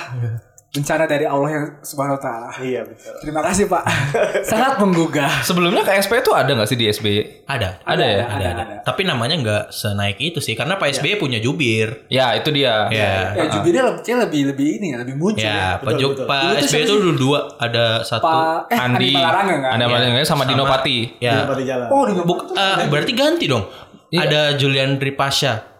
bencana 0.76 1.08
dari 1.08 1.24
Allah 1.24 1.50
yang 1.50 1.66
Subhanahu 1.80 2.20
wa 2.20 2.24
taala. 2.24 2.50
Iya 2.60 2.84
betul. 2.84 3.16
Terima 3.24 3.40
kasih, 3.40 3.66
Pak. 3.66 3.84
Sangat 4.52 4.76
menggugah. 4.78 5.32
Sebelumnya 5.42 5.82
KSP 5.82 6.20
itu 6.20 6.36
ada 6.36 6.52
nggak 6.52 6.68
sih 6.68 6.76
di 6.76 6.86
SBY? 6.86 7.48
Ada. 7.48 7.80
Ada 7.82 8.04
ya? 8.04 8.24
Ada, 8.28 8.46
ada, 8.46 8.62
ada. 8.68 8.76
Tapi 8.84 9.02
namanya 9.08 9.36
nggak 9.40 9.64
senaik 9.72 10.20
itu 10.20 10.44
sih 10.44 10.54
karena 10.54 10.76
Pak 10.76 11.00
SBY 11.00 11.16
punya 11.16 11.40
jubir. 11.40 12.04
Ya 12.12 12.36
itu 12.36 12.52
dia. 12.52 12.92
Ya. 12.92 13.32
Ya, 13.32 13.46
jubirnya 13.48 13.84
lebih 13.88 14.14
lebih 14.20 14.42
lebih 14.52 14.68
ini 14.78 14.88
ya, 14.92 14.98
lebih 15.00 15.16
muncul 15.16 15.40
Ya, 15.40 15.80
ya. 15.80 15.84
Pak 15.84 15.94
Jok 15.96 16.12
betul. 16.14 16.26
Pak 16.28 16.42
tuh 16.60 16.68
SBY 16.68 16.84
itu 16.84 16.94
dulu 17.00 17.14
dua, 17.16 17.40
ada 17.56 17.86
satu. 18.04 18.26
Pak 18.28 18.74
eh 18.74 18.78
Andi, 18.78 19.10
Andi 19.10 19.12
Malarangeng 19.16 19.60
kan? 19.64 19.72
Anda 19.80 19.86
Malarangeng 19.88 20.26
sama, 20.28 20.44
Dino 20.44 20.68
Pati. 20.68 20.98
Ya. 21.24 21.48
Berubah 21.48 21.56
di 21.56 21.66
jalan. 21.66 21.88
Oh, 21.88 22.04
di 22.04 22.14
Buk- 22.20 22.52
eh, 22.52 22.76
berarti 22.92 23.12
ganti 23.16 23.46
dong. 23.48 23.64
Ada 24.12 24.56
Julian 24.56 24.96
Dripasya. 24.98 25.75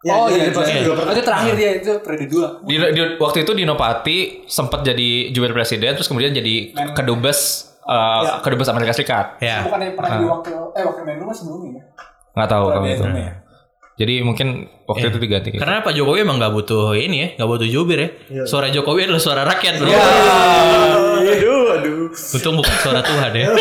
Ya, 0.00 0.16
oh 0.16 0.32
jadi 0.32 0.48
iya, 0.48 0.80
iya. 0.80 0.96
Oh, 0.96 1.12
itu 1.12 1.20
terakhir 1.20 1.52
dia 1.60 1.70
itu 1.76 1.92
periode 2.00 2.24
dua. 2.24 2.46
Di, 2.64 2.72
di- 2.72 3.20
waktu 3.20 3.44
itu 3.44 3.52
Dino 3.52 3.76
Pati 3.76 4.48
sempat 4.48 4.80
jadi 4.80 5.28
jubir 5.28 5.52
presiden 5.52 5.92
terus 5.92 6.08
kemudian 6.08 6.32
jadi 6.32 6.72
kedubes 6.96 7.68
uh, 7.84 8.40
kedubes 8.40 8.72
Amerika 8.72 8.96
Serikat. 8.96 9.36
Ya. 9.38 9.60
Bukan 9.60 9.76
yang 9.76 9.92
pernah 9.92 10.10
jadi 10.16 10.24
wakil 10.24 10.58
eh 10.72 10.84
wakil 10.88 11.04
Menlu 11.04 11.28
mah 11.28 11.36
sebelumnya 11.36 11.70
ya. 11.76 11.82
Nggak 12.32 12.48
tahu 12.48 12.64
kalau 12.72 12.88
itu. 12.88 13.04
ya. 13.04 13.32
Jadi 14.00 14.14
mungkin 14.24 14.46
waktu 14.88 15.12
itu 15.12 15.18
diganti. 15.20 15.48
gitu. 15.52 15.60
Karena 15.60 15.84
Pak 15.84 15.92
Jokowi 15.92 16.24
emang 16.24 16.40
nggak 16.40 16.56
butuh 16.56 16.96
ini 16.96 17.16
ya, 17.20 17.28
nggak 17.36 17.48
butuh 17.52 17.68
jubir 17.68 17.98
ya. 18.00 18.08
Suara 18.48 18.72
Jokowi 18.72 19.04
adalah 19.04 19.20
suara 19.20 19.44
rakyat, 19.44 19.76
bro. 19.76 19.92
Aduh, 19.92 21.76
aduh. 21.76 22.08
Untung 22.08 22.56
bukan 22.56 22.76
suara 22.80 23.04
Tuhan 23.04 23.32
ya. 23.36 23.46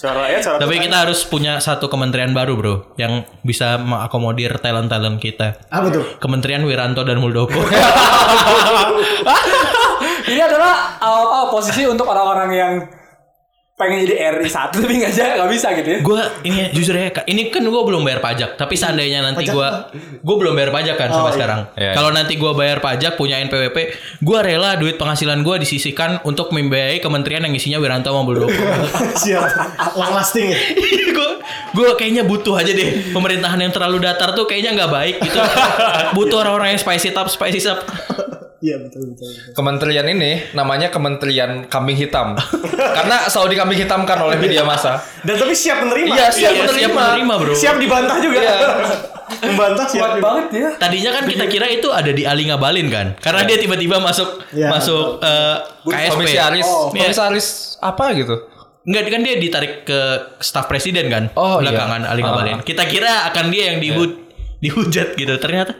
Suara 0.00 0.32
Tapi 0.32 0.80
kita 0.80 1.04
harus 1.04 1.28
punya 1.28 1.60
satu 1.60 1.92
kementerian 1.92 2.32
baru, 2.32 2.56
bro, 2.56 2.96
yang 2.96 3.20
bisa 3.44 3.76
mengakomodir 3.76 4.56
talent-talent 4.56 5.20
kita. 5.20 5.60
Apa 5.68 5.92
tuh? 5.92 6.16
Kementerian 6.16 6.64
Wiranto 6.64 7.04
dan 7.04 7.20
Muldoko. 7.20 7.60
Ini 10.32 10.40
adalah 10.40 10.96
uh, 11.04 11.44
uh, 11.44 11.46
posisi 11.52 11.84
untuk 11.84 12.08
orang-orang 12.08 12.48
yang 12.48 12.80
pengen 13.80 14.04
jadi 14.04 14.36
RI 14.36 14.50
satu 14.52 14.84
tapi 14.84 15.00
nggak 15.00 15.12
aja 15.16 15.40
nggak 15.40 15.50
bisa 15.56 15.68
gitu 15.72 15.88
ya. 15.88 15.98
gue 16.04 16.20
ini 16.44 16.58
jujur 16.76 16.92
ya, 16.92 17.08
Kak, 17.08 17.24
ini 17.24 17.48
kan 17.48 17.64
gue 17.64 17.82
belum 17.82 18.02
bayar 18.04 18.20
pajak. 18.20 18.60
Tapi 18.60 18.74
seandainya 18.76 19.24
nanti 19.24 19.48
gue, 19.48 19.68
gue 20.20 20.36
belum 20.36 20.52
bayar 20.52 20.70
pajak 20.74 20.94
kan 21.00 21.08
sampai 21.08 21.32
iya. 21.32 21.36
sekarang. 21.40 21.60
Iya. 21.76 21.92
Kalau 21.96 22.10
nanti 22.12 22.36
gue 22.36 22.52
bayar 22.52 22.78
pajak 22.84 23.16
punya 23.16 23.40
NPWP, 23.40 23.78
gue 24.20 24.38
rela 24.44 24.76
duit 24.76 25.00
penghasilan 25.00 25.40
gue 25.40 25.56
disisihkan 25.64 26.20
untuk 26.28 26.52
membiayai 26.52 27.00
kementerian 27.00 27.44
yang 27.48 27.54
isinya 27.56 27.80
Wiranto 27.80 28.12
sama 28.12 28.22
Muldoko. 28.26 28.52
Siap. 29.24 29.44
Long 29.96 30.12
lasting 30.12 30.52
ya. 30.52 30.58
gue 31.16 31.30
gue 31.70 31.88
kayaknya 31.94 32.26
butuh 32.26 32.58
aja 32.58 32.74
deh 32.74 33.14
pemerintahan 33.14 33.58
yang 33.62 33.70
terlalu 33.70 34.02
datar 34.02 34.34
tuh 34.34 34.46
kayaknya 34.46 34.74
nggak 34.74 34.90
baik 34.90 35.16
gitu 35.22 35.38
butuh 36.18 36.42
orang-orang 36.42 36.74
yang 36.74 36.80
spicy 36.82 37.14
up 37.14 37.30
spicy 37.30 37.62
up 37.70 37.86
Iya 38.60 38.76
betul 38.76 39.08
betul. 39.08 39.24
betul. 39.26 39.52
Kementerian 39.56 40.04
ini 40.04 40.52
namanya 40.52 40.92
Kementerian 40.92 41.64
Kambing 41.64 41.96
Hitam. 41.96 42.36
Karena 42.96 43.24
selalu 43.24 43.56
dikambing 43.56 43.80
hitamkan 43.80 44.20
oleh 44.20 44.36
media 44.36 44.62
massa. 44.62 45.00
Dan 45.24 45.36
tapi 45.36 45.56
siap 45.56 45.80
menerima. 45.80 46.12
Iya, 46.12 46.26
siap 46.28 46.52
Iya, 46.52 46.62
menerima. 46.62 46.76
siap 46.76 46.92
menerima 46.92 47.34
bro 47.36 47.52
Siap 47.56 47.76
dibantah 47.80 48.16
juga. 48.20 48.38
Iya. 48.38 48.54
Membantah 49.48 49.86
siap. 49.88 50.00
Kuat 50.02 50.12
juga. 50.12 50.24
banget 50.26 50.46
ya. 50.52 50.68
tadinya 50.76 51.10
kan 51.10 51.24
kita 51.24 51.44
kira 51.46 51.66
itu 51.66 51.88
ada 51.88 52.10
di 52.10 52.26
Ali 52.26 52.44
Ngabalin 52.44 52.88
kan 52.90 53.06
karena 53.16 53.46
dia 53.46 53.56
tiba-tiba 53.56 53.96
masuk 53.96 54.28
Iya. 54.50 54.68
masuk 54.68 55.22
eh, 55.22 55.56
KSP 55.86 56.12
Komisaris, 56.12 56.66
Oh. 56.66 56.90
komisaris 56.90 57.46
apa 57.80 58.10
gitu? 58.12 58.36
Enggak 58.82 59.08
kan 59.08 59.22
dia 59.22 59.34
ditarik 59.38 59.72
ke 59.84 60.00
staf 60.36 60.66
presiden 60.66 61.08
kan 61.08 61.24
Oh, 61.32 61.56
iya. 61.56 61.72
belakangan 61.72 62.02
Ali 62.04 62.20
Ngabalin 62.20 62.60
kita 62.60 62.84
kira 62.84 63.30
akan 63.30 63.48
dia 63.48 63.72
yang 63.72 63.78
dihujat 63.78 64.12
dihujat 64.60 65.08
gitu 65.14 65.34
ternyata 65.38 65.72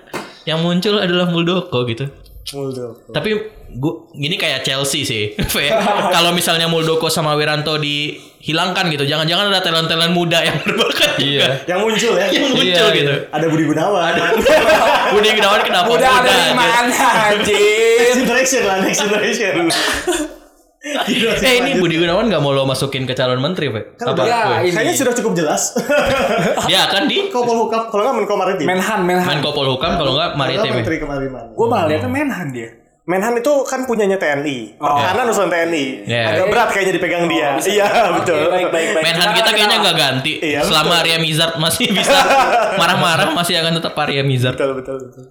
yang 0.46 0.62
muncul 0.62 0.96
adalah 0.96 1.28
Muldoko 1.28 1.84
gitu 1.84 2.08
Muldoko. 2.50 3.10
Tapi 3.10 3.30
gua 3.72 4.10
gini 4.10 4.34
kayak 4.34 4.62
Chelsea 4.62 5.02
sih. 5.02 5.24
Kalau 6.14 6.30
misalnya 6.30 6.66
Muldoko 6.66 7.06
sama 7.06 7.34
Wiranto 7.34 7.78
dihilangkan 7.78 8.90
gitu, 8.90 9.06
jangan-jangan 9.06 9.48
ada 9.48 9.60
talent-talent 9.60 10.10
muda 10.10 10.42
yang 10.42 10.58
berbakat 10.66 11.14
juga. 11.16 11.22
Iya. 11.22 11.48
Yang 11.68 11.80
muncul 11.80 12.12
ya. 12.16 12.26
Yang 12.26 12.44
muncul 12.48 12.64
Iya, 12.66 12.84
gitu. 12.90 13.14
Ada 13.30 13.46
Budi 13.46 13.64
Gunawan. 13.64 14.12
Budi 15.14 15.28
Gunawan 15.36 15.60
kenapa 15.62 15.88
Udah 15.90 16.10
ada 16.18 16.32
di 16.32 16.53
mana 16.57 16.98
anjir? 17.30 17.59
next 18.01 18.18
generation 18.18 18.62
lah, 18.66 18.76
next 18.82 19.01
generation. 19.01 19.55
Eh 20.81 21.55
ini 21.61 21.76
Budi 21.76 22.01
Gunawan 22.01 22.33
nggak 22.33 22.41
mau 22.41 22.57
lo 22.57 22.64
masukin 22.64 23.05
ke 23.05 23.12
calon 23.12 23.37
menteri, 23.37 23.68
Fe? 23.68 24.01
Apa? 24.01 24.22
Ya, 24.24 24.64
ini. 24.64 24.72
Kayaknya 24.72 24.95
sudah 24.97 25.12
cukup 25.12 25.33
jelas. 25.37 25.76
Dia 26.64 26.81
akan 26.89 27.05
di 27.05 27.28
Kopol 27.28 27.68
Hukam, 27.68 27.93
kalau 27.93 28.09
nggak 28.09 28.16
Menko 28.16 28.35
Maritim. 28.35 28.64
Menhan, 28.64 29.01
Menhan. 29.05 29.28
Menko 29.28 29.53
Polhukam 29.53 30.01
kalau 30.01 30.16
nggak 30.16 30.33
Kalau 30.33 30.41
maritim. 30.41 30.72
ya? 30.72 30.76
Menteri 30.81 30.97
Kemaritiman. 30.97 31.45
Gue 31.53 31.66
malah 31.68 31.85
lihatnya 31.85 32.09
Menhan 32.09 32.49
dia. 32.49 32.70
Menhan 33.05 33.33
itu 33.37 33.53
kan 33.68 33.85
punyanya 33.85 34.16
TNI. 34.16 34.81
Pertahanan 34.81 35.24
urusan 35.28 35.49
TNI. 35.51 35.85
Iya. 36.09 36.22
Agak 36.33 36.47
berat 36.49 36.68
kayaknya 36.70 36.93
dipegang 36.97 37.24
dia. 37.28 37.49
Iya, 37.59 37.87
betul. 38.16 38.41
Baik, 38.49 38.68
baik, 38.72 38.89
baik. 38.97 39.05
Menhan 39.05 39.28
kita 39.37 39.51
kayaknya 39.51 39.76
nggak 39.85 39.97
ganti. 39.99 40.33
Iya, 40.41 40.61
Selama 40.64 40.97
betul. 40.97 41.01
Arya 41.05 41.18
Mizard 41.20 41.53
masih 41.61 41.87
bisa 41.93 42.16
marah-marah 42.81 43.28
masih 43.37 43.61
akan 43.61 43.72
tetap 43.76 43.93
Arya 44.01 44.22
Mizard. 44.24 44.57
Betul, 44.57 44.81
betul, 44.81 44.97
betul. 44.97 45.24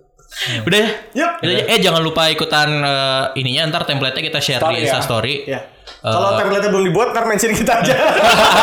Udah 0.64 0.80
ya? 0.80 0.90
Yup. 1.18 1.32
Itu 1.42 1.52
aja. 1.52 1.64
Eh 1.68 1.80
jangan 1.82 2.02
lupa 2.02 2.30
ikutan 2.30 2.70
eh, 2.80 3.24
ininya 3.36 3.74
ntar 3.74 3.84
template-nya 3.84 4.24
kita 4.24 4.40
share 4.40 4.62
Story 4.62 4.74
di 4.74 4.80
ya. 4.80 4.86
Insta 4.88 5.00
story. 5.02 5.34
Ya. 5.46 5.60
Kalau 6.00 6.38
template 6.38 6.70
belum 6.70 6.86
dibuat, 6.86 7.12
ntar 7.12 7.26
mention 7.28 7.52
kita 7.52 7.82
aja. 7.82 7.96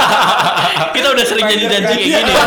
kita 0.96 1.06
udah 1.12 1.24
sering 1.26 1.44
jadi 1.44 1.64
janji 1.68 1.94
kayak 1.98 2.22
gini 2.22 2.32
ya. 2.32 2.44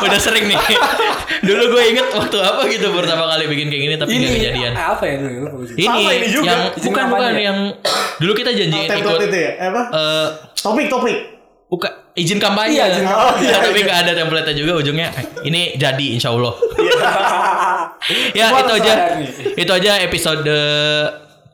udah 0.00 0.20
sering 0.22 0.44
nih. 0.48 0.58
Dulu 1.46 1.62
gue 1.68 1.82
inget 1.90 2.06
waktu 2.14 2.38
apa 2.38 2.62
gitu 2.70 2.94
pertama 2.94 3.26
kali 3.26 3.50
bikin 3.50 3.66
kayak 3.66 3.82
gini 3.82 3.94
tapi 3.98 4.10
Ini 4.12 4.22
nggak 4.22 4.34
kejadian. 4.38 4.72
apa 4.78 5.04
ya 5.04 5.14
dulu? 5.18 5.46
Ini, 5.74 6.02
ini 6.14 6.28
juga. 6.30 6.46
yang 6.46 6.60
bukan 6.78 7.04
bukan 7.10 7.32
yang 7.34 7.58
dulu 8.16 8.32
kita 8.32 8.50
janjiin 8.54 8.86
ikut 8.86 8.94
template 8.94 9.26
itu 9.26 9.38
ya? 9.42 9.50
Apa? 9.66 9.80
eh 9.90 10.26
Topik, 10.62 10.86
topik. 10.86 11.16
buka 11.66 11.88
izin 12.14 12.36
kampanye. 12.36 12.74
Iya, 12.74 12.84
izin 12.90 13.04
kampanye. 13.04 13.40
Iya, 13.42 13.54
Oh, 13.54 13.62
tapi 13.62 13.78
iya. 13.78 13.84
nggak 13.84 13.98
ada 14.00 14.12
template 14.14 14.52
juga 14.52 14.72
ujungnya. 14.76 15.08
eh, 15.10 15.24
Ini 15.42 15.60
jadi 15.76 16.06
insya 16.12 16.30
Allah. 16.30 16.52
ya 18.32 18.46
Semua 18.48 18.60
itu 18.60 18.72
aja. 18.76 18.92
nih. 19.16 19.28
Itu 19.56 19.70
aja 19.70 19.92
episode 20.00 20.52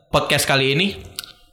podcast 0.07 0.43
kali 0.43 0.73
ini. 0.73 0.87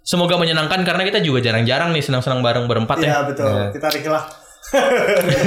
Semoga 0.00 0.34
menyenangkan 0.36 0.82
karena 0.82 1.02
kita 1.02 1.18
juga 1.18 1.38
jarang-jarang 1.40 1.90
nih 1.90 2.00
senang-senang 2.00 2.38
bareng 2.38 2.66
berempat 2.66 2.98
ya. 3.00 3.06
Iya, 3.08 3.20
betul. 3.26 3.54
Kita 3.72 3.84
tarik 3.84 4.04
lah. 4.06 4.24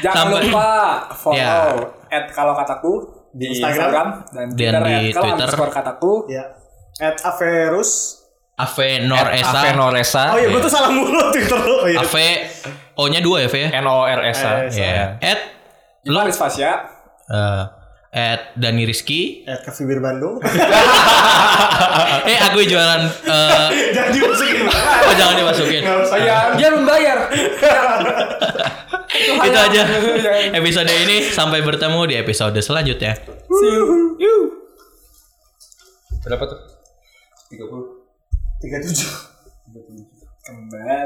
Jangan 0.00 0.16
Sampai- 0.30 0.42
lupa 0.46 0.68
follow 1.12 1.36
Ya. 1.36 1.74
at 2.08 2.26
kalau 2.30 2.54
kataku 2.54 2.92
di 3.30 3.50
Instagram. 3.52 3.74
Instagram, 3.76 4.08
dan 4.28 4.46
Dan 4.48 4.56
Twitter 4.56 4.82
di 4.82 4.94
kalau 5.12 5.22
Twitter. 5.24 5.34
underscore 5.38 5.72
kataku. 5.72 6.12
Ya. 6.28 6.44
At 6.98 7.18
Averus. 7.20 7.90
Ave 8.58 9.06
Nor 9.06 9.30
Esa. 9.30 9.54
Ave 9.54 9.68
Noresa. 9.72 10.24
Oh 10.34 10.38
iya, 10.38 10.48
gue 10.50 10.58
tuh 10.58 10.66
salah 10.68 10.90
mulu 10.90 11.30
Twitter 11.30 11.54
lu. 11.56 11.74
Oh, 11.78 11.86
iya. 11.86 12.02
Ave 12.02 12.26
O-nya 12.98 13.22
dua 13.22 13.46
ya, 13.46 13.48
V 13.48 13.54
ya? 13.54 13.70
N 13.78 13.86
O 13.86 14.02
R 14.02 14.20
S 14.26 14.42
A. 14.42 14.66
Eh, 14.66 14.74
Ya. 14.74 15.14
At 15.22 15.40
Lo 16.04 16.18
Aris 16.18 16.34
Fasya. 16.34 16.72
eh, 17.30 17.64
at 18.10 18.58
Dani 18.58 18.82
Rizky. 18.82 19.46
At 19.46 19.62
Cafe 19.62 19.86
Bir 19.86 20.02
Bandung. 20.02 20.42
eh, 22.26 22.38
aku 22.42 22.58
jualan 22.64 23.02
eh 23.06 23.68
Jangan 23.94 24.10
dimasukin. 24.10 24.66
oh, 25.04 25.14
jangan 25.14 25.34
dimasukin. 25.36 25.82
Nggak 25.86 25.98
usah. 26.02 26.18
Ya, 26.18 26.38
dia 26.56 26.68
membayar. 26.74 27.18
Itu 29.38 29.58
aja 29.58 29.82
episode 30.52 30.90
ini 30.90 31.30
sampai 31.30 31.62
bertemu 31.62 32.00
di 32.06 32.14
episode 32.16 32.58
selanjutnya. 32.58 33.14
See 33.46 33.70
you. 34.18 34.36
Berapa 36.20 36.44
tuh? 36.44 36.58
37. 38.60 40.06
Kembali. 40.44 40.98